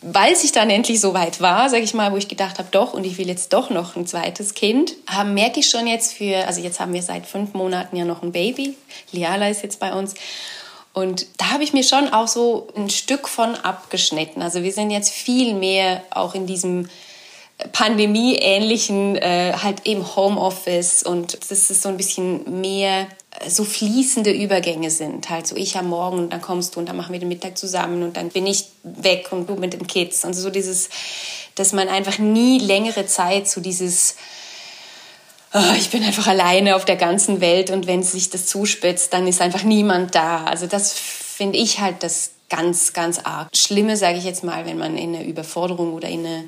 Weil 0.00 0.32
ich 0.32 0.52
dann 0.52 0.70
endlich 0.70 1.00
so 1.00 1.12
weit 1.14 1.40
war, 1.40 1.68
sage 1.70 1.82
ich 1.82 1.92
mal, 1.92 2.12
wo 2.12 2.16
ich 2.16 2.28
gedacht 2.28 2.58
habe, 2.58 2.68
doch, 2.70 2.92
und 2.94 3.04
ich 3.04 3.18
will 3.18 3.28
jetzt 3.28 3.52
doch 3.52 3.70
noch 3.70 3.96
ein 3.96 4.06
zweites 4.06 4.54
Kind, 4.54 4.94
merke 5.26 5.60
ich 5.60 5.70
schon 5.70 5.88
jetzt 5.88 6.12
für, 6.12 6.46
also 6.46 6.60
jetzt 6.60 6.78
haben 6.78 6.92
wir 6.92 7.02
seit 7.02 7.26
fünf 7.26 7.54
Monaten 7.54 7.96
ja 7.96 8.04
noch 8.04 8.22
ein 8.22 8.30
Baby. 8.30 8.76
Liala 9.10 9.48
ist 9.48 9.62
jetzt 9.62 9.80
bei 9.80 9.92
uns. 9.92 10.14
Und 10.92 11.26
da 11.36 11.50
habe 11.50 11.64
ich 11.64 11.72
mir 11.72 11.82
schon 11.82 12.12
auch 12.12 12.28
so 12.28 12.68
ein 12.76 12.90
Stück 12.90 13.28
von 13.28 13.56
abgeschnitten. 13.56 14.40
Also 14.40 14.62
wir 14.62 14.72
sind 14.72 14.90
jetzt 14.90 15.10
viel 15.10 15.54
mehr 15.54 16.02
auch 16.10 16.34
in 16.34 16.46
diesem 16.46 16.88
pandemieähnlichen, 17.72 19.16
äh, 19.16 19.52
halt 19.62 19.86
eben 19.86 20.16
Homeoffice 20.16 21.02
und 21.02 21.38
das 21.50 21.70
ist 21.70 21.82
so 21.82 21.88
ein 21.88 21.96
bisschen 21.96 22.60
mehr 22.60 23.08
äh, 23.40 23.50
so 23.50 23.64
fließende 23.64 24.30
Übergänge 24.30 24.90
sind. 24.90 25.28
Halt 25.28 25.46
so 25.46 25.56
ich 25.56 25.76
am 25.76 25.88
Morgen 25.88 26.18
und 26.18 26.32
dann 26.32 26.40
kommst 26.40 26.76
du 26.76 26.80
und 26.80 26.88
dann 26.88 26.96
machen 26.96 27.12
wir 27.12 27.18
den 27.18 27.28
Mittag 27.28 27.58
zusammen 27.58 28.02
und 28.04 28.16
dann 28.16 28.28
bin 28.28 28.46
ich 28.46 28.66
weg 28.84 29.28
und 29.32 29.48
du 29.48 29.56
mit 29.56 29.72
den 29.72 29.86
Kids. 29.88 30.24
Und 30.24 30.34
so 30.34 30.50
dieses, 30.50 30.88
dass 31.56 31.72
man 31.72 31.88
einfach 31.88 32.18
nie 32.18 32.60
längere 32.60 33.06
Zeit 33.06 33.48
so 33.48 33.60
dieses 33.60 34.16
oh, 35.54 35.74
ich 35.76 35.90
bin 35.90 36.04
einfach 36.04 36.26
alleine 36.26 36.76
auf 36.76 36.84
der 36.84 36.96
ganzen 36.96 37.40
Welt 37.40 37.70
und 37.70 37.86
wenn 37.86 38.02
sich 38.02 38.30
das 38.30 38.46
zuspitzt, 38.46 39.12
dann 39.12 39.26
ist 39.26 39.40
einfach 39.40 39.62
niemand 39.62 40.14
da. 40.14 40.44
Also 40.44 40.66
das 40.66 40.92
finde 40.92 41.58
ich 41.58 41.80
halt 41.80 42.02
das 42.02 42.30
ganz, 42.50 42.92
ganz 42.92 43.18
arg 43.18 43.48
Schlimme, 43.56 43.96
sage 43.96 44.18
ich 44.18 44.24
jetzt 44.24 44.44
mal, 44.44 44.66
wenn 44.66 44.78
man 44.78 44.96
in 44.96 45.14
eine 45.14 45.24
Überforderung 45.24 45.92
oder 45.94 46.08
in 46.08 46.26
eine 46.26 46.44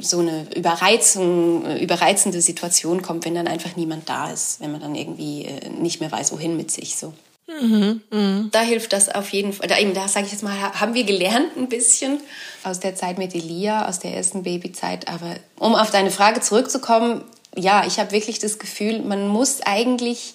so 0.00 0.20
eine 0.20 0.46
Überreizung, 0.54 1.64
überreizende 1.78 2.40
Situation 2.40 3.02
kommt, 3.02 3.24
wenn 3.24 3.34
dann 3.34 3.48
einfach 3.48 3.76
niemand 3.76 4.08
da 4.08 4.30
ist, 4.30 4.60
wenn 4.60 4.72
man 4.72 4.80
dann 4.80 4.94
irgendwie 4.94 5.44
äh, 5.44 5.68
nicht 5.70 6.00
mehr 6.00 6.10
weiß, 6.10 6.32
wohin 6.32 6.56
mit 6.56 6.70
sich 6.70 6.96
so. 6.96 7.12
Mhm, 7.46 8.02
mh. 8.10 8.48
Da 8.50 8.60
hilft 8.62 8.92
das 8.92 9.08
auf 9.08 9.30
jeden 9.30 9.52
Fall. 9.52 9.68
Da, 9.68 9.78
eben, 9.78 9.94
da 9.94 10.08
sage 10.08 10.26
ich 10.26 10.32
jetzt 10.32 10.42
mal, 10.42 10.54
haben 10.58 10.94
wir 10.94 11.04
gelernt 11.04 11.56
ein 11.56 11.68
bisschen 11.68 12.20
aus 12.64 12.80
der 12.80 12.96
Zeit 12.96 13.18
mit 13.18 13.34
Elia, 13.34 13.88
aus 13.88 14.00
der 14.00 14.14
ersten 14.14 14.42
Babyzeit. 14.42 15.08
Aber 15.08 15.36
um 15.58 15.74
auf 15.74 15.90
deine 15.90 16.10
Frage 16.10 16.40
zurückzukommen, 16.40 17.22
ja, 17.54 17.86
ich 17.86 17.98
habe 17.98 18.10
wirklich 18.10 18.38
das 18.38 18.58
Gefühl, 18.58 19.00
man 19.00 19.28
muss 19.28 19.60
eigentlich 19.62 20.34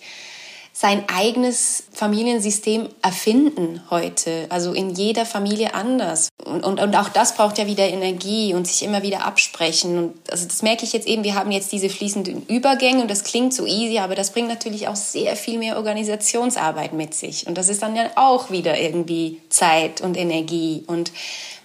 sein 0.82 1.04
eigenes 1.14 1.84
Familiensystem 1.94 2.90
erfinden 3.04 3.84
heute. 3.92 4.48
Also 4.50 4.74
in 4.74 4.90
jeder 4.90 5.28
Familie 5.28 5.76
anders. 5.76 6.30
Und, 6.44 6.66
und, 6.66 6.80
und 6.80 6.96
auch 6.96 7.10
das 7.10 7.36
braucht 7.36 7.60
ja 7.60 7.68
wieder 7.68 7.88
Energie 7.88 8.56
und 8.56 8.66
sich 8.66 8.82
immer 8.82 9.04
wieder 9.04 9.24
absprechen. 9.24 9.96
Und 10.00 10.32
also 10.32 10.48
das 10.48 10.64
merke 10.64 10.84
ich 10.84 10.92
jetzt 10.92 11.06
eben, 11.06 11.24
wir 11.24 11.36
haben 11.36 11.52
jetzt 11.52 11.72
diese 11.72 11.88
fließenden 11.88 12.48
Übergänge 12.48 13.04
und 13.04 13.12
das 13.12 13.24
klingt 13.24 13.54
so 13.54 13.68
easy, 13.68 14.00
aber 14.00 14.16
das 14.16 14.32
bringt 14.32 14.48
natürlich 14.48 14.88
auch 14.88 14.96
sehr 14.96 15.36
viel 15.36 15.60
mehr 15.60 15.78
Organisationsarbeit 15.78 16.94
mit 16.94 17.14
sich. 17.14 17.46
Und 17.46 17.60
das 17.60 17.70
ist 17.70 17.84
dann 17.84 17.96
ja 17.96 18.10
auch 18.16 18.50
wieder 18.50 18.80
irgendwie 18.80 19.40
Zeit 19.50 20.02
und 20.02 20.18
Energie. 20.18 20.84
Und 20.88 21.12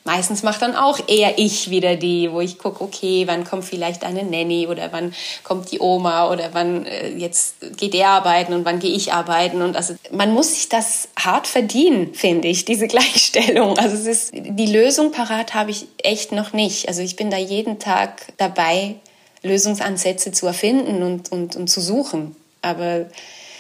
meistens 0.07 0.43
macht 0.43 0.63
dann 0.63 0.75
auch 0.75 0.99
eher 1.09 1.39
ich 1.39 1.69
wieder 1.69 1.97
die, 1.97 2.33
wo 2.33 2.41
ich 2.41 2.59
gucke, 2.59 2.83
okay, 2.83 3.25
wann 3.27 3.45
kommt 3.45 3.65
vielleicht 3.65 4.05
eine 4.05 4.23
Nanny 4.23 4.67
oder 4.67 4.93
wann 4.93 5.13
kommt 5.43 5.73
die 5.73 5.81
Oma 5.81 6.31
oder 6.31 6.51
wann 6.53 6.87
äh, 6.87 7.11
jetzt 7.11 7.57
geht 7.77 7.95
er 7.95 8.09
arbeiten 8.09 8.55
und 8.55 8.65
wann 8.65 8.79
gehe 8.79 8.95
ich 8.95 9.13
arbeiten 9.13 9.61
und 9.61 9.77
also 9.77 9.95
man 10.13 10.33
muss 10.33 10.55
sich 10.55 10.69
das 10.69 11.09
hart 11.19 11.47
verdienen, 11.47 12.15
finde 12.15 12.49
ich, 12.49 12.65
diese 12.65 12.87
Gleichstellung. 12.97 13.77
Also 13.79 13.97
es 13.97 14.07
ist 14.07 14.31
die 14.33 14.67
Lösung 14.67 15.13
parat 15.13 15.55
habe 15.55 15.71
ich 15.71 15.87
echt 16.03 16.33
noch 16.33 16.53
nicht. 16.53 16.89
Also 16.89 17.03
ich 17.03 17.17
bin 17.17 17.31
da 17.31 17.37
jeden 17.37 17.79
Tag 17.79 18.33
dabei, 18.37 18.95
Lösungsansätze 19.43 20.33
zu 20.33 20.47
erfinden 20.47 21.03
und, 21.03 21.33
und, 21.33 21.57
und 21.57 21.69
zu 21.69 21.81
suchen. 21.81 22.37
Aber 22.63 23.07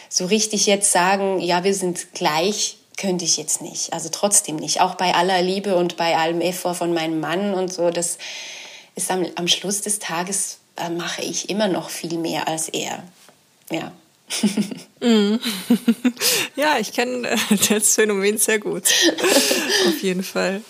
so 0.08 0.26
richtig 0.26 0.66
jetzt 0.66 0.92
sagen, 0.92 1.40
ja, 1.40 1.64
wir 1.64 1.74
sind 1.74 2.12
gleich, 2.14 2.78
könnte 2.96 3.24
ich 3.24 3.36
jetzt 3.36 3.60
nicht. 3.60 3.92
Also 3.92 4.08
trotzdem 4.10 4.56
nicht. 4.56 4.80
Auch 4.80 4.94
bei 4.94 5.14
aller 5.14 5.42
Liebe 5.42 5.76
und 5.76 5.96
bei 5.96 6.16
allem 6.16 6.40
Effort 6.40 6.74
von 6.74 6.94
meinem 6.94 7.20
Mann 7.20 7.54
und 7.54 7.72
so, 7.72 7.90
das 7.90 8.18
ist 8.94 9.10
am, 9.10 9.26
am 9.34 9.48
Schluss 9.48 9.82
des 9.82 9.98
Tages 9.98 10.58
äh, 10.76 10.90
mache 10.90 11.22
ich 11.22 11.50
immer 11.50 11.68
noch 11.68 11.90
viel 11.90 12.18
mehr 12.18 12.48
als 12.48 12.68
er. 12.68 13.02
Ja. 13.70 13.92
mm. 15.00 15.36
ja, 16.56 16.78
ich 16.78 16.92
kenne 16.92 17.28
äh, 17.28 17.36
das 17.68 17.94
Phänomen 17.94 18.38
sehr 18.38 18.58
gut. 18.58 18.84
Auf 19.86 20.02
jeden 20.02 20.24
Fall. 20.24 20.62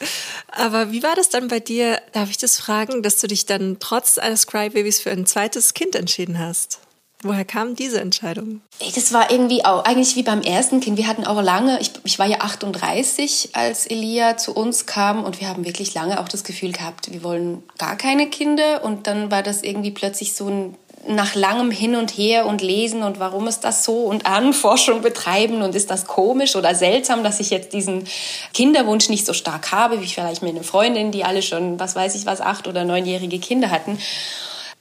Aber 0.49 0.93
wie 0.93 1.03
war 1.03 1.15
das 1.15 1.29
dann 1.29 1.49
bei 1.49 1.61
dir, 1.61 2.01
darf 2.13 2.31
ich 2.31 2.39
das 2.39 2.59
fragen, 2.59 3.03
dass 3.03 3.19
du 3.19 3.29
dich 3.29 3.47
dann 3.47 3.79
trotz 3.79 4.19
eines 4.19 4.47
Crybabys 4.47 5.01
für 5.01 5.11
ein 5.11 5.27
zweites 5.27 5.75
Kind 5.75 5.95
entschieden 5.95 6.39
hast? 6.39 6.81
Woher 7.27 7.45
kam 7.45 7.75
diese 7.75 8.01
Entscheidung? 8.01 8.61
Das 8.95 9.13
war 9.13 9.31
irgendwie 9.31 9.65
auch 9.65 9.85
eigentlich 9.85 10.17
wie 10.17 10.23
beim 10.23 10.43
ersten 10.43 10.81
Kind. 10.81 10.97
Wir 10.97 11.07
hatten 11.07 11.25
auch 11.25 11.43
lange, 11.43 11.81
ich, 11.81 11.91
ich 12.05 12.19
war 12.19 12.27
ja 12.27 12.39
38, 12.41 13.51
als 13.53 13.87
Elia 13.87 14.37
zu 14.37 14.55
uns 14.55 14.87
kam 14.87 15.25
und 15.25 15.41
wir 15.41 15.49
haben 15.49 15.65
wirklich 15.65 15.95
lange 15.95 16.21
auch 16.21 16.29
das 16.29 16.45
Gefühl 16.45 16.73
gehabt, 16.73 17.13
wir 17.13 17.23
wollen 17.23 17.63
gar 17.79 17.97
keine 17.97 18.29
Kinder 18.29 18.85
und 18.85 19.07
dann 19.07 19.31
war 19.31 19.43
das 19.43 19.63
irgendwie 19.63 19.91
plötzlich 19.91 20.35
so 20.35 20.49
ein 20.49 20.77
nach 21.09 21.35
langem 21.35 21.71
Hin 21.71 21.95
und 21.95 22.11
Her 22.11 22.47
und 22.47 22.63
Lesen 22.63 23.03
und 23.03 23.21
warum 23.21 23.47
ist 23.47 23.61
das 23.61 23.85
so 23.85 24.05
und 24.05 24.27
an 24.27 24.53
Forschung 24.53 25.03
betreiben 25.03 25.63
und 25.63 25.75
ist 25.75 25.91
das 25.91 26.07
komisch 26.07 26.57
oder 26.57 26.75
seltsam, 26.75 27.23
dass 27.23 27.39
ich 27.39 27.51
jetzt 27.51 27.73
diesen 27.73 28.09
Kinderwunsch 28.53 29.09
nicht 29.09 29.25
so 29.25 29.33
stark 29.33 29.71
habe, 29.73 30.01
wie 30.01 30.07
vielleicht 30.07 30.43
meine 30.43 30.65
Freundin, 30.65 31.13
die 31.13 31.25
alle 31.25 31.43
schon, 31.43 31.79
was 31.79 31.95
weiß 31.95 32.15
ich 32.17 32.27
was, 32.27 32.41
acht 32.41 32.67
oder 32.67 32.85
neunjährige 32.85 33.39
Kinder 33.39 33.71
hatten 33.71 33.99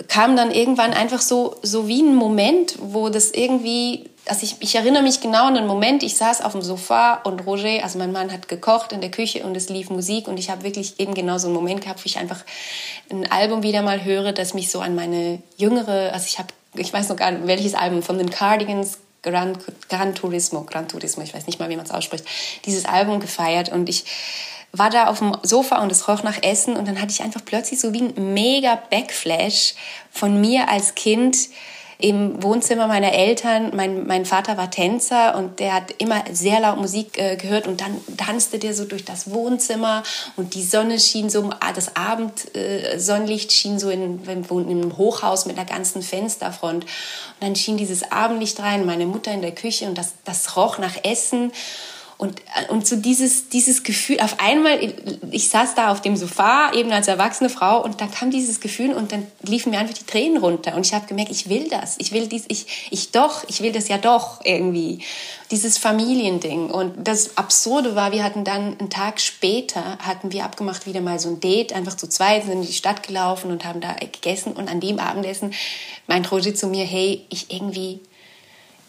kam 0.07 0.35
dann 0.35 0.51
irgendwann 0.51 0.93
einfach 0.93 1.21
so, 1.21 1.55
so 1.61 1.87
wie 1.87 2.01
ein 2.01 2.15
Moment, 2.15 2.75
wo 2.79 3.09
das 3.09 3.31
irgendwie, 3.31 4.09
also 4.25 4.43
ich, 4.43 4.57
ich 4.59 4.75
erinnere 4.75 5.03
mich 5.03 5.21
genau 5.21 5.47
an 5.47 5.55
den 5.55 5.67
Moment, 5.67 6.03
ich 6.03 6.17
saß 6.17 6.41
auf 6.41 6.51
dem 6.51 6.61
Sofa 6.61 7.21
und 7.23 7.45
Roger, 7.45 7.83
also 7.83 7.97
mein 7.97 8.11
Mann 8.11 8.31
hat 8.31 8.47
gekocht 8.47 8.91
in 8.91 9.01
der 9.01 9.11
Küche 9.11 9.43
und 9.43 9.55
es 9.55 9.69
lief 9.69 9.89
Musik 9.89 10.27
und 10.27 10.37
ich 10.37 10.49
habe 10.49 10.63
wirklich 10.63 10.99
eben 10.99 11.13
genau 11.13 11.37
so 11.37 11.47
einen 11.47 11.55
Moment 11.55 11.81
gehabt, 11.81 12.01
wo 12.01 12.07
ich 12.07 12.17
einfach 12.17 12.43
ein 13.09 13.31
Album 13.31 13.63
wieder 13.63 13.81
mal 13.81 14.03
höre, 14.03 14.33
das 14.33 14.53
mich 14.53 14.69
so 14.69 14.81
an 14.81 14.95
meine 14.95 15.41
jüngere, 15.57 16.11
also 16.13 16.25
ich 16.27 16.39
habe, 16.39 16.49
ich 16.75 16.91
weiß 16.91 17.09
noch 17.09 17.15
gar 17.15 17.31
nicht, 17.31 17.47
welches 17.47 17.73
Album, 17.73 18.03
von 18.03 18.17
den 18.17 18.29
Cardigans, 18.29 18.97
Gran, 19.21 19.57
Gran 19.89 20.13
Turismo, 20.13 20.63
Gran 20.63 20.87
Turismo, 20.87 21.23
ich 21.23 21.33
weiß 21.33 21.47
nicht 21.47 21.59
mal, 21.59 21.69
wie 21.69 21.77
man 21.77 21.85
es 21.85 21.91
ausspricht, 21.91 22.25
dieses 22.65 22.85
Album 22.85 23.19
gefeiert 23.19 23.71
und 23.71 23.89
ich 23.89 24.05
war 24.77 24.89
da 24.89 25.07
auf 25.07 25.19
dem 25.19 25.35
Sofa 25.43 25.81
und 25.81 25.91
es 25.91 26.07
roch 26.07 26.23
nach 26.23 26.41
Essen 26.43 26.75
und 26.75 26.87
dann 26.87 27.01
hatte 27.01 27.11
ich 27.11 27.21
einfach 27.21 27.41
plötzlich 27.43 27.79
so 27.79 27.93
wie 27.93 28.01
ein 28.01 28.33
mega 28.33 28.79
Backflash 28.89 29.75
von 30.11 30.39
mir 30.39 30.69
als 30.69 30.95
Kind 30.95 31.37
im 31.97 32.43
Wohnzimmer 32.43 32.87
meiner 32.87 33.13
Eltern. 33.13 33.71
Mein, 33.73 34.05
mein 34.05 34.25
Vater 34.25 34.57
war 34.57 34.69
Tänzer 34.69 35.35
und 35.35 35.59
der 35.59 35.73
hat 35.73 35.91
immer 35.97 36.23
sehr 36.31 36.59
laut 36.59 36.77
Musik 36.77 37.17
äh, 37.17 37.37
gehört 37.37 37.67
und 37.67 37.81
dann 37.81 38.01
tanzte 38.17 38.59
der 38.59 38.73
so 38.73 38.85
durch 38.85 39.05
das 39.05 39.31
Wohnzimmer 39.31 40.03
und 40.35 40.55
die 40.55 40.63
Sonne 40.63 40.99
schien 40.99 41.29
so, 41.29 41.49
ah, 41.59 41.71
das 41.73 41.95
Abendsonnenlicht 41.95 43.49
äh, 43.49 43.53
schien 43.53 43.79
so 43.79 43.89
in, 43.89 44.23
in, 44.25 44.43
in 44.43 44.69
einem 44.69 44.97
Hochhaus 44.97 45.45
mit 45.45 45.57
einer 45.57 45.67
ganzen 45.67 46.01
Fensterfront. 46.01 46.83
Und 46.83 46.89
dann 47.39 47.55
schien 47.55 47.77
dieses 47.77 48.11
Abendlicht 48.11 48.59
rein, 48.59 48.85
meine 48.85 49.05
Mutter 49.05 49.31
in 49.31 49.41
der 49.41 49.53
Küche 49.53 49.85
und 49.85 49.97
das, 49.97 50.13
das 50.25 50.57
roch 50.57 50.77
nach 50.77 50.95
Essen. 51.03 51.51
Und, 52.17 52.41
und 52.69 52.87
so 52.87 52.95
dieses, 52.95 53.49
dieses 53.49 53.83
Gefühl, 53.83 54.21
auf 54.21 54.39
einmal, 54.39 54.79
ich 55.31 55.49
saß 55.49 55.75
da 55.75 55.91
auf 55.91 56.01
dem 56.01 56.15
Sofa, 56.15 56.71
eben 56.73 56.89
als 56.93 57.09
erwachsene 57.09 57.49
Frau, 57.49 57.83
und 57.83 57.99
dann 57.99 58.09
kam 58.09 58.31
dieses 58.31 58.61
Gefühl 58.61 58.93
und 58.93 59.11
dann 59.11 59.27
liefen 59.41 59.71
mir 59.71 59.79
einfach 59.79 59.95
die 59.95 60.05
Tränen 60.05 60.37
runter. 60.37 60.75
Und 60.75 60.85
ich 60.85 60.93
habe 60.93 61.07
gemerkt, 61.07 61.31
ich 61.31 61.49
will 61.49 61.67
das, 61.67 61.95
ich 61.97 62.13
will 62.13 62.27
dies, 62.27 62.45
ich, 62.47 62.87
ich 62.89 63.11
doch, 63.11 63.43
ich 63.49 63.61
will 63.61 63.73
das 63.73 63.89
ja 63.89 63.97
doch 63.97 64.39
irgendwie. 64.45 64.99
Dieses 65.51 65.77
Familiending. 65.77 66.71
Und 66.71 67.05
das 67.05 67.37
Absurde 67.37 67.95
war, 67.95 68.13
wir 68.13 68.23
hatten 68.23 68.45
dann 68.45 68.79
einen 68.79 68.89
Tag 68.89 69.19
später, 69.19 69.97
hatten 69.99 70.31
wir 70.31 70.45
abgemacht, 70.45 70.87
wieder 70.87 71.01
mal 71.01 71.19
so 71.19 71.27
ein 71.27 71.41
Date, 71.41 71.73
einfach 71.73 71.97
zu 71.97 72.07
zweit, 72.07 72.43
sind 72.45 72.53
in 72.53 72.61
die 72.65 72.73
Stadt 72.73 73.03
gelaufen 73.03 73.51
und 73.51 73.65
haben 73.65 73.81
da 73.81 73.93
gegessen. 73.93 74.53
Und 74.53 74.71
an 74.71 74.79
dem 74.79 74.99
Abendessen 74.99 75.53
meint 76.07 76.31
Roger 76.31 76.55
zu 76.55 76.67
mir, 76.67 76.85
hey, 76.85 77.25
ich 77.29 77.51
irgendwie, 77.53 77.99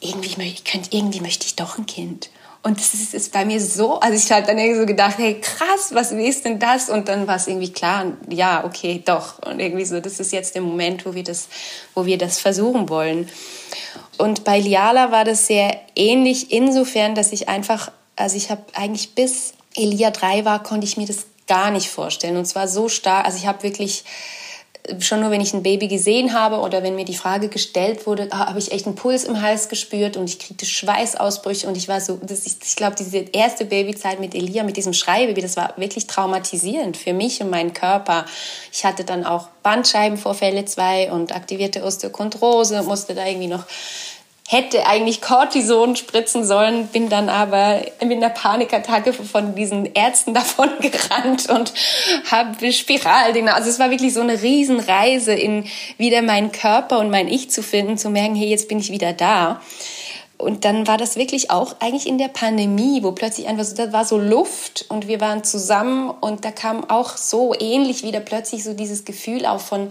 irgendwie, 0.00 0.54
irgendwie 0.90 1.20
möchte 1.20 1.44
ich 1.44 1.56
doch 1.56 1.76
ein 1.76 1.86
Kind. 1.86 2.30
Und 2.66 2.80
das 2.80 2.94
ist, 2.94 3.14
ist 3.14 3.32
bei 3.32 3.44
mir 3.44 3.60
so, 3.60 4.00
also 4.00 4.16
ich 4.16 4.32
habe 4.32 4.44
dann 4.44 4.58
irgendwie 4.58 4.80
so 4.80 4.86
gedacht, 4.86 5.18
hey 5.18 5.40
krass, 5.40 5.90
was 5.92 6.10
ist 6.10 6.44
denn 6.44 6.58
das? 6.58 6.90
Und 6.90 7.08
dann 7.08 7.28
war 7.28 7.36
es 7.36 7.46
irgendwie 7.46 7.70
klar, 7.70 8.06
ja, 8.28 8.64
okay, 8.64 9.00
doch. 9.04 9.38
Und 9.46 9.60
irgendwie 9.60 9.84
so, 9.84 10.00
das 10.00 10.18
ist 10.18 10.32
jetzt 10.32 10.56
der 10.56 10.62
Moment, 10.62 11.06
wo 11.06 11.14
wir 11.14 11.22
das, 11.22 11.46
wo 11.94 12.06
wir 12.06 12.18
das 12.18 12.40
versuchen 12.40 12.88
wollen. 12.88 13.30
Und 14.18 14.42
bei 14.42 14.58
Liala 14.58 15.12
war 15.12 15.24
das 15.24 15.46
sehr 15.46 15.78
ähnlich 15.94 16.50
insofern, 16.50 17.14
dass 17.14 17.30
ich 17.30 17.48
einfach, 17.48 17.92
also 18.16 18.36
ich 18.36 18.50
habe 18.50 18.64
eigentlich 18.72 19.14
bis 19.14 19.52
Elia 19.76 20.10
drei 20.10 20.44
war, 20.44 20.60
konnte 20.60 20.88
ich 20.88 20.96
mir 20.96 21.06
das 21.06 21.26
gar 21.46 21.70
nicht 21.70 21.88
vorstellen. 21.88 22.36
Und 22.36 22.46
zwar 22.46 22.66
so 22.66 22.88
stark, 22.88 23.26
also 23.26 23.38
ich 23.38 23.46
habe 23.46 23.62
wirklich 23.62 24.02
schon 25.00 25.20
nur 25.20 25.30
wenn 25.30 25.40
ich 25.40 25.54
ein 25.54 25.62
Baby 25.62 25.88
gesehen 25.88 26.32
habe 26.32 26.58
oder 26.58 26.82
wenn 26.82 26.94
mir 26.94 27.04
die 27.04 27.14
Frage 27.14 27.48
gestellt 27.48 28.06
wurde, 28.06 28.28
ah, 28.30 28.48
habe 28.48 28.58
ich 28.58 28.72
echt 28.72 28.86
einen 28.86 28.94
Puls 28.94 29.24
im 29.24 29.40
Hals 29.42 29.68
gespürt 29.68 30.16
und 30.16 30.28
ich 30.28 30.38
kriegte 30.38 30.66
Schweißausbrüche 30.66 31.66
und 31.66 31.76
ich 31.76 31.88
war 31.88 32.00
so, 32.00 32.18
das, 32.22 32.46
ich, 32.46 32.56
ich 32.64 32.76
glaube, 32.76 32.96
diese 32.96 33.18
erste 33.18 33.64
Babyzeit 33.64 34.20
mit 34.20 34.34
Elia, 34.34 34.62
mit 34.62 34.76
diesem 34.76 34.92
Schreibaby, 34.92 35.40
das 35.40 35.56
war 35.56 35.74
wirklich 35.76 36.06
traumatisierend 36.06 36.96
für 36.96 37.12
mich 37.12 37.40
und 37.40 37.50
meinen 37.50 37.72
Körper. 37.72 38.26
Ich 38.72 38.84
hatte 38.84 39.04
dann 39.04 39.24
auch 39.24 39.48
Bandscheibenvorfälle 39.62 40.64
zwei 40.64 41.10
und 41.10 41.34
aktivierte 41.34 41.82
Osteochondrose, 41.82 42.82
musste 42.82 43.14
da 43.14 43.26
irgendwie 43.26 43.48
noch 43.48 43.64
hätte 44.48 44.86
eigentlich 44.86 45.20
Cortison 45.20 45.96
spritzen 45.96 46.44
sollen, 46.44 46.86
bin 46.88 47.08
dann 47.08 47.28
aber 47.28 47.82
mit 48.00 48.16
einer 48.18 48.30
Panikattacke 48.30 49.12
von 49.12 49.54
diesen 49.56 49.92
Ärzten 49.94 50.34
davon 50.34 50.70
gerannt 50.80 51.48
und 51.50 51.72
habe 52.30 52.72
Spiraldinger. 52.72 53.54
Also 53.54 53.70
es 53.70 53.78
war 53.78 53.90
wirklich 53.90 54.14
so 54.14 54.20
eine 54.20 54.40
Riesenreise 54.40 55.32
in 55.32 55.66
wieder 55.98 56.22
meinen 56.22 56.52
Körper 56.52 57.00
und 57.00 57.10
mein 57.10 57.28
Ich 57.28 57.50
zu 57.50 57.62
finden, 57.62 57.98
zu 57.98 58.08
merken, 58.08 58.36
hey, 58.36 58.48
jetzt 58.48 58.68
bin 58.68 58.78
ich 58.78 58.90
wieder 58.90 59.12
da. 59.12 59.60
Und 60.38 60.66
dann 60.66 60.86
war 60.86 60.98
das 60.98 61.16
wirklich 61.16 61.50
auch 61.50 61.76
eigentlich 61.80 62.06
in 62.06 62.18
der 62.18 62.28
Pandemie, 62.28 63.02
wo 63.02 63.12
plötzlich 63.12 63.48
einfach 63.48 63.64
so, 63.64 63.74
da 63.74 63.92
war 63.92 64.04
so 64.04 64.18
Luft 64.18 64.84
und 64.88 65.08
wir 65.08 65.20
waren 65.20 65.44
zusammen 65.44 66.10
und 66.20 66.44
da 66.44 66.50
kam 66.50 66.88
auch 66.90 67.16
so 67.16 67.54
ähnlich 67.58 68.02
wieder 68.02 68.20
plötzlich 68.20 68.62
so 68.62 68.74
dieses 68.74 69.06
Gefühl 69.06 69.46
auf 69.46 69.62
von, 69.62 69.88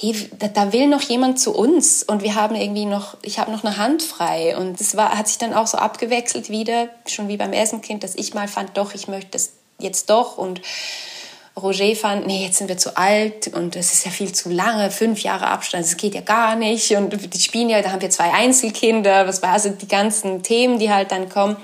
hey, 0.00 0.14
da, 0.38 0.48
da, 0.48 0.72
will 0.72 0.86
noch 0.86 1.02
jemand 1.02 1.38
zu 1.38 1.54
uns 1.54 2.02
und 2.02 2.22
wir 2.22 2.34
haben 2.34 2.54
irgendwie 2.54 2.86
noch, 2.86 3.16
ich 3.22 3.38
habe 3.38 3.52
noch 3.52 3.64
eine 3.64 3.76
Hand 3.76 4.02
frei. 4.02 4.56
Und 4.56 4.80
das 4.80 4.96
war, 4.96 5.16
hat 5.16 5.28
sich 5.28 5.38
dann 5.38 5.52
auch 5.52 5.66
so 5.66 5.76
abgewechselt 5.76 6.48
wieder, 6.48 6.88
schon 7.06 7.28
wie 7.28 7.36
beim 7.36 7.52
ersten 7.52 7.82
Kind, 7.82 8.02
dass 8.02 8.14
ich 8.14 8.32
mal 8.32 8.48
fand, 8.48 8.76
doch, 8.76 8.94
ich 8.94 9.08
möchte 9.08 9.32
das 9.32 9.52
jetzt 9.78 10.08
doch. 10.08 10.38
Und 10.38 10.62
Roger 11.60 11.94
fand, 11.94 12.26
nee, 12.26 12.42
jetzt 12.44 12.56
sind 12.56 12.68
wir 12.68 12.78
zu 12.78 12.96
alt 12.96 13.48
und 13.48 13.76
es 13.76 13.92
ist 13.92 14.06
ja 14.06 14.10
viel 14.10 14.32
zu 14.32 14.48
lange, 14.48 14.90
fünf 14.90 15.22
Jahre 15.22 15.48
Abstand, 15.48 15.84
das 15.84 15.98
geht 15.98 16.14
ja 16.14 16.22
gar 16.22 16.56
nicht. 16.56 16.90
Und 16.92 17.34
die 17.34 17.40
spielen 17.40 17.68
ja, 17.68 17.82
da 17.82 17.92
haben 17.92 18.00
wir 18.00 18.10
zwei 18.10 18.32
Einzelkinder, 18.32 19.26
was 19.26 19.42
war 19.42 19.50
also 19.50 19.68
die 19.68 19.88
ganzen 19.88 20.42
Themen, 20.42 20.78
die 20.78 20.90
halt 20.90 21.12
dann 21.12 21.28
kommen 21.28 21.56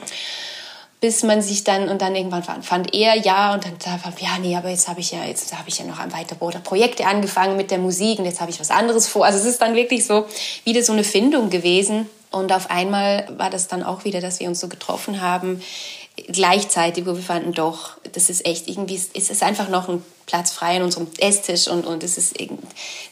bis 1.07 1.23
man 1.23 1.41
sich 1.41 1.63
dann 1.63 1.89
und 1.89 2.03
dann 2.03 2.17
irgendwann 2.17 2.43
fand, 2.43 2.67
fand 2.67 2.93
er 2.93 3.17
ja 3.17 3.55
und 3.55 3.65
dann 3.65 3.79
fand 3.79 4.21
ja 4.21 4.39
nee 4.41 4.57
aber 4.57 4.71
jetzt 4.71 4.89
habe 4.89 4.99
ich 4.99 5.13
ja 5.13 5.25
jetzt 5.25 5.57
habe 5.57 5.69
ich 5.69 5.79
ja 5.79 5.85
noch 5.85 6.01
ein 6.01 6.13
weitere 6.13 6.37
Projekte 6.59 7.07
angefangen 7.07 7.57
mit 7.57 7.71
der 7.71 7.79
Musik 7.79 8.19
und 8.19 8.25
jetzt 8.25 8.41
habe 8.41 8.51
ich 8.51 8.59
was 8.59 8.73
anderes 8.73 9.07
vor. 9.07 9.25
Also 9.25 9.39
es 9.39 9.45
ist 9.45 9.63
dann 9.63 9.77
wirklich 9.77 10.05
so 10.05 10.27
wieder 10.65 10.83
so 10.83 10.93
eine 10.93 11.05
Findung 11.05 11.49
gewesen 11.49 12.11
und 12.33 12.53
auf 12.53 12.71
einmal 12.71 13.29
war 13.37 13.51
das 13.51 13.69
dann 13.69 13.85
auch 13.85 14.05
wieder 14.05 14.21
dass 14.21 14.41
wir 14.41 14.49
uns 14.49 14.59
so 14.59 14.67
getroffen 14.67 15.21
haben. 15.21 15.63
Gleichzeitig 16.27 17.07
wo 17.07 17.15
wir 17.15 17.23
fanden 17.23 17.53
doch 17.53 17.91
das 18.13 18.29
ist 18.29 18.45
echt 18.45 18.67
irgendwie 18.67 18.97
es 18.97 19.31
ist 19.31 19.45
einfach 19.45 19.69
noch 19.69 19.89
ein 19.89 20.05
Platz 20.27 20.51
frei 20.51 20.79
in 20.79 20.83
unserem 20.83 21.07
Esstisch 21.19 21.69
und 21.69 21.87
und 21.87 22.03
es 22.03 22.19
ist 22.19 22.35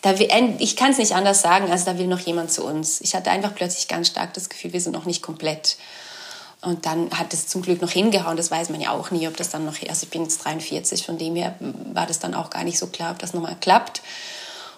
da 0.02 0.14
ich 0.58 0.74
kann 0.74 0.90
es 0.90 0.98
nicht 0.98 1.14
anders 1.14 1.42
sagen 1.42 1.70
also 1.70 1.84
da 1.84 1.96
will 1.96 2.08
noch 2.08 2.18
jemand 2.18 2.50
zu 2.50 2.64
uns. 2.64 3.00
Ich 3.02 3.14
hatte 3.14 3.30
einfach 3.30 3.54
plötzlich 3.54 3.86
ganz 3.86 4.08
stark 4.08 4.34
das 4.34 4.48
Gefühl 4.48 4.72
wir 4.72 4.80
sind 4.80 4.94
noch 4.94 5.04
nicht 5.04 5.22
komplett 5.22 5.76
und 6.64 6.86
dann 6.86 7.10
hat 7.10 7.32
es 7.34 7.46
zum 7.46 7.62
Glück 7.62 7.82
noch 7.82 7.90
hingehauen. 7.90 8.36
Das 8.36 8.50
weiß 8.50 8.70
man 8.70 8.80
ja 8.80 8.90
auch 8.90 9.10
nie, 9.10 9.28
ob 9.28 9.36
das 9.36 9.50
dann 9.50 9.64
noch, 9.64 9.74
also 9.88 10.04
ich 10.04 10.10
bin 10.10 10.22
jetzt 10.22 10.44
43, 10.44 11.04
von 11.04 11.18
dem 11.18 11.36
her 11.36 11.54
war 11.92 12.06
das 12.06 12.18
dann 12.18 12.34
auch 12.34 12.50
gar 12.50 12.64
nicht 12.64 12.78
so 12.78 12.86
klar, 12.86 13.12
ob 13.12 13.18
das 13.18 13.34
nochmal 13.34 13.56
klappt. 13.60 14.02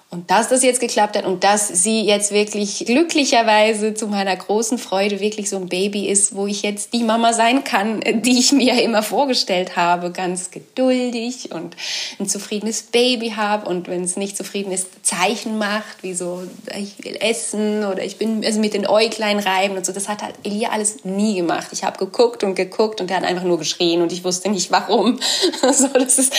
Und 0.08 0.30
dass 0.30 0.48
das 0.48 0.62
jetzt 0.62 0.80
geklappt 0.80 1.16
hat 1.16 1.24
und 1.24 1.42
dass 1.42 1.66
sie 1.66 2.02
jetzt 2.02 2.30
wirklich 2.30 2.84
glücklicherweise 2.86 3.92
zu 3.92 4.06
meiner 4.06 4.36
großen 4.36 4.78
Freude 4.78 5.18
wirklich 5.18 5.50
so 5.50 5.56
ein 5.56 5.68
Baby 5.68 6.08
ist, 6.08 6.36
wo 6.36 6.46
ich 6.46 6.62
jetzt 6.62 6.92
die 6.92 7.02
Mama 7.02 7.32
sein 7.32 7.64
kann, 7.64 8.00
die 8.22 8.38
ich 8.38 8.52
mir 8.52 8.80
immer 8.82 9.02
vorgestellt 9.02 9.74
habe, 9.74 10.12
ganz 10.12 10.52
geduldig 10.52 11.50
und 11.50 11.76
ein 12.20 12.28
zufriedenes 12.28 12.84
Baby 12.84 13.30
habe 13.30 13.68
und 13.68 13.88
wenn 13.88 14.04
es 14.04 14.16
nicht 14.16 14.36
zufrieden 14.36 14.70
ist, 14.70 14.86
Zeichen 15.04 15.58
macht, 15.58 16.02
wie 16.02 16.14
so, 16.14 16.44
ich 16.78 17.04
will 17.04 17.16
essen 17.20 17.84
oder 17.84 18.04
ich 18.04 18.16
bin 18.16 18.44
also 18.44 18.60
mit 18.60 18.74
den 18.74 18.86
Äuglein 18.86 19.40
reiben 19.40 19.76
und 19.76 19.84
so. 19.84 19.92
Das 19.92 20.08
hat 20.08 20.22
halt 20.22 20.36
Elia 20.44 20.70
alles 20.70 21.04
nie 21.04 21.34
gemacht. 21.34 21.68
Ich 21.72 21.82
habe 21.82 21.98
geguckt 21.98 22.44
und 22.44 22.54
geguckt 22.54 23.00
und 23.00 23.10
er 23.10 23.16
hat 23.18 23.24
einfach 23.24 23.44
nur 23.44 23.58
geschrien 23.58 24.02
und 24.02 24.12
ich 24.12 24.22
wusste 24.22 24.50
nicht 24.50 24.70
warum. 24.70 25.18
so, 25.72 25.88
das 25.88 26.18
ist 26.18 26.32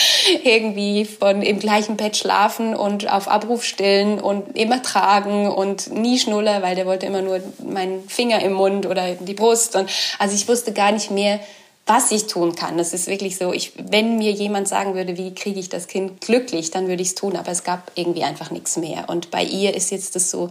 irgendwie 0.44 1.04
von 1.04 1.42
im 1.42 1.60
gleichen 1.60 1.98
Bett 1.98 2.16
schlafen 2.16 2.74
und 2.74 3.12
auf 3.12 3.28
Abruf 3.28 3.67
stillen 3.68 4.20
und 4.20 4.58
immer 4.58 4.82
tragen 4.82 5.48
und 5.48 5.92
nie 5.92 6.20
schnuller, 6.20 6.62
weil 6.62 6.76
der 6.76 6.86
wollte 6.86 7.06
immer 7.06 7.22
nur 7.22 7.42
meinen 7.64 8.08
Finger 8.10 8.42
im 8.42 8.54
Mund 8.54 8.86
oder 8.86 9.14
die 9.14 9.34
Brust. 9.34 9.76
Und 9.76 9.90
also 10.20 10.36
ich 10.36 10.48
wusste 10.48 10.74
gar 10.74 10.92
nicht 10.92 11.12
mehr, 11.12 11.40
was 11.88 12.12
ich 12.12 12.28
tun 12.28 12.56
kann. 12.56 12.78
Das 12.78 12.94
ist 12.94 13.08
wirklich 13.08 13.38
so, 13.38 13.54
ich, 13.54 13.72
wenn 13.78 14.18
mir 14.18 14.32
jemand 14.32 14.68
sagen 14.68 14.94
würde, 14.94 15.18
wie 15.18 15.34
kriege 15.34 15.60
ich 15.60 15.70
das 15.70 15.88
Kind 15.88 16.22
glücklich, 16.22 16.70
dann 16.70 16.88
würde 16.88 17.02
ich 17.02 17.10
es 17.10 17.16
tun, 17.16 17.38
aber 17.38 17.52
es 17.52 17.64
gab 17.64 17.92
irgendwie 17.96 18.24
einfach 18.24 18.52
nichts 18.52 18.76
mehr. 18.76 19.06
Und 19.08 19.32
bei 19.32 19.44
ihr 19.44 19.74
ist 19.74 19.92
jetzt 19.92 20.16
das 20.16 20.30
so 20.30 20.50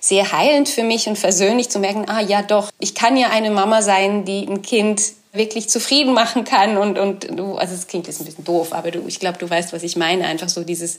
sehr 0.00 0.32
heilend 0.32 0.70
für 0.70 0.82
mich 0.82 1.06
und 1.06 1.18
versöhnlich 1.18 1.68
zu 1.68 1.78
merken, 1.78 2.06
ah 2.08 2.20
ja 2.20 2.40
doch, 2.40 2.70
ich 2.78 2.94
kann 2.94 3.18
ja 3.18 3.28
eine 3.28 3.50
Mama 3.50 3.82
sein, 3.82 4.24
die 4.24 4.46
ein 4.46 4.62
Kind 4.62 5.02
wirklich 5.32 5.68
zufrieden 5.68 6.12
machen 6.14 6.44
kann 6.44 6.76
und, 6.76 6.98
und 6.98 7.38
du, 7.38 7.54
also 7.54 7.74
es 7.74 7.86
klingt 7.86 8.08
jetzt 8.08 8.20
ein 8.20 8.24
bisschen 8.24 8.44
doof, 8.44 8.72
aber 8.72 8.90
du, 8.90 9.04
ich 9.06 9.20
glaube, 9.20 9.38
du 9.38 9.48
weißt, 9.48 9.72
was 9.72 9.82
ich 9.82 9.96
meine. 9.96 10.24
Einfach 10.24 10.48
so 10.48 10.64
dieses 10.64 10.98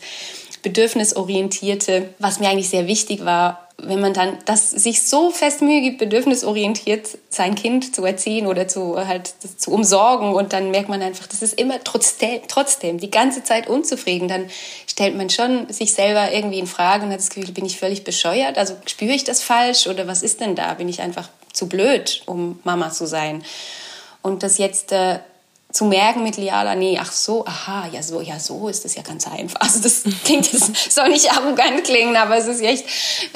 bedürfnisorientierte, 0.62 2.14
was 2.20 2.40
mir 2.40 2.50
eigentlich 2.50 2.70
sehr 2.70 2.88
wichtig 2.88 3.26
war, 3.26 3.68
wenn 3.84 4.00
man 4.00 4.14
dann 4.14 4.38
das 4.46 4.70
sich 4.70 5.04
so 5.04 5.32
fest 5.32 5.62
Mühe 5.62 5.82
gibt, 5.82 5.98
bedürfnisorientiert 5.98 7.18
sein 7.30 7.56
Kind 7.56 7.96
zu 7.96 8.06
erziehen 8.06 8.48
oder 8.48 8.68
zu 8.68 8.96
halt 9.08 9.34
zu 9.58 9.72
umsorgen 9.72 10.34
und 10.34 10.54
dann 10.54 10.72
merkt 10.72 10.90
man 10.90 11.02
einfach, 11.02 11.28
das 11.28 11.42
ist 11.42 11.60
immer 11.60 11.84
trotzdem, 11.84 12.42
trotzdem 12.48 13.00
die 13.00 13.12
ganze 13.12 13.44
Zeit 13.44 13.68
unzufrieden, 13.68 14.28
dann 14.28 14.50
stellt 14.88 15.16
man 15.18 15.30
schon 15.30 15.72
sich 15.72 15.94
selber 15.94 16.32
irgendwie 16.32 16.60
in 16.60 16.68
Frage 16.68 17.06
und 17.06 17.12
hat 17.12 17.20
das 17.20 17.30
Gefühl, 17.30 17.52
bin 17.52 17.66
ich 17.66 17.80
völlig 17.80 18.04
bescheuert? 18.04 18.58
Also 18.58 18.76
spüre 18.86 19.14
ich 19.14 19.24
das 19.24 19.42
falsch 19.42 19.88
oder 19.88 20.08
was 20.08 20.22
ist 20.22 20.42
denn 20.42 20.56
da? 20.56 20.74
Bin 20.76 20.90
ich 20.90 21.02
einfach 21.02 21.30
zu 21.52 21.68
blöd, 21.68 22.22
um 22.26 22.60
Mama 22.64 22.92
zu 22.92 23.08
sein? 23.08 23.44
Und 24.22 24.44
das 24.44 24.58
jetzt 24.58 24.92
äh, 24.92 25.20
zu 25.72 25.86
merken 25.86 26.24
mit 26.24 26.38
Liala, 26.38 26.76
nee, 26.76 26.98
ach 27.00 27.12
so, 27.12 27.46
aha, 27.46 27.88
ja 27.92 28.04
so, 28.04 28.22
ja 28.22 28.40
so 28.40 28.68
ist 28.68 28.86
das 28.86 28.96
ja 28.96 29.02
ganz 29.02 29.28
einfach. 29.28 29.60
Also 29.62 29.82
das 29.82 30.04
klingt, 30.24 30.54
das 30.54 30.72
soll 30.90 31.10
nicht 31.10 31.32
arrogant 31.32 31.84
klingen, 31.84 32.16
aber 32.16 32.38
es 32.38 32.48
ist 32.48 32.62
echt 32.62 32.86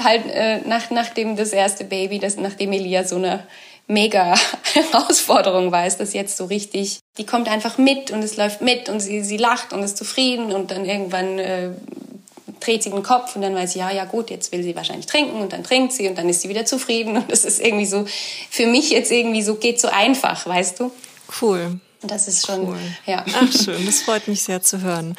halt 0.03 0.25
äh, 0.27 0.59
nach, 0.67 0.91
nachdem 0.91 1.35
das 1.35 1.51
erste 1.51 1.85
Baby, 1.85 2.19
das, 2.19 2.37
nachdem 2.37 2.71
Elia 2.73 3.03
so 3.03 3.15
eine 3.15 3.45
mega 3.87 4.35
Herausforderung 4.73 5.71
war, 5.71 5.85
ist 5.85 5.99
das 5.99 6.13
jetzt 6.13 6.37
so 6.37 6.45
richtig, 6.45 6.99
die 7.17 7.25
kommt 7.25 7.47
einfach 7.47 7.77
mit 7.77 8.11
und 8.11 8.23
es 8.23 8.37
läuft 8.37 8.61
mit 8.61 8.89
und 8.89 8.99
sie, 8.99 9.23
sie 9.23 9.37
lacht 9.37 9.73
und 9.73 9.83
ist 9.83 9.97
zufrieden 9.97 10.51
und 10.51 10.71
dann 10.71 10.85
irgendwann 10.85 11.39
äh, 11.39 11.69
dreht 12.59 12.83
sie 12.83 12.89
den 12.89 13.03
Kopf 13.03 13.35
und 13.35 13.41
dann 13.41 13.55
weiß 13.55 13.73
sie, 13.73 13.79
ja, 13.79 13.91
ja 13.91 14.05
gut, 14.05 14.29
jetzt 14.29 14.51
will 14.51 14.63
sie 14.63 14.75
wahrscheinlich 14.75 15.05
trinken 15.05 15.41
und 15.41 15.53
dann 15.53 15.63
trinkt 15.63 15.93
sie 15.93 16.07
und 16.07 16.17
dann 16.17 16.27
ist 16.27 16.41
sie 16.41 16.49
wieder 16.49 16.65
zufrieden 16.65 17.15
und 17.17 17.31
das 17.31 17.45
ist 17.45 17.61
irgendwie 17.61 17.85
so, 17.85 18.05
für 18.49 18.65
mich 18.65 18.89
jetzt 18.89 19.11
irgendwie 19.11 19.41
so, 19.41 19.55
geht 19.55 19.79
so 19.79 19.87
einfach, 19.87 20.45
weißt 20.45 20.79
du? 20.79 20.91
Cool. 21.41 21.79
Das 22.01 22.27
ist 22.27 22.45
schon, 22.45 22.69
cool. 22.69 22.79
ja. 23.05 23.25
Ach 23.33 23.51
schön, 23.51 23.85
das 23.85 24.01
freut 24.01 24.27
mich 24.27 24.43
sehr 24.43 24.61
zu 24.61 24.81
hören. 24.81 25.15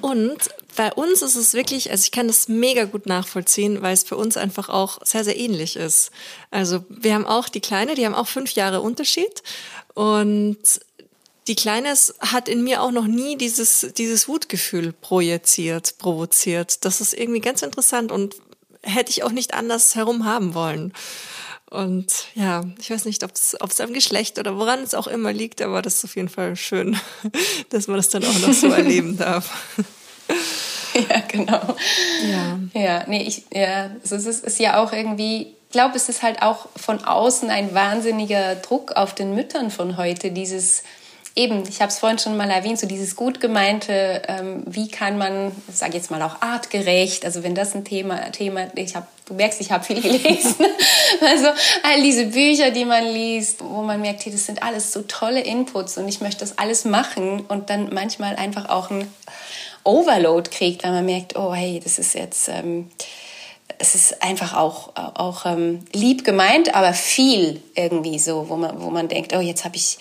Und 0.00 0.38
bei 0.76 0.92
uns 0.92 1.22
ist 1.22 1.36
es 1.36 1.54
wirklich, 1.54 1.90
also 1.90 2.04
ich 2.04 2.10
kann 2.10 2.26
das 2.26 2.48
mega 2.48 2.84
gut 2.84 3.06
nachvollziehen, 3.06 3.82
weil 3.82 3.94
es 3.94 4.04
für 4.04 4.16
uns 4.16 4.36
einfach 4.36 4.68
auch 4.68 4.98
sehr, 5.04 5.24
sehr 5.24 5.36
ähnlich 5.36 5.76
ist. 5.76 6.10
Also 6.50 6.84
wir 6.88 7.14
haben 7.14 7.26
auch 7.26 7.48
die 7.48 7.60
Kleine, 7.60 7.94
die 7.94 8.04
haben 8.04 8.14
auch 8.14 8.28
fünf 8.28 8.52
Jahre 8.52 8.80
Unterschied 8.80 9.42
und 9.94 10.58
die 11.48 11.54
Kleine 11.54 11.94
hat 12.20 12.48
in 12.48 12.64
mir 12.64 12.82
auch 12.82 12.90
noch 12.90 13.06
nie 13.06 13.36
dieses, 13.36 13.86
dieses 13.96 14.28
Wutgefühl 14.28 14.92
projiziert, 14.92 15.98
provoziert. 15.98 16.84
Das 16.84 17.00
ist 17.00 17.14
irgendwie 17.14 17.40
ganz 17.40 17.62
interessant 17.62 18.10
und 18.10 18.34
hätte 18.82 19.10
ich 19.10 19.22
auch 19.22 19.30
nicht 19.30 19.54
anders 19.54 19.94
herum 19.94 20.24
haben 20.24 20.54
wollen. 20.54 20.92
Und 21.76 22.06
ja, 22.34 22.64
ich 22.80 22.90
weiß 22.90 23.04
nicht, 23.04 23.22
ob 23.22 23.32
es 23.34 23.80
am 23.80 23.92
Geschlecht 23.92 24.38
oder 24.38 24.56
woran 24.56 24.82
es 24.82 24.94
auch 24.94 25.06
immer 25.06 25.32
liegt, 25.32 25.60
aber 25.60 25.82
das 25.82 25.96
ist 25.96 26.04
auf 26.06 26.16
jeden 26.16 26.30
Fall 26.30 26.56
schön, 26.56 26.98
dass 27.68 27.86
man 27.86 27.98
das 27.98 28.08
dann 28.08 28.24
auch 28.24 28.38
noch 28.38 28.54
so 28.54 28.68
erleben 28.72 29.18
darf. 29.18 29.50
Ja, 30.94 31.20
genau. 31.28 31.76
Ja, 32.30 32.58
ja 32.72 33.04
nee, 33.06 33.24
ich, 33.24 33.44
ja, 33.52 33.90
also 34.02 34.16
es 34.16 34.24
ist, 34.24 34.44
ist 34.44 34.58
ja 34.58 34.82
auch 34.82 34.94
irgendwie, 34.94 35.42
ich 35.42 35.72
glaube, 35.72 35.96
es 35.96 36.08
ist 36.08 36.22
halt 36.22 36.40
auch 36.40 36.68
von 36.76 37.04
außen 37.04 37.50
ein 37.50 37.74
wahnsinniger 37.74 38.54
Druck 38.54 38.92
auf 38.92 39.14
den 39.14 39.34
Müttern 39.34 39.70
von 39.70 39.98
heute, 39.98 40.30
dieses 40.30 40.82
eben, 41.36 41.62
ich 41.68 41.80
habe 41.80 41.90
es 41.90 41.98
vorhin 41.98 42.18
schon 42.18 42.36
mal 42.36 42.50
erwähnt, 42.50 42.78
so 42.78 42.86
dieses 42.86 43.14
gut 43.14 43.40
gemeinte, 43.40 44.22
ähm, 44.26 44.62
wie 44.66 44.88
kann 44.88 45.18
man, 45.18 45.52
ich 45.68 45.76
sage 45.76 45.94
jetzt 45.94 46.10
mal 46.10 46.22
auch 46.22 46.40
artgerecht, 46.40 47.24
also 47.26 47.42
wenn 47.42 47.54
das 47.54 47.74
ein 47.74 47.84
Thema, 47.84 48.32
Thema, 48.32 48.68
ich 48.74 48.96
habe, 48.96 49.06
du 49.26 49.34
merkst, 49.34 49.60
ich 49.60 49.70
habe 49.70 49.84
viel 49.84 50.00
gelesen, 50.00 50.56
also 51.20 51.48
all 51.82 52.02
diese 52.02 52.26
Bücher, 52.26 52.70
die 52.70 52.86
man 52.86 53.04
liest, 53.04 53.62
wo 53.62 53.82
man 53.82 54.00
merkt, 54.00 54.24
hey, 54.24 54.32
das 54.32 54.46
sind 54.46 54.62
alles 54.62 54.92
so 54.92 55.02
tolle 55.02 55.42
Inputs 55.42 55.98
und 55.98 56.08
ich 56.08 56.22
möchte 56.22 56.40
das 56.40 56.58
alles 56.58 56.86
machen 56.86 57.44
und 57.46 57.68
dann 57.68 57.92
manchmal 57.92 58.36
einfach 58.36 58.70
auch 58.70 58.90
ein 58.90 59.06
Overload 59.84 60.50
kriegt, 60.50 60.84
weil 60.84 60.92
man 60.92 61.04
merkt, 61.04 61.36
oh 61.36 61.54
hey, 61.54 61.80
das 61.84 61.98
ist 61.98 62.14
jetzt 62.14 62.48
ähm, 62.48 62.90
es 63.78 63.94
ist 63.94 64.22
einfach 64.22 64.54
auch, 64.54 64.96
auch 64.96 65.44
ähm, 65.44 65.84
lieb 65.92 66.24
gemeint, 66.24 66.74
aber 66.74 66.94
viel 66.94 67.60
irgendwie 67.74 68.18
so, 68.18 68.48
wo 68.48 68.56
man, 68.56 68.80
wo 68.80 68.88
man 68.88 69.08
denkt, 69.08 69.34
oh, 69.36 69.40
jetzt 69.40 69.64
habe 69.66 69.76
ich 69.76 69.98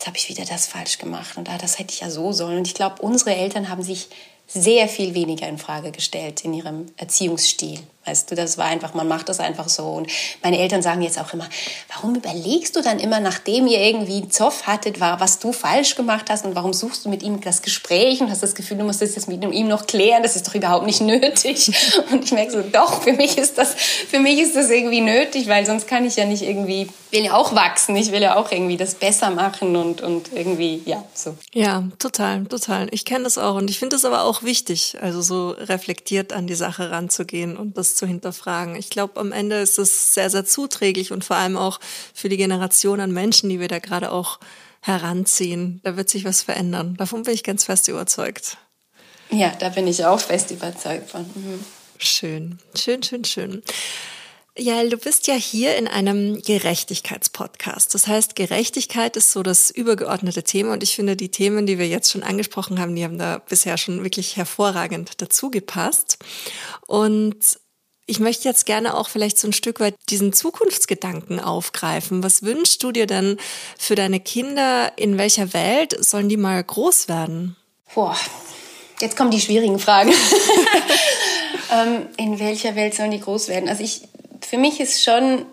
jetzt 0.00 0.06
habe 0.06 0.16
ich 0.16 0.30
wieder 0.30 0.46
das 0.46 0.66
falsch 0.66 0.96
gemacht 0.96 1.36
und 1.36 1.50
ah, 1.50 1.58
das 1.58 1.78
hätte 1.78 1.92
ich 1.92 2.00
ja 2.00 2.08
so 2.08 2.32
sollen. 2.32 2.56
Und 2.56 2.66
ich 2.66 2.72
glaube, 2.72 3.02
unsere 3.02 3.34
Eltern 3.34 3.68
haben 3.68 3.82
sich 3.82 4.08
sehr 4.46 4.88
viel 4.88 5.12
weniger 5.12 5.46
in 5.46 5.58
Frage 5.58 5.92
gestellt 5.92 6.42
in 6.42 6.54
ihrem 6.54 6.86
Erziehungsstil. 6.96 7.78
Weißt 8.06 8.30
du, 8.30 8.34
das 8.34 8.56
war 8.56 8.64
einfach, 8.64 8.94
man 8.94 9.08
macht 9.08 9.28
das 9.28 9.40
einfach 9.40 9.68
so. 9.68 9.84
Und 9.84 10.10
meine 10.42 10.58
Eltern 10.58 10.80
sagen 10.80 11.02
jetzt 11.02 11.20
auch 11.20 11.34
immer, 11.34 11.46
warum 11.92 12.14
überlegst 12.14 12.74
du 12.74 12.80
dann 12.80 12.98
immer, 12.98 13.20
nachdem 13.20 13.66
ihr 13.66 13.78
irgendwie 13.78 14.22
einen 14.22 14.30
Zoff 14.30 14.66
hattet, 14.66 15.00
war, 15.00 15.20
was 15.20 15.38
du 15.38 15.52
falsch 15.52 15.96
gemacht 15.96 16.30
hast 16.30 16.46
und 16.46 16.54
warum 16.54 16.72
suchst 16.72 17.04
du 17.04 17.10
mit 17.10 17.22
ihm 17.22 17.42
das 17.42 17.60
Gespräch 17.60 18.22
und 18.22 18.30
hast 18.30 18.42
das 18.42 18.54
Gefühl, 18.54 18.78
du 18.78 18.84
musst 18.84 19.02
das 19.02 19.26
mit 19.26 19.42
ihm 19.42 19.68
noch 19.68 19.86
klären, 19.86 20.22
das 20.22 20.34
ist 20.34 20.48
doch 20.48 20.54
überhaupt 20.54 20.86
nicht 20.86 21.02
nötig. 21.02 21.72
Und 22.10 22.24
ich 22.24 22.32
merke 22.32 22.50
so, 22.50 22.62
doch, 22.62 23.02
für 23.02 23.12
mich 23.12 23.36
ist 23.36 23.58
das, 23.58 23.74
für 23.74 24.18
mich 24.18 24.40
ist 24.40 24.56
das 24.56 24.70
irgendwie 24.70 25.00
nötig, 25.00 25.46
weil 25.48 25.66
sonst 25.66 25.86
kann 25.86 26.04
ich 26.04 26.16
ja 26.16 26.24
nicht 26.24 26.42
irgendwie, 26.42 26.88
will 27.10 27.24
ja 27.24 27.34
auch 27.34 27.54
wachsen, 27.54 27.94
ich 27.96 28.12
will 28.12 28.22
ja 28.22 28.36
auch 28.36 28.50
irgendwie 28.50 28.76
das 28.76 28.94
besser 28.94 29.30
machen 29.30 29.76
und, 29.76 30.00
und 30.00 30.32
irgendwie, 30.34 30.82
ja, 30.86 31.04
so. 31.14 31.36
Ja, 31.52 31.84
total, 31.98 32.44
total. 32.46 32.88
Ich 32.92 33.04
kenne 33.04 33.24
das 33.24 33.38
auch 33.38 33.56
und 33.56 33.68
ich 33.70 33.78
finde 33.78 33.96
es 33.96 34.04
aber 34.04 34.24
auch 34.24 34.42
wichtig, 34.42 34.96
also 35.00 35.20
so 35.20 35.50
reflektiert 35.50 36.32
an 36.32 36.46
die 36.46 36.54
Sache 36.54 36.90
ranzugehen 36.90 37.56
und 37.56 37.76
das 37.76 37.89
zu 37.94 38.06
hinterfragen. 38.06 38.76
Ich 38.76 38.90
glaube, 38.90 39.20
am 39.20 39.32
Ende 39.32 39.56
ist 39.56 39.78
es 39.78 40.14
sehr, 40.14 40.30
sehr 40.30 40.44
zuträglich 40.44 41.12
und 41.12 41.24
vor 41.24 41.36
allem 41.36 41.56
auch 41.56 41.80
für 42.14 42.28
die 42.28 42.36
Generation 42.36 43.00
an 43.00 43.12
Menschen, 43.12 43.50
die 43.50 43.60
wir 43.60 43.68
da 43.68 43.78
gerade 43.78 44.12
auch 44.12 44.40
heranziehen. 44.80 45.80
Da 45.84 45.96
wird 45.96 46.08
sich 46.08 46.24
was 46.24 46.42
verändern. 46.42 46.96
Davon 46.96 47.22
bin 47.22 47.34
ich 47.34 47.44
ganz 47.44 47.64
fest 47.64 47.88
überzeugt. 47.88 48.56
Ja, 49.30 49.52
da 49.58 49.68
bin 49.68 49.86
ich 49.86 50.04
auch 50.04 50.20
fest 50.20 50.50
überzeugt 50.50 51.10
von. 51.10 51.22
Mhm. 51.22 51.64
Schön, 51.98 52.58
schön, 52.74 53.02
schön, 53.02 53.24
schön. 53.24 53.62
Ja, 54.58 54.82
du 54.84 54.96
bist 54.96 55.26
ja 55.28 55.34
hier 55.34 55.76
in 55.76 55.86
einem 55.86 56.42
Gerechtigkeitspodcast. 56.42 57.94
Das 57.94 58.06
heißt, 58.06 58.34
Gerechtigkeit 58.34 59.16
ist 59.16 59.32
so 59.32 59.42
das 59.42 59.70
übergeordnete 59.70 60.42
Thema 60.42 60.72
und 60.72 60.82
ich 60.82 60.96
finde, 60.96 61.14
die 61.14 61.30
Themen, 61.30 61.66
die 61.66 61.78
wir 61.78 61.86
jetzt 61.86 62.10
schon 62.10 62.24
angesprochen 62.24 62.80
haben, 62.80 62.96
die 62.96 63.04
haben 63.04 63.18
da 63.18 63.38
bisher 63.38 63.78
schon 63.78 64.02
wirklich 64.02 64.36
hervorragend 64.36 65.22
dazu 65.22 65.50
gepasst. 65.50 66.18
Und 66.86 67.60
ich 68.10 68.18
möchte 68.18 68.48
jetzt 68.48 68.66
gerne 68.66 68.96
auch 68.96 69.08
vielleicht 69.08 69.38
so 69.38 69.46
ein 69.46 69.52
Stück 69.52 69.78
weit 69.78 69.94
diesen 70.08 70.32
Zukunftsgedanken 70.32 71.38
aufgreifen. 71.38 72.24
Was 72.24 72.42
wünschst 72.42 72.82
du 72.82 72.90
dir 72.90 73.06
denn 73.06 73.38
für 73.78 73.94
deine 73.94 74.18
Kinder? 74.18 74.92
In 74.96 75.16
welcher 75.16 75.54
Welt 75.54 75.96
sollen 76.04 76.28
die 76.28 76.36
mal 76.36 76.62
groß 76.62 77.08
werden? 77.08 77.54
Boah, 77.94 78.16
jetzt 79.00 79.16
kommen 79.16 79.30
die 79.30 79.40
schwierigen 79.40 79.78
Fragen. 79.78 80.12
ähm, 81.72 82.06
in 82.16 82.40
welcher 82.40 82.74
Welt 82.74 82.94
sollen 82.94 83.12
die 83.12 83.20
groß 83.20 83.46
werden? 83.46 83.68
Also 83.68 83.84
ich, 83.84 84.02
für 84.40 84.58
mich 84.58 84.80
ist 84.80 85.04
schon, 85.04 85.46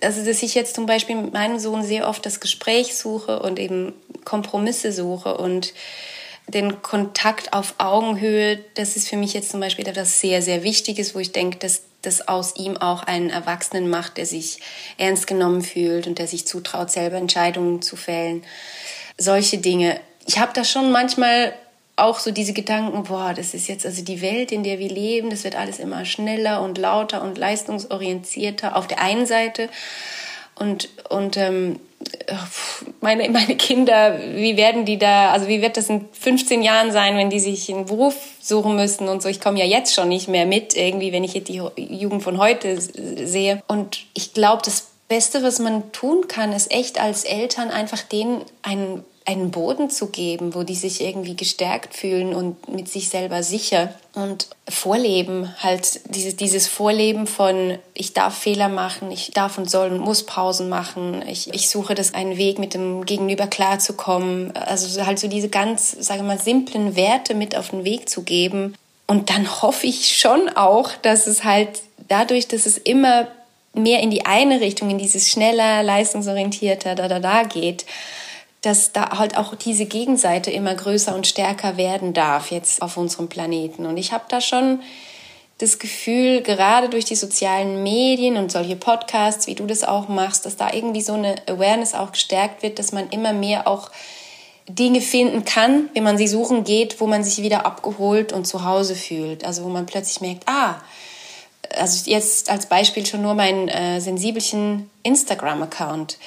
also 0.00 0.24
dass 0.24 0.42
ich 0.42 0.54
jetzt 0.54 0.74
zum 0.74 0.86
Beispiel 0.86 1.16
mit 1.16 1.34
meinem 1.34 1.58
Sohn 1.58 1.84
sehr 1.84 2.08
oft 2.08 2.24
das 2.24 2.40
Gespräch 2.40 2.96
suche 2.96 3.40
und 3.40 3.58
eben 3.58 3.92
Kompromisse 4.24 4.90
suche 4.90 5.36
und 5.36 5.74
den 6.48 6.82
Kontakt 6.82 7.52
auf 7.52 7.74
Augenhöhe, 7.78 8.58
das 8.74 8.96
ist 8.96 9.08
für 9.08 9.16
mich 9.16 9.32
jetzt 9.32 9.50
zum 9.50 9.60
Beispiel 9.60 9.86
etwas 9.86 10.20
sehr, 10.20 10.42
sehr 10.42 10.62
Wichtiges, 10.62 11.14
wo 11.14 11.18
ich 11.18 11.32
denke, 11.32 11.58
dass 11.58 11.82
das 12.02 12.28
aus 12.28 12.56
ihm 12.56 12.76
auch 12.76 13.04
einen 13.04 13.30
Erwachsenen 13.30 13.88
macht, 13.88 14.16
der 14.16 14.26
sich 14.26 14.58
ernst 14.98 15.26
genommen 15.26 15.62
fühlt 15.62 16.06
und 16.06 16.18
der 16.18 16.26
sich 16.26 16.46
zutraut, 16.46 16.90
selber 16.90 17.16
Entscheidungen 17.16 17.80
zu 17.80 17.96
fällen. 17.96 18.42
Solche 19.16 19.58
Dinge. 19.58 20.00
Ich 20.26 20.38
habe 20.38 20.52
da 20.52 20.64
schon 20.64 20.90
manchmal 20.90 21.54
auch 21.96 22.18
so 22.18 22.30
diese 22.30 22.52
Gedanken, 22.52 23.04
boah, 23.04 23.34
das 23.34 23.54
ist 23.54 23.68
jetzt 23.68 23.86
also 23.86 24.02
die 24.02 24.20
Welt, 24.20 24.50
in 24.50 24.64
der 24.64 24.78
wir 24.78 24.88
leben, 24.88 25.30
das 25.30 25.44
wird 25.44 25.54
alles 25.54 25.78
immer 25.78 26.04
schneller 26.04 26.62
und 26.62 26.78
lauter 26.78 27.22
und 27.22 27.38
leistungsorientierter 27.38 28.76
auf 28.76 28.86
der 28.86 29.00
einen 29.00 29.26
Seite. 29.26 29.68
Und, 30.54 30.88
und 31.08 31.36
ähm, 31.36 31.80
meine, 33.00 33.28
meine 33.30 33.56
Kinder, 33.56 34.18
wie 34.34 34.56
werden 34.56 34.84
die 34.84 34.98
da, 34.98 35.32
also 35.32 35.48
wie 35.48 35.62
wird 35.62 35.76
das 35.76 35.88
in 35.88 36.06
15 36.12 36.62
Jahren 36.62 36.92
sein, 36.92 37.16
wenn 37.16 37.30
die 37.30 37.40
sich 37.40 37.72
einen 37.72 37.86
Beruf 37.86 38.16
suchen 38.40 38.76
müssen 38.76 39.08
und 39.08 39.22
so. 39.22 39.28
Ich 39.28 39.40
komme 39.40 39.58
ja 39.58 39.64
jetzt 39.64 39.94
schon 39.94 40.08
nicht 40.08 40.28
mehr 40.28 40.46
mit, 40.46 40.76
irgendwie, 40.76 41.12
wenn 41.12 41.24
ich 41.24 41.34
jetzt 41.34 41.48
die 41.48 41.62
Jugend 41.76 42.22
von 42.22 42.38
heute 42.38 42.80
sehe. 42.80 43.62
Und 43.66 44.00
ich 44.14 44.34
glaube, 44.34 44.62
das 44.64 44.88
Beste, 45.08 45.42
was 45.42 45.58
man 45.58 45.92
tun 45.92 46.28
kann, 46.28 46.52
ist 46.52 46.70
echt 46.70 47.00
als 47.00 47.24
Eltern 47.24 47.70
einfach 47.70 48.02
denen 48.02 48.42
einen 48.62 49.04
einen 49.24 49.50
Boden 49.50 49.88
zu 49.88 50.08
geben, 50.08 50.54
wo 50.54 50.62
die 50.62 50.74
sich 50.74 51.00
irgendwie 51.00 51.36
gestärkt 51.36 51.94
fühlen 51.94 52.34
und 52.34 52.68
mit 52.68 52.88
sich 52.88 53.08
selber 53.08 53.42
sicher 53.42 53.94
und 54.14 54.48
vorleben, 54.68 55.54
halt 55.60 56.00
dieses, 56.14 56.36
dieses 56.36 56.66
Vorleben 56.66 57.26
von 57.26 57.78
ich 57.94 58.14
darf 58.14 58.36
Fehler 58.36 58.68
machen, 58.68 59.10
ich 59.10 59.30
darf 59.32 59.58
und 59.58 59.70
soll 59.70 59.90
und 59.90 60.00
muss 60.00 60.24
Pausen 60.24 60.68
machen, 60.68 61.22
ich, 61.28 61.52
ich 61.54 61.70
suche 61.70 61.94
das 61.94 62.14
einen 62.14 62.36
Weg 62.36 62.58
mit 62.58 62.74
dem 62.74 63.04
Gegenüber 63.04 63.46
klarzukommen, 63.46 64.56
also 64.56 65.04
halt 65.06 65.18
so 65.18 65.28
diese 65.28 65.48
ganz, 65.48 65.92
sage 65.92 66.22
mal, 66.22 66.38
simplen 66.38 66.96
Werte 66.96 67.34
mit 67.34 67.56
auf 67.56 67.70
den 67.70 67.84
Weg 67.84 68.08
zu 68.08 68.22
geben. 68.22 68.74
Und 69.06 69.30
dann 69.30 69.62
hoffe 69.62 69.86
ich 69.86 70.18
schon 70.18 70.48
auch, 70.48 70.90
dass 71.02 71.26
es 71.26 71.44
halt 71.44 71.82
dadurch, 72.08 72.48
dass 72.48 72.66
es 72.66 72.78
immer 72.78 73.28
mehr 73.74 74.00
in 74.00 74.10
die 74.10 74.26
eine 74.26 74.60
Richtung, 74.60 74.90
in 74.90 74.98
dieses 74.98 75.28
schneller, 75.28 75.82
leistungsorientierter, 75.82 76.94
da, 76.94 77.08
da, 77.08 77.20
da 77.20 77.42
geht, 77.44 77.86
dass 78.62 78.92
da 78.92 79.18
halt 79.18 79.36
auch 79.36 79.54
diese 79.56 79.86
Gegenseite 79.86 80.50
immer 80.50 80.74
größer 80.74 81.14
und 81.14 81.26
stärker 81.26 81.76
werden 81.76 82.12
darf 82.12 82.50
jetzt 82.50 82.80
auf 82.80 82.96
unserem 82.96 83.28
Planeten. 83.28 83.86
Und 83.86 83.96
ich 83.96 84.12
habe 84.12 84.24
da 84.28 84.40
schon 84.40 84.80
das 85.58 85.78
Gefühl, 85.78 86.42
gerade 86.42 86.88
durch 86.88 87.04
die 87.04 87.16
sozialen 87.16 87.82
Medien 87.82 88.36
und 88.36 88.50
solche 88.50 88.76
Podcasts, 88.76 89.46
wie 89.46 89.54
du 89.54 89.66
das 89.66 89.84
auch 89.84 90.08
machst, 90.08 90.46
dass 90.46 90.56
da 90.56 90.72
irgendwie 90.72 91.02
so 91.02 91.12
eine 91.14 91.36
Awareness 91.46 91.94
auch 91.94 92.12
gestärkt 92.12 92.62
wird, 92.62 92.78
dass 92.78 92.92
man 92.92 93.10
immer 93.10 93.32
mehr 93.32 93.66
auch 93.66 93.90
Dinge 94.68 95.00
finden 95.00 95.44
kann, 95.44 95.88
wenn 95.94 96.04
man 96.04 96.16
sie 96.16 96.28
suchen 96.28 96.62
geht, 96.62 97.00
wo 97.00 97.06
man 97.06 97.24
sich 97.24 97.42
wieder 97.42 97.66
abgeholt 97.66 98.32
und 98.32 98.46
zu 98.46 98.64
Hause 98.64 98.94
fühlt. 98.94 99.44
Also 99.44 99.64
wo 99.64 99.68
man 99.68 99.86
plötzlich 99.86 100.20
merkt, 100.20 100.48
ah, 100.48 100.80
also 101.76 102.08
jetzt 102.08 102.48
als 102.48 102.66
Beispiel 102.66 103.04
schon 103.06 103.22
nur 103.22 103.34
mein 103.34 103.68
äh, 103.68 104.00
sensibelchen 104.00 104.88
Instagram-Account 105.02 106.18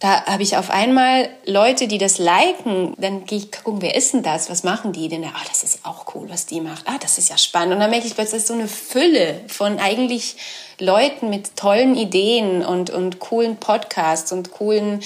da 0.00 0.24
habe 0.26 0.42
ich 0.42 0.56
auf 0.56 0.70
einmal 0.70 1.30
Leute, 1.46 1.88
die 1.88 1.98
das 1.98 2.18
liken. 2.18 2.94
Dann 2.98 3.24
gehe 3.24 3.38
ich 3.38 3.52
gucken, 3.52 3.80
wer 3.80 3.94
ist 3.94 4.12
denn 4.12 4.22
das? 4.22 4.50
Was 4.50 4.62
machen 4.62 4.92
die 4.92 5.08
denn? 5.08 5.24
Ah, 5.24 5.32
das 5.48 5.62
ist 5.62 5.86
auch 5.86 6.14
cool, 6.14 6.28
was 6.28 6.46
die 6.46 6.60
macht. 6.60 6.86
Ah, 6.86 6.98
das 7.00 7.16
ist 7.16 7.30
ja 7.30 7.38
spannend. 7.38 7.74
Und 7.74 7.80
dann 7.80 7.90
merke 7.90 8.06
ich 8.06 8.14
plötzlich 8.14 8.44
so 8.44 8.52
eine 8.52 8.68
Fülle 8.68 9.40
von 9.46 9.78
eigentlich 9.78 10.36
Leuten 10.78 11.30
mit 11.30 11.56
tollen 11.56 11.96
Ideen 11.96 12.64
und, 12.64 12.90
und 12.90 13.20
coolen 13.20 13.56
Podcasts 13.56 14.32
und 14.32 14.50
coolen, 14.50 15.02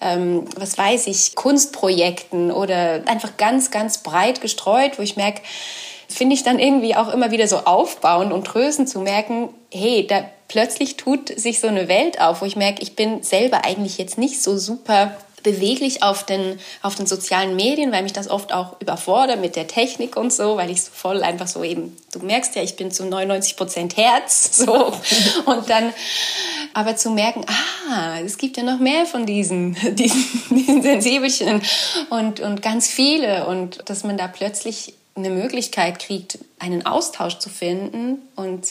ähm, 0.00 0.44
was 0.56 0.76
weiß 0.76 1.06
ich, 1.06 1.34
Kunstprojekten 1.34 2.52
oder 2.52 3.02
einfach 3.06 3.36
ganz, 3.38 3.70
ganz 3.70 3.98
breit 3.98 4.40
gestreut, 4.42 4.98
wo 4.98 5.02
ich 5.02 5.16
merke, 5.16 5.40
finde 6.08 6.34
ich 6.34 6.44
dann 6.44 6.58
irgendwie 6.58 6.94
auch 6.94 7.12
immer 7.12 7.30
wieder 7.30 7.48
so 7.48 7.58
aufbauen 7.58 8.30
und 8.30 8.46
trösten 8.46 8.86
zu 8.86 9.00
merken, 9.00 9.48
hey, 9.72 10.06
da 10.06 10.24
plötzlich 10.48 10.96
tut 10.96 11.28
sich 11.38 11.60
so 11.60 11.68
eine 11.68 11.88
Welt 11.88 12.20
auf, 12.20 12.42
wo 12.42 12.46
ich 12.46 12.56
merke, 12.56 12.82
ich 12.82 12.96
bin 12.96 13.22
selber 13.22 13.64
eigentlich 13.64 13.98
jetzt 13.98 14.18
nicht 14.18 14.42
so 14.42 14.56
super 14.56 15.16
beweglich 15.46 16.02
auf 16.02 16.26
den, 16.26 16.58
auf 16.82 16.96
den 16.96 17.06
sozialen 17.06 17.54
Medien, 17.54 17.92
weil 17.92 18.02
mich 18.02 18.12
das 18.12 18.28
oft 18.28 18.52
auch 18.52 18.80
überfordert 18.80 19.40
mit 19.40 19.54
der 19.54 19.68
Technik 19.68 20.16
und 20.16 20.32
so, 20.32 20.56
weil 20.56 20.72
ich 20.72 20.82
so 20.82 20.90
voll 20.92 21.22
einfach 21.22 21.46
so 21.46 21.62
eben, 21.62 21.96
du 22.10 22.18
merkst 22.18 22.56
ja, 22.56 22.64
ich 22.64 22.74
bin 22.74 22.90
zu 22.90 23.04
99 23.04 23.56
Prozent 23.56 23.96
Herz, 23.96 24.56
so. 24.56 24.92
Und 25.44 25.70
dann, 25.70 25.92
aber 26.74 26.96
zu 26.96 27.10
merken, 27.10 27.46
ah, 27.46 28.18
es 28.24 28.38
gibt 28.38 28.56
ja 28.56 28.64
noch 28.64 28.80
mehr 28.80 29.06
von 29.06 29.24
diesen, 29.24 29.74
diesen, 29.94 30.42
diesen 30.50 30.82
Sensibelchen 30.82 31.62
und, 32.10 32.40
und 32.40 32.60
ganz 32.60 32.88
viele 32.88 33.46
und 33.46 33.88
dass 33.88 34.02
man 34.02 34.18
da 34.18 34.26
plötzlich 34.26 34.94
eine 35.14 35.30
Möglichkeit 35.30 36.00
kriegt, 36.00 36.38
einen 36.58 36.84
Austausch 36.84 37.38
zu 37.38 37.50
finden 37.50 38.18
und 38.34 38.66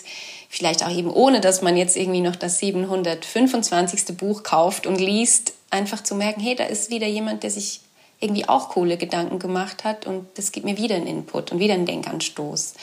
vielleicht 0.58 0.86
auch 0.86 0.91
eben 0.91 1.12
ohne, 1.12 1.41
dass 1.41 1.62
man 1.62 1.76
jetzt 1.76 1.97
irgendwie 1.97 2.22
noch 2.22 2.36
das 2.36 2.60
725. 2.60 4.18
Buch 4.18 4.43
kauft 4.43 4.88
und 4.88 4.99
liest, 4.99 5.53
einfach 5.70 6.01
zu 6.01 6.16
merken, 6.16 6.41
hey, 6.41 6.56
da 6.56 6.66
ist 6.66 6.89
wieder 6.89 7.08
jemand, 7.08 7.43
der 7.43 7.51
sich 7.51 7.82
irgendwie 8.20 8.47
auch 8.47 8.70
coole 8.70 8.97
Gedanken 8.97 9.39
gemacht 9.39 9.84
hat 9.84 10.08
und 10.08 10.26
das 10.36 10.51
gibt 10.51 10.66
mir 10.66 10.78
wieder 10.78 10.95
einen 10.95 11.08
Input 11.08 11.51
und 11.51 11.60
wieder 11.60 11.74
einen 11.74 11.86
Denkanstoß. 11.86 12.74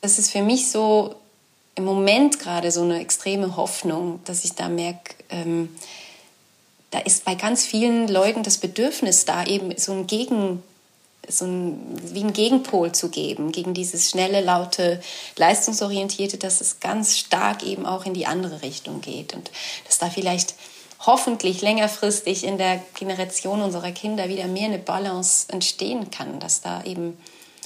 Das 0.00 0.18
ist 0.18 0.32
für 0.32 0.42
mich 0.42 0.70
so 0.70 1.14
im 1.76 1.84
Moment 1.84 2.40
gerade 2.40 2.72
so 2.72 2.82
eine 2.82 3.00
extreme 3.00 3.56
Hoffnung, 3.56 4.20
dass 4.24 4.44
ich 4.44 4.54
da 4.54 4.68
merke, 4.68 5.14
ähm, 5.30 5.68
da 6.90 6.98
ist 6.98 7.24
bei 7.24 7.36
ganz 7.36 7.64
vielen 7.64 8.08
Leuten 8.08 8.42
das 8.42 8.58
Bedürfnis 8.58 9.24
da, 9.24 9.44
eben 9.44 9.72
so 9.78 9.92
ein 9.92 10.08
Gegen, 10.08 10.62
so 11.30 11.44
ein, 11.44 11.78
wie 12.12 12.22
ein 12.22 12.32
Gegenpol 12.32 12.92
zu 12.92 13.08
geben, 13.08 13.52
gegen 13.52 13.74
dieses 13.74 14.10
schnelle, 14.10 14.40
laute, 14.40 15.00
leistungsorientierte, 15.36 16.38
dass 16.38 16.60
es 16.60 16.80
ganz 16.80 17.18
stark 17.18 17.62
eben 17.64 17.86
auch 17.86 18.04
in 18.04 18.14
die 18.14 18.26
andere 18.26 18.62
Richtung 18.62 19.00
geht 19.00 19.34
und 19.34 19.50
dass 19.86 19.98
da 19.98 20.10
vielleicht 20.10 20.54
hoffentlich 21.06 21.62
längerfristig 21.62 22.44
in 22.44 22.58
der 22.58 22.80
Generation 22.94 23.62
unserer 23.62 23.90
Kinder 23.92 24.28
wieder 24.28 24.46
mehr 24.46 24.66
eine 24.66 24.78
Balance 24.78 25.46
entstehen 25.48 26.10
kann, 26.10 26.40
dass 26.40 26.60
da 26.60 26.84
eben 26.84 27.16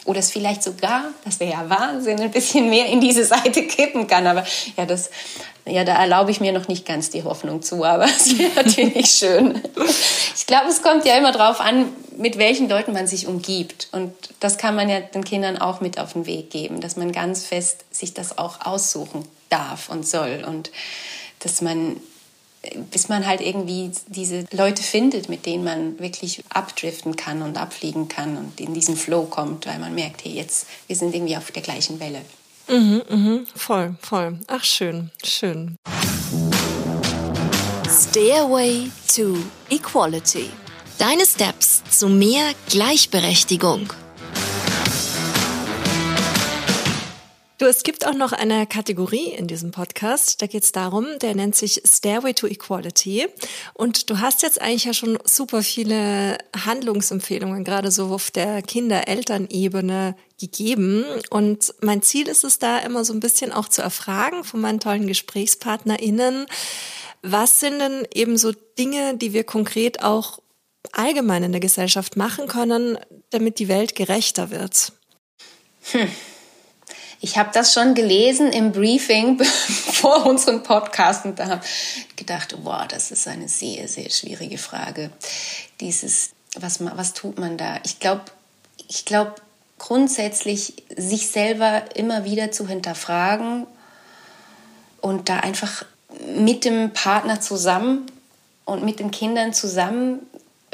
oder 0.04 0.18
es 0.18 0.30
vielleicht 0.30 0.62
sogar, 0.62 1.04
das 1.24 1.40
wäre 1.40 1.52
ja 1.52 1.70
Wahnsinn, 1.70 2.20
ein 2.20 2.30
bisschen 2.30 2.68
mehr 2.68 2.86
in 2.86 3.00
diese 3.00 3.24
Seite 3.24 3.66
kippen 3.66 4.06
kann. 4.06 4.26
Aber 4.26 4.44
ja, 4.76 4.84
das, 4.84 5.10
ja, 5.64 5.84
da 5.84 5.94
erlaube 5.94 6.30
ich 6.30 6.40
mir 6.40 6.52
noch 6.52 6.68
nicht 6.68 6.84
ganz 6.84 7.10
die 7.10 7.24
Hoffnung 7.24 7.62
zu, 7.62 7.84
aber 7.84 8.04
es 8.04 8.38
wäre 8.38 8.50
natürlich 8.56 9.10
schön. 9.10 9.62
Ich 10.36 10.46
glaube, 10.46 10.68
es 10.68 10.82
kommt 10.82 11.06
ja 11.06 11.16
immer 11.16 11.32
darauf 11.32 11.60
an, 11.60 11.86
mit 12.16 12.38
welchen 12.38 12.68
Leuten 12.68 12.92
man 12.92 13.06
sich 13.06 13.26
umgibt. 13.26 13.88
Und 13.92 14.12
das 14.40 14.58
kann 14.58 14.74
man 14.74 14.88
ja 14.88 15.00
den 15.00 15.24
Kindern 15.24 15.58
auch 15.58 15.80
mit 15.80 15.98
auf 15.98 16.12
den 16.12 16.26
Weg 16.26 16.50
geben, 16.50 16.80
dass 16.80 16.96
man 16.96 17.12
ganz 17.12 17.44
fest 17.44 17.84
sich 17.90 18.14
das 18.14 18.38
auch 18.38 18.64
aussuchen 18.64 19.26
darf 19.50 19.88
und 19.88 20.06
soll. 20.06 20.44
Und 20.46 20.70
dass 21.40 21.60
man 21.60 21.96
bis 22.90 23.08
man 23.08 23.26
halt 23.26 23.40
irgendwie 23.40 23.90
diese 24.08 24.46
Leute 24.52 24.82
findet, 24.82 25.28
mit 25.28 25.46
denen 25.46 25.64
man 25.64 25.98
wirklich 25.98 26.42
abdriften 26.48 27.16
kann 27.16 27.42
und 27.42 27.56
abfliegen 27.56 28.08
kann 28.08 28.36
und 28.36 28.60
in 28.60 28.74
diesen 28.74 28.96
Flow 28.96 29.24
kommt, 29.24 29.66
weil 29.66 29.78
man 29.78 29.94
merkt, 29.94 30.24
hey, 30.24 30.32
jetzt, 30.32 30.66
wir 30.86 30.96
sind 30.96 31.14
irgendwie 31.14 31.36
auf 31.36 31.50
der 31.50 31.62
gleichen 31.62 32.00
Welle. 32.00 32.22
Mhm, 32.68 33.02
mhm, 33.08 33.46
voll, 33.54 33.96
voll. 34.00 34.38
Ach, 34.46 34.64
schön, 34.64 35.10
schön. 35.22 35.76
Stairway 37.86 38.90
to 39.14 39.36
Equality. 39.70 40.50
Deine 40.98 41.26
Steps 41.26 41.82
zu 41.90 42.08
mehr 42.08 42.52
Gleichberechtigung. 42.68 43.92
Du, 47.58 47.66
es 47.66 47.82
gibt 47.82 48.06
auch 48.06 48.14
noch 48.14 48.32
eine 48.32 48.66
Kategorie 48.66 49.30
in 49.30 49.48
diesem 49.48 49.72
Podcast, 49.72 50.40
da 50.40 50.46
geht 50.46 50.62
es 50.62 50.70
darum, 50.72 51.06
der 51.20 51.34
nennt 51.34 51.56
sich 51.56 51.82
Stairway 51.84 52.32
to 52.32 52.46
Equality. 52.46 53.26
Und 53.74 54.08
du 54.08 54.20
hast 54.20 54.42
jetzt 54.42 54.60
eigentlich 54.60 54.84
ja 54.84 54.92
schon 54.92 55.18
super 55.24 55.62
viele 55.62 56.38
Handlungsempfehlungen, 56.64 57.64
gerade 57.64 57.90
so 57.90 58.06
auf 58.06 58.30
der 58.30 58.62
Kinder-Eltern-Ebene 58.62 60.14
gegeben. 60.38 61.04
Und 61.30 61.74
mein 61.80 62.02
Ziel 62.02 62.28
ist 62.28 62.44
es 62.44 62.60
da 62.60 62.78
immer 62.78 63.04
so 63.04 63.12
ein 63.12 63.20
bisschen 63.20 63.52
auch 63.52 63.68
zu 63.68 63.82
erfragen 63.82 64.44
von 64.44 64.60
meinen 64.60 64.78
tollen 64.78 65.08
GesprächspartnerInnen, 65.08 66.46
was 67.22 67.58
sind 67.58 67.78
denn 67.78 68.06
eben 68.12 68.36
so 68.36 68.52
Dinge, 68.78 69.16
die 69.16 69.32
wir 69.32 69.44
konkret 69.44 70.04
auch 70.04 70.40
allgemein 70.92 71.42
in 71.42 71.52
der 71.52 71.60
Gesellschaft 71.60 72.16
machen 72.16 72.46
können, 72.46 72.98
damit 73.30 73.58
die 73.58 73.68
Welt 73.68 73.94
gerechter 73.94 74.50
wird? 74.50 74.92
Hm. 75.92 76.08
Ich 77.20 77.38
habe 77.38 77.50
das 77.54 77.72
schon 77.72 77.94
gelesen 77.94 78.52
im 78.52 78.72
Briefing 78.72 79.42
vor 79.44 80.26
unserem 80.26 80.62
Podcast 80.62 81.24
und 81.24 81.38
da 81.38 81.46
habe 81.46 81.64
ich 81.64 82.16
gedacht, 82.16 82.54
wow, 82.62 82.86
das 82.86 83.10
ist 83.10 83.26
eine 83.26 83.48
sehr, 83.48 83.88
sehr 83.88 84.10
schwierige 84.10 84.58
Frage. 84.58 85.10
Dieses, 85.80 86.32
was, 86.56 86.84
was 86.84 87.14
tut 87.14 87.38
man 87.38 87.56
da? 87.56 87.80
Ich 87.84 87.98
glaube, 87.98 88.24
ich 88.88 89.06
glaube 89.06 89.36
grundsätzlich 89.78 90.74
sich 90.96 91.28
selber 91.28 91.96
immer 91.96 92.24
wieder 92.24 92.52
zu 92.52 92.68
hinterfragen 92.68 93.66
und 95.00 95.28
da 95.28 95.40
einfach 95.40 95.84
mit 96.36 96.64
dem 96.64 96.92
Partner 96.92 97.40
zusammen 97.40 98.06
und 98.64 98.84
mit 98.84 99.00
den 99.00 99.10
Kindern 99.10 99.52
zusammen 99.52 100.20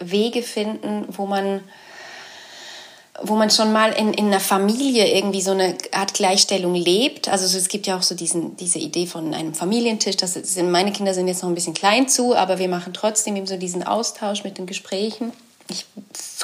Wege 0.01 0.43
finden, 0.43 1.05
wo 1.09 1.27
man 1.27 1.61
wo 3.23 3.35
man 3.35 3.51
schon 3.51 3.73
mal 3.73 3.93
in, 3.93 4.15
in 4.15 4.27
einer 4.27 4.41
Familie 4.41 5.15
irgendwie 5.15 5.43
so 5.43 5.51
eine 5.51 5.77
Art 5.93 6.15
Gleichstellung 6.15 6.75
lebt. 6.75 7.29
Also 7.29 7.45
es 7.57 7.69
gibt 7.69 7.87
ja 7.87 7.99
auch 7.99 8.03
so 8.03 8.15
diesen, 8.15 8.57
diese 8.57 8.79
Idee 8.79 9.07
von 9.07 9.35
einem 9.35 9.55
Familientisch. 9.55 10.17
Das 10.17 10.35
sind, 10.35 10.71
meine 10.71 10.93
Kinder 10.93 11.13
sind 11.13 11.29
jetzt 11.29 11.43
noch 11.43 11.51
ein 11.51 11.55
bisschen 11.55 11.75
klein 11.75 12.09
zu, 12.09 12.35
aber 12.35 12.59
wir 12.59 12.69
machen 12.69 12.95
trotzdem 12.95 13.37
eben 13.37 13.47
so 13.47 13.57
diesen 13.57 13.83
Austausch 13.83 14.43
mit 14.45 14.59
den 14.59 14.67
Gesprächen. 14.67 15.33
Ich 15.69 15.85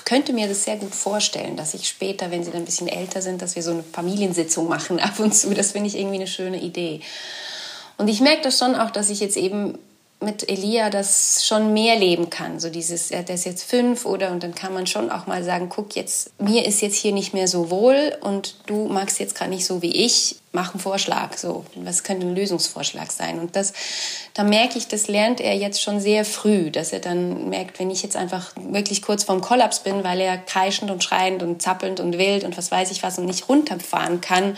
könnte 0.05 0.33
mir 0.33 0.49
das 0.49 0.65
sehr 0.65 0.77
gut 0.77 0.95
vorstellen, 0.95 1.57
dass 1.57 1.75
ich 1.75 1.89
später, 1.89 2.31
wenn 2.31 2.45
sie 2.45 2.51
dann 2.51 2.63
ein 2.63 2.67
bisschen 2.67 2.89
älter 2.89 3.23
sind, 3.23 3.43
dass 3.43 3.57
wir 3.57 3.63
so 3.63 3.73
eine 3.73 3.83
Familiensitzung 3.83 4.69
machen 4.69 5.01
ab 5.01 5.19
und 5.19 5.35
zu. 5.35 5.55
Das 5.55 5.73
finde 5.73 5.89
ich 5.89 5.97
irgendwie 5.97 6.17
eine 6.17 6.27
schöne 6.27 6.61
Idee. 6.61 7.01
Und 7.97 8.09
ich 8.09 8.21
merke 8.21 8.43
das 8.43 8.59
schon 8.59 8.77
auch, 8.77 8.91
dass 8.91 9.09
ich 9.09 9.21
jetzt 9.21 9.37
eben 9.37 9.79
mit 10.21 10.49
Elia 10.49 10.91
das 10.91 11.45
schon 11.47 11.73
mehr 11.73 11.99
leben 11.99 12.31
kann. 12.31 12.59
So 12.59 12.71
dieses, 12.71 13.11
er 13.11 13.29
ist 13.29 13.45
jetzt 13.45 13.65
fünf 13.65 14.07
oder 14.07 14.31
und 14.31 14.43
dann 14.43 14.55
kann 14.55 14.73
man 14.73 14.87
schon 14.87 15.11
auch 15.11 15.27
mal 15.27 15.45
sagen, 15.45 15.69
guck 15.69 15.95
jetzt, 15.95 16.31
mir 16.41 16.65
ist 16.67 16.81
jetzt 16.81 16.97
hier 16.97 17.13
nicht 17.13 17.35
mehr 17.35 17.49
so 17.49 17.71
wohl 17.71 18.17
und 18.21 18.57
du 18.67 18.87
magst 18.87 19.19
jetzt 19.19 19.35
gerade 19.35 19.51
nicht 19.51 19.67
so 19.67 19.83
wie 19.83 19.95
ich, 19.95 20.37
mach 20.57 20.73
einen 20.73 20.81
Vorschlag. 20.81 21.37
So, 21.37 21.65
was 21.75 22.03
könnte 22.03 22.27
ein 22.27 22.35
Lösungsvorschlag 22.35 23.13
sein? 23.13 23.39
Und 23.39 23.55
das, 23.55 23.75
da 24.33 24.43
merke 24.43 24.79
ich, 24.79 24.89
das 24.89 25.07
lernt 25.07 25.41
er 25.41 25.55
jetzt 25.55 25.83
schon 25.83 26.01
sehr 26.01 26.25
früh, 26.25 26.71
dass 26.71 26.93
er 26.93 27.01
dann 27.01 27.51
merkt, 27.51 27.79
wenn 27.79 27.91
ich 27.91 28.03
jetzt 28.03 28.17
einfach 28.17 28.53
wirklich 28.57 29.03
kurz 29.03 29.23
vorm 29.23 29.43
Kollaps 29.43 29.81
bin, 29.81 30.03
weil 30.03 30.19
er 30.19 30.39
kreischend 30.39 30.91
und 30.91 31.05
schreiend 31.05 31.43
und 31.43 31.61
zappelnd 31.61 32.01
und 32.01 32.17
wild 32.17 32.43
und 32.43 32.57
was 32.57 32.71
weiß 32.71 32.91
ich 32.91 33.03
was 33.03 33.19
und 33.19 33.27
nicht 33.27 33.49
runterfahren 33.51 34.23
kann, 34.23 34.57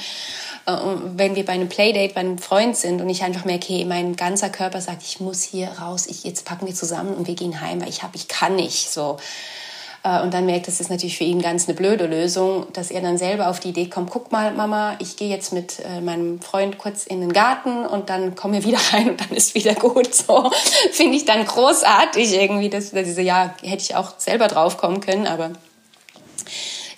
äh, 0.66 0.76
wenn 1.16 1.34
wir 1.34 1.44
bei 1.44 1.54
einem 1.54 1.68
Playdate 1.68 2.14
bei 2.14 2.20
einem 2.20 2.38
Freund 2.38 2.76
sind 2.76 3.00
und 3.00 3.08
ich 3.08 3.24
einfach 3.24 3.44
merke, 3.44 3.66
hey, 3.74 3.84
mein 3.84 4.14
ganzer 4.14 4.50
Körper 4.50 4.80
sagt, 4.80 5.02
ich 5.02 5.18
muss 5.18 5.42
hier 5.42 5.68
raus, 5.80 6.06
ich, 6.06 6.22
jetzt 6.22 6.44
packen 6.44 6.66
wir 6.66 6.74
zusammen 6.74 7.14
und 7.14 7.26
wir 7.26 7.34
gehen 7.34 7.60
heim, 7.60 7.80
weil 7.80 7.88
ich 7.88 8.04
habe, 8.04 8.16
ich 8.16 8.28
kann 8.28 8.54
nicht 8.54 8.90
so. 8.90 9.18
Äh, 10.08 10.22
und 10.22 10.34
dann 10.34 10.46
merkt, 10.46 10.68
das 10.68 10.80
ist 10.80 10.90
natürlich 10.90 11.18
für 11.18 11.24
ihn 11.24 11.40
ganz 11.42 11.68
eine 11.68 11.76
blöde 11.76 12.06
Lösung, 12.06 12.66
dass 12.72 12.90
er 12.90 13.00
dann 13.00 13.18
selber 13.18 13.48
auf 13.48 13.60
die 13.60 13.70
Idee 13.70 13.86
kommt, 13.88 14.10
guck 14.10 14.32
mal, 14.32 14.52
Mama, 14.52 14.96
ich 15.00 15.16
gehe 15.16 15.28
jetzt 15.28 15.52
mit 15.52 15.80
äh, 15.80 16.00
meinem 16.00 16.40
Freund 16.40 16.78
kurz 16.78 17.06
in 17.06 17.20
den 17.20 17.32
Garten 17.32 17.84
und 17.86 18.10
dann 18.10 18.34
kommen 18.34 18.54
wir 18.54 18.64
wieder 18.64 18.78
rein 18.92 19.10
und 19.10 19.20
dann 19.20 19.30
ist 19.30 19.54
wieder 19.54 19.74
gut. 19.74 20.14
So 20.14 20.50
finde 20.92 21.16
ich 21.16 21.24
dann 21.24 21.44
großartig 21.44 22.34
irgendwie, 22.34 22.70
dass 22.70 22.90
diese, 22.90 23.22
ja, 23.22 23.54
hätte 23.62 23.82
ich 23.82 23.94
auch 23.94 24.18
selber 24.18 24.48
drauf 24.48 24.76
kommen 24.76 25.00
können, 25.00 25.26
aber 25.26 25.50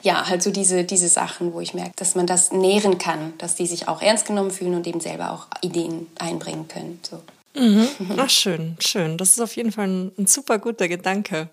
ja, 0.03 0.29
halt 0.29 0.43
so 0.43 0.51
diese, 0.51 0.85
diese 0.85 1.09
Sachen, 1.09 1.53
wo 1.53 1.61
ich 1.61 1.75
merke, 1.75 1.93
dass 1.97 2.15
man 2.15 2.27
das 2.27 2.53
nähren 2.53 2.97
kann, 2.97 3.35
dass 3.37 3.55
die 3.55 3.67
sich 3.67 3.87
auch 3.87 4.01
ernst 4.01 4.27
genommen 4.27 4.51
fühlen 4.51 4.75
und 4.75 4.87
eben 4.87 5.01
selber 5.01 5.33
auch 5.33 5.47
Ideen 5.61 6.07
einbringen 6.19 6.69
können. 6.69 7.01
So. 7.03 7.21
Mhm. 7.55 7.89
Ach, 8.17 8.31
schön, 8.31 8.77
schön. 8.79 9.19
Das 9.19 9.31
ist 9.31 9.41
auf 9.41 9.57
jeden 9.57 9.73
Fall 9.73 9.89
ein, 9.89 10.13
ein 10.17 10.27
super 10.27 10.59
guter 10.59 10.87
Gedanke. 10.87 11.51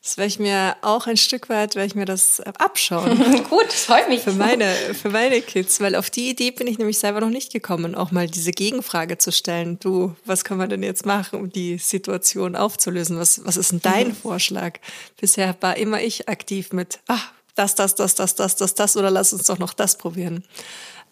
Das 0.00 0.16
werde 0.16 0.28
ich 0.28 0.38
mir 0.38 0.76
auch 0.82 1.08
ein 1.08 1.16
Stück 1.16 1.48
weit, 1.48 1.74
werde 1.74 1.86
ich 1.86 1.94
mir 1.96 2.04
das 2.04 2.40
abschauen. 2.40 3.18
Gut, 3.50 3.66
das 3.66 3.84
freut 3.84 4.08
mich. 4.08 4.20
Für 4.20 4.32
meine, 4.32 4.72
für 4.94 5.10
meine 5.10 5.40
Kids, 5.42 5.80
weil 5.80 5.96
auf 5.96 6.10
die 6.10 6.30
Idee 6.30 6.52
bin 6.52 6.68
ich 6.68 6.78
nämlich 6.78 6.98
selber 6.98 7.20
noch 7.20 7.30
nicht 7.30 7.52
gekommen, 7.52 7.96
auch 7.96 8.12
mal 8.12 8.28
diese 8.28 8.52
Gegenfrage 8.52 9.18
zu 9.18 9.32
stellen. 9.32 9.80
Du, 9.80 10.14
was 10.24 10.44
können 10.44 10.60
wir 10.60 10.68
denn 10.68 10.84
jetzt 10.84 11.06
machen, 11.06 11.40
um 11.40 11.50
die 11.50 11.78
Situation 11.78 12.54
aufzulösen? 12.54 13.18
Was, 13.18 13.44
was 13.44 13.56
ist 13.56 13.72
denn 13.72 13.82
dein 13.82 14.08
mhm. 14.08 14.16
Vorschlag? 14.16 14.78
Bisher 15.20 15.56
war 15.60 15.76
immer 15.76 16.00
ich 16.00 16.28
aktiv 16.28 16.72
mit, 16.72 17.00
ach, 17.08 17.32
das, 17.56 17.74
das, 17.74 17.96
das, 17.96 18.14
das, 18.14 18.36
das, 18.36 18.56
das, 18.56 18.74
das 18.74 18.96
oder 18.96 19.10
lass 19.10 19.32
uns 19.32 19.44
doch 19.44 19.58
noch 19.58 19.74
das 19.74 19.98
probieren. 19.98 20.44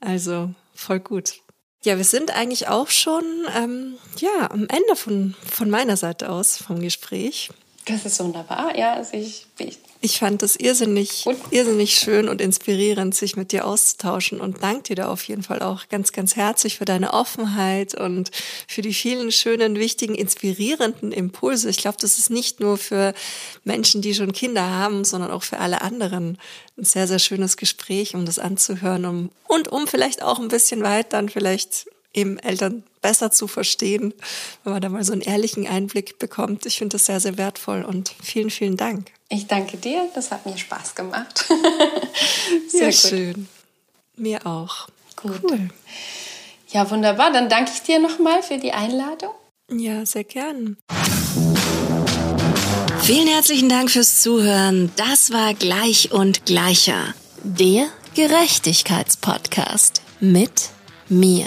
Also 0.01 0.55
voll 0.75 1.01
gut. 1.01 1.35
Ja, 1.83 1.97
wir 1.97 2.05
sind 2.05 2.31
eigentlich 2.37 2.69
auch 2.69 2.89
schon 2.89 3.25
ähm, 3.57 3.95
ja, 4.19 4.51
am 4.51 4.67
Ende 4.69 4.97
von, 4.97 5.35
von 5.51 5.71
meiner 5.71 5.97
Seite 5.97 6.29
aus 6.29 6.59
vom 6.59 6.81
Gespräch. 6.81 7.51
Das 7.87 8.05
ist 8.05 8.21
wunderbar, 8.21 8.77
ja. 8.77 8.95
Also 8.95 9.17
ich, 9.17 9.47
ich 9.59 9.79
ich 10.03 10.19
fand 10.19 10.43
es 10.43 10.57
irrsinnig, 10.57 11.27
irrsinnig 11.51 11.97
schön 11.97 12.31
und 12.31 12.41
inspirierend, 12.41 13.15
sich 13.15 13.37
mit 13.37 13.53
dir 13.53 13.67
auszutauschen 13.67 14.41
und 14.41 14.63
danke 14.63 14.85
dir 14.85 14.97
da 14.97 15.09
auf 15.09 15.23
jeden 15.25 15.43
Fall 15.43 15.61
auch 15.61 15.89
ganz, 15.91 16.13
ganz 16.13 16.37
herzlich 16.37 16.79
für 16.79 16.87
deine 16.87 17.13
Offenheit 17.13 17.95
und 17.95 18.31
für 18.67 18.81
die 18.81 18.95
vielen 18.95 19.31
schönen, 19.31 19.79
wichtigen, 19.79 20.15
inspirierenden 20.15 21.13
Impulse. 21.13 21.69
Ich 21.69 21.77
glaube, 21.77 21.99
das 22.01 22.17
ist 22.17 22.31
nicht 22.31 22.61
nur 22.61 22.79
für 22.79 23.13
Menschen, 23.65 24.01
die 24.01 24.15
schon 24.15 24.33
Kinder 24.33 24.71
haben, 24.71 25.05
sondern 25.05 25.31
auch 25.31 25.43
für 25.43 25.59
alle 25.59 25.83
anderen 25.83 26.39
ein 26.79 26.85
sehr, 26.85 27.07
sehr 27.07 27.19
schönes 27.19 27.59
Gespräch, 27.59 28.15
um 28.15 28.25
das 28.25 28.39
anzuhören 28.39 29.05
um, 29.05 29.31
und 29.49 29.69
um 29.69 29.87
vielleicht 29.87 30.23
auch 30.23 30.39
ein 30.39 30.49
bisschen 30.49 30.83
weit 30.83 31.13
dann 31.13 31.29
vielleicht 31.29 31.90
eben 32.13 32.39
Eltern 32.39 32.83
besser 33.01 33.31
zu 33.31 33.47
verstehen, 33.47 34.15
wenn 34.65 34.73
man 34.73 34.83
da 34.83 34.89
mal 34.89 35.05
so 35.05 35.13
einen 35.13 35.23
ehrlichen 35.23 35.67
Einblick 35.67 36.19
bekommt. 36.19 36.67
Ich 36.67 36.79
finde 36.79 36.95
das 36.95 37.07
sehr, 37.07 37.21
sehr 37.21 37.39
wertvoll 37.39 37.83
und 37.83 38.15
vielen, 38.23 38.51
vielen 38.51 38.77
Dank. 38.77 39.11
Ich 39.29 39.47
danke 39.47 39.77
dir, 39.77 40.09
das 40.15 40.31
hat 40.31 40.45
mir 40.47 40.59
Spaß 40.59 40.95
gemacht. 40.95 41.47
sehr 42.69 42.87
ja, 42.87 42.93
schön. 42.93 43.49
Mir 44.17 44.47
auch. 44.47 44.89
Gut. 45.17 45.41
Cool. 45.43 45.71
Ja, 46.71 46.91
wunderbar. 46.91 47.33
Dann 47.33 47.49
danke 47.49 47.71
ich 47.75 47.83
dir 47.83 47.99
nochmal 47.99 48.43
für 48.43 48.59
die 48.59 48.73
Einladung. 48.73 49.31
Ja, 49.71 50.05
sehr 50.05 50.25
gern. 50.25 50.77
Vielen 53.03 53.29
herzlichen 53.29 53.69
Dank 53.69 53.91
fürs 53.91 54.21
Zuhören. 54.23 54.93
Das 54.97 55.33
war 55.33 55.55
Gleich 55.55 56.13
und 56.13 56.45
Gleicher. 56.47 57.15
Der 57.43 57.87
Gerechtigkeitspodcast 58.15 60.03
mit 60.21 60.71
mir. 61.09 61.47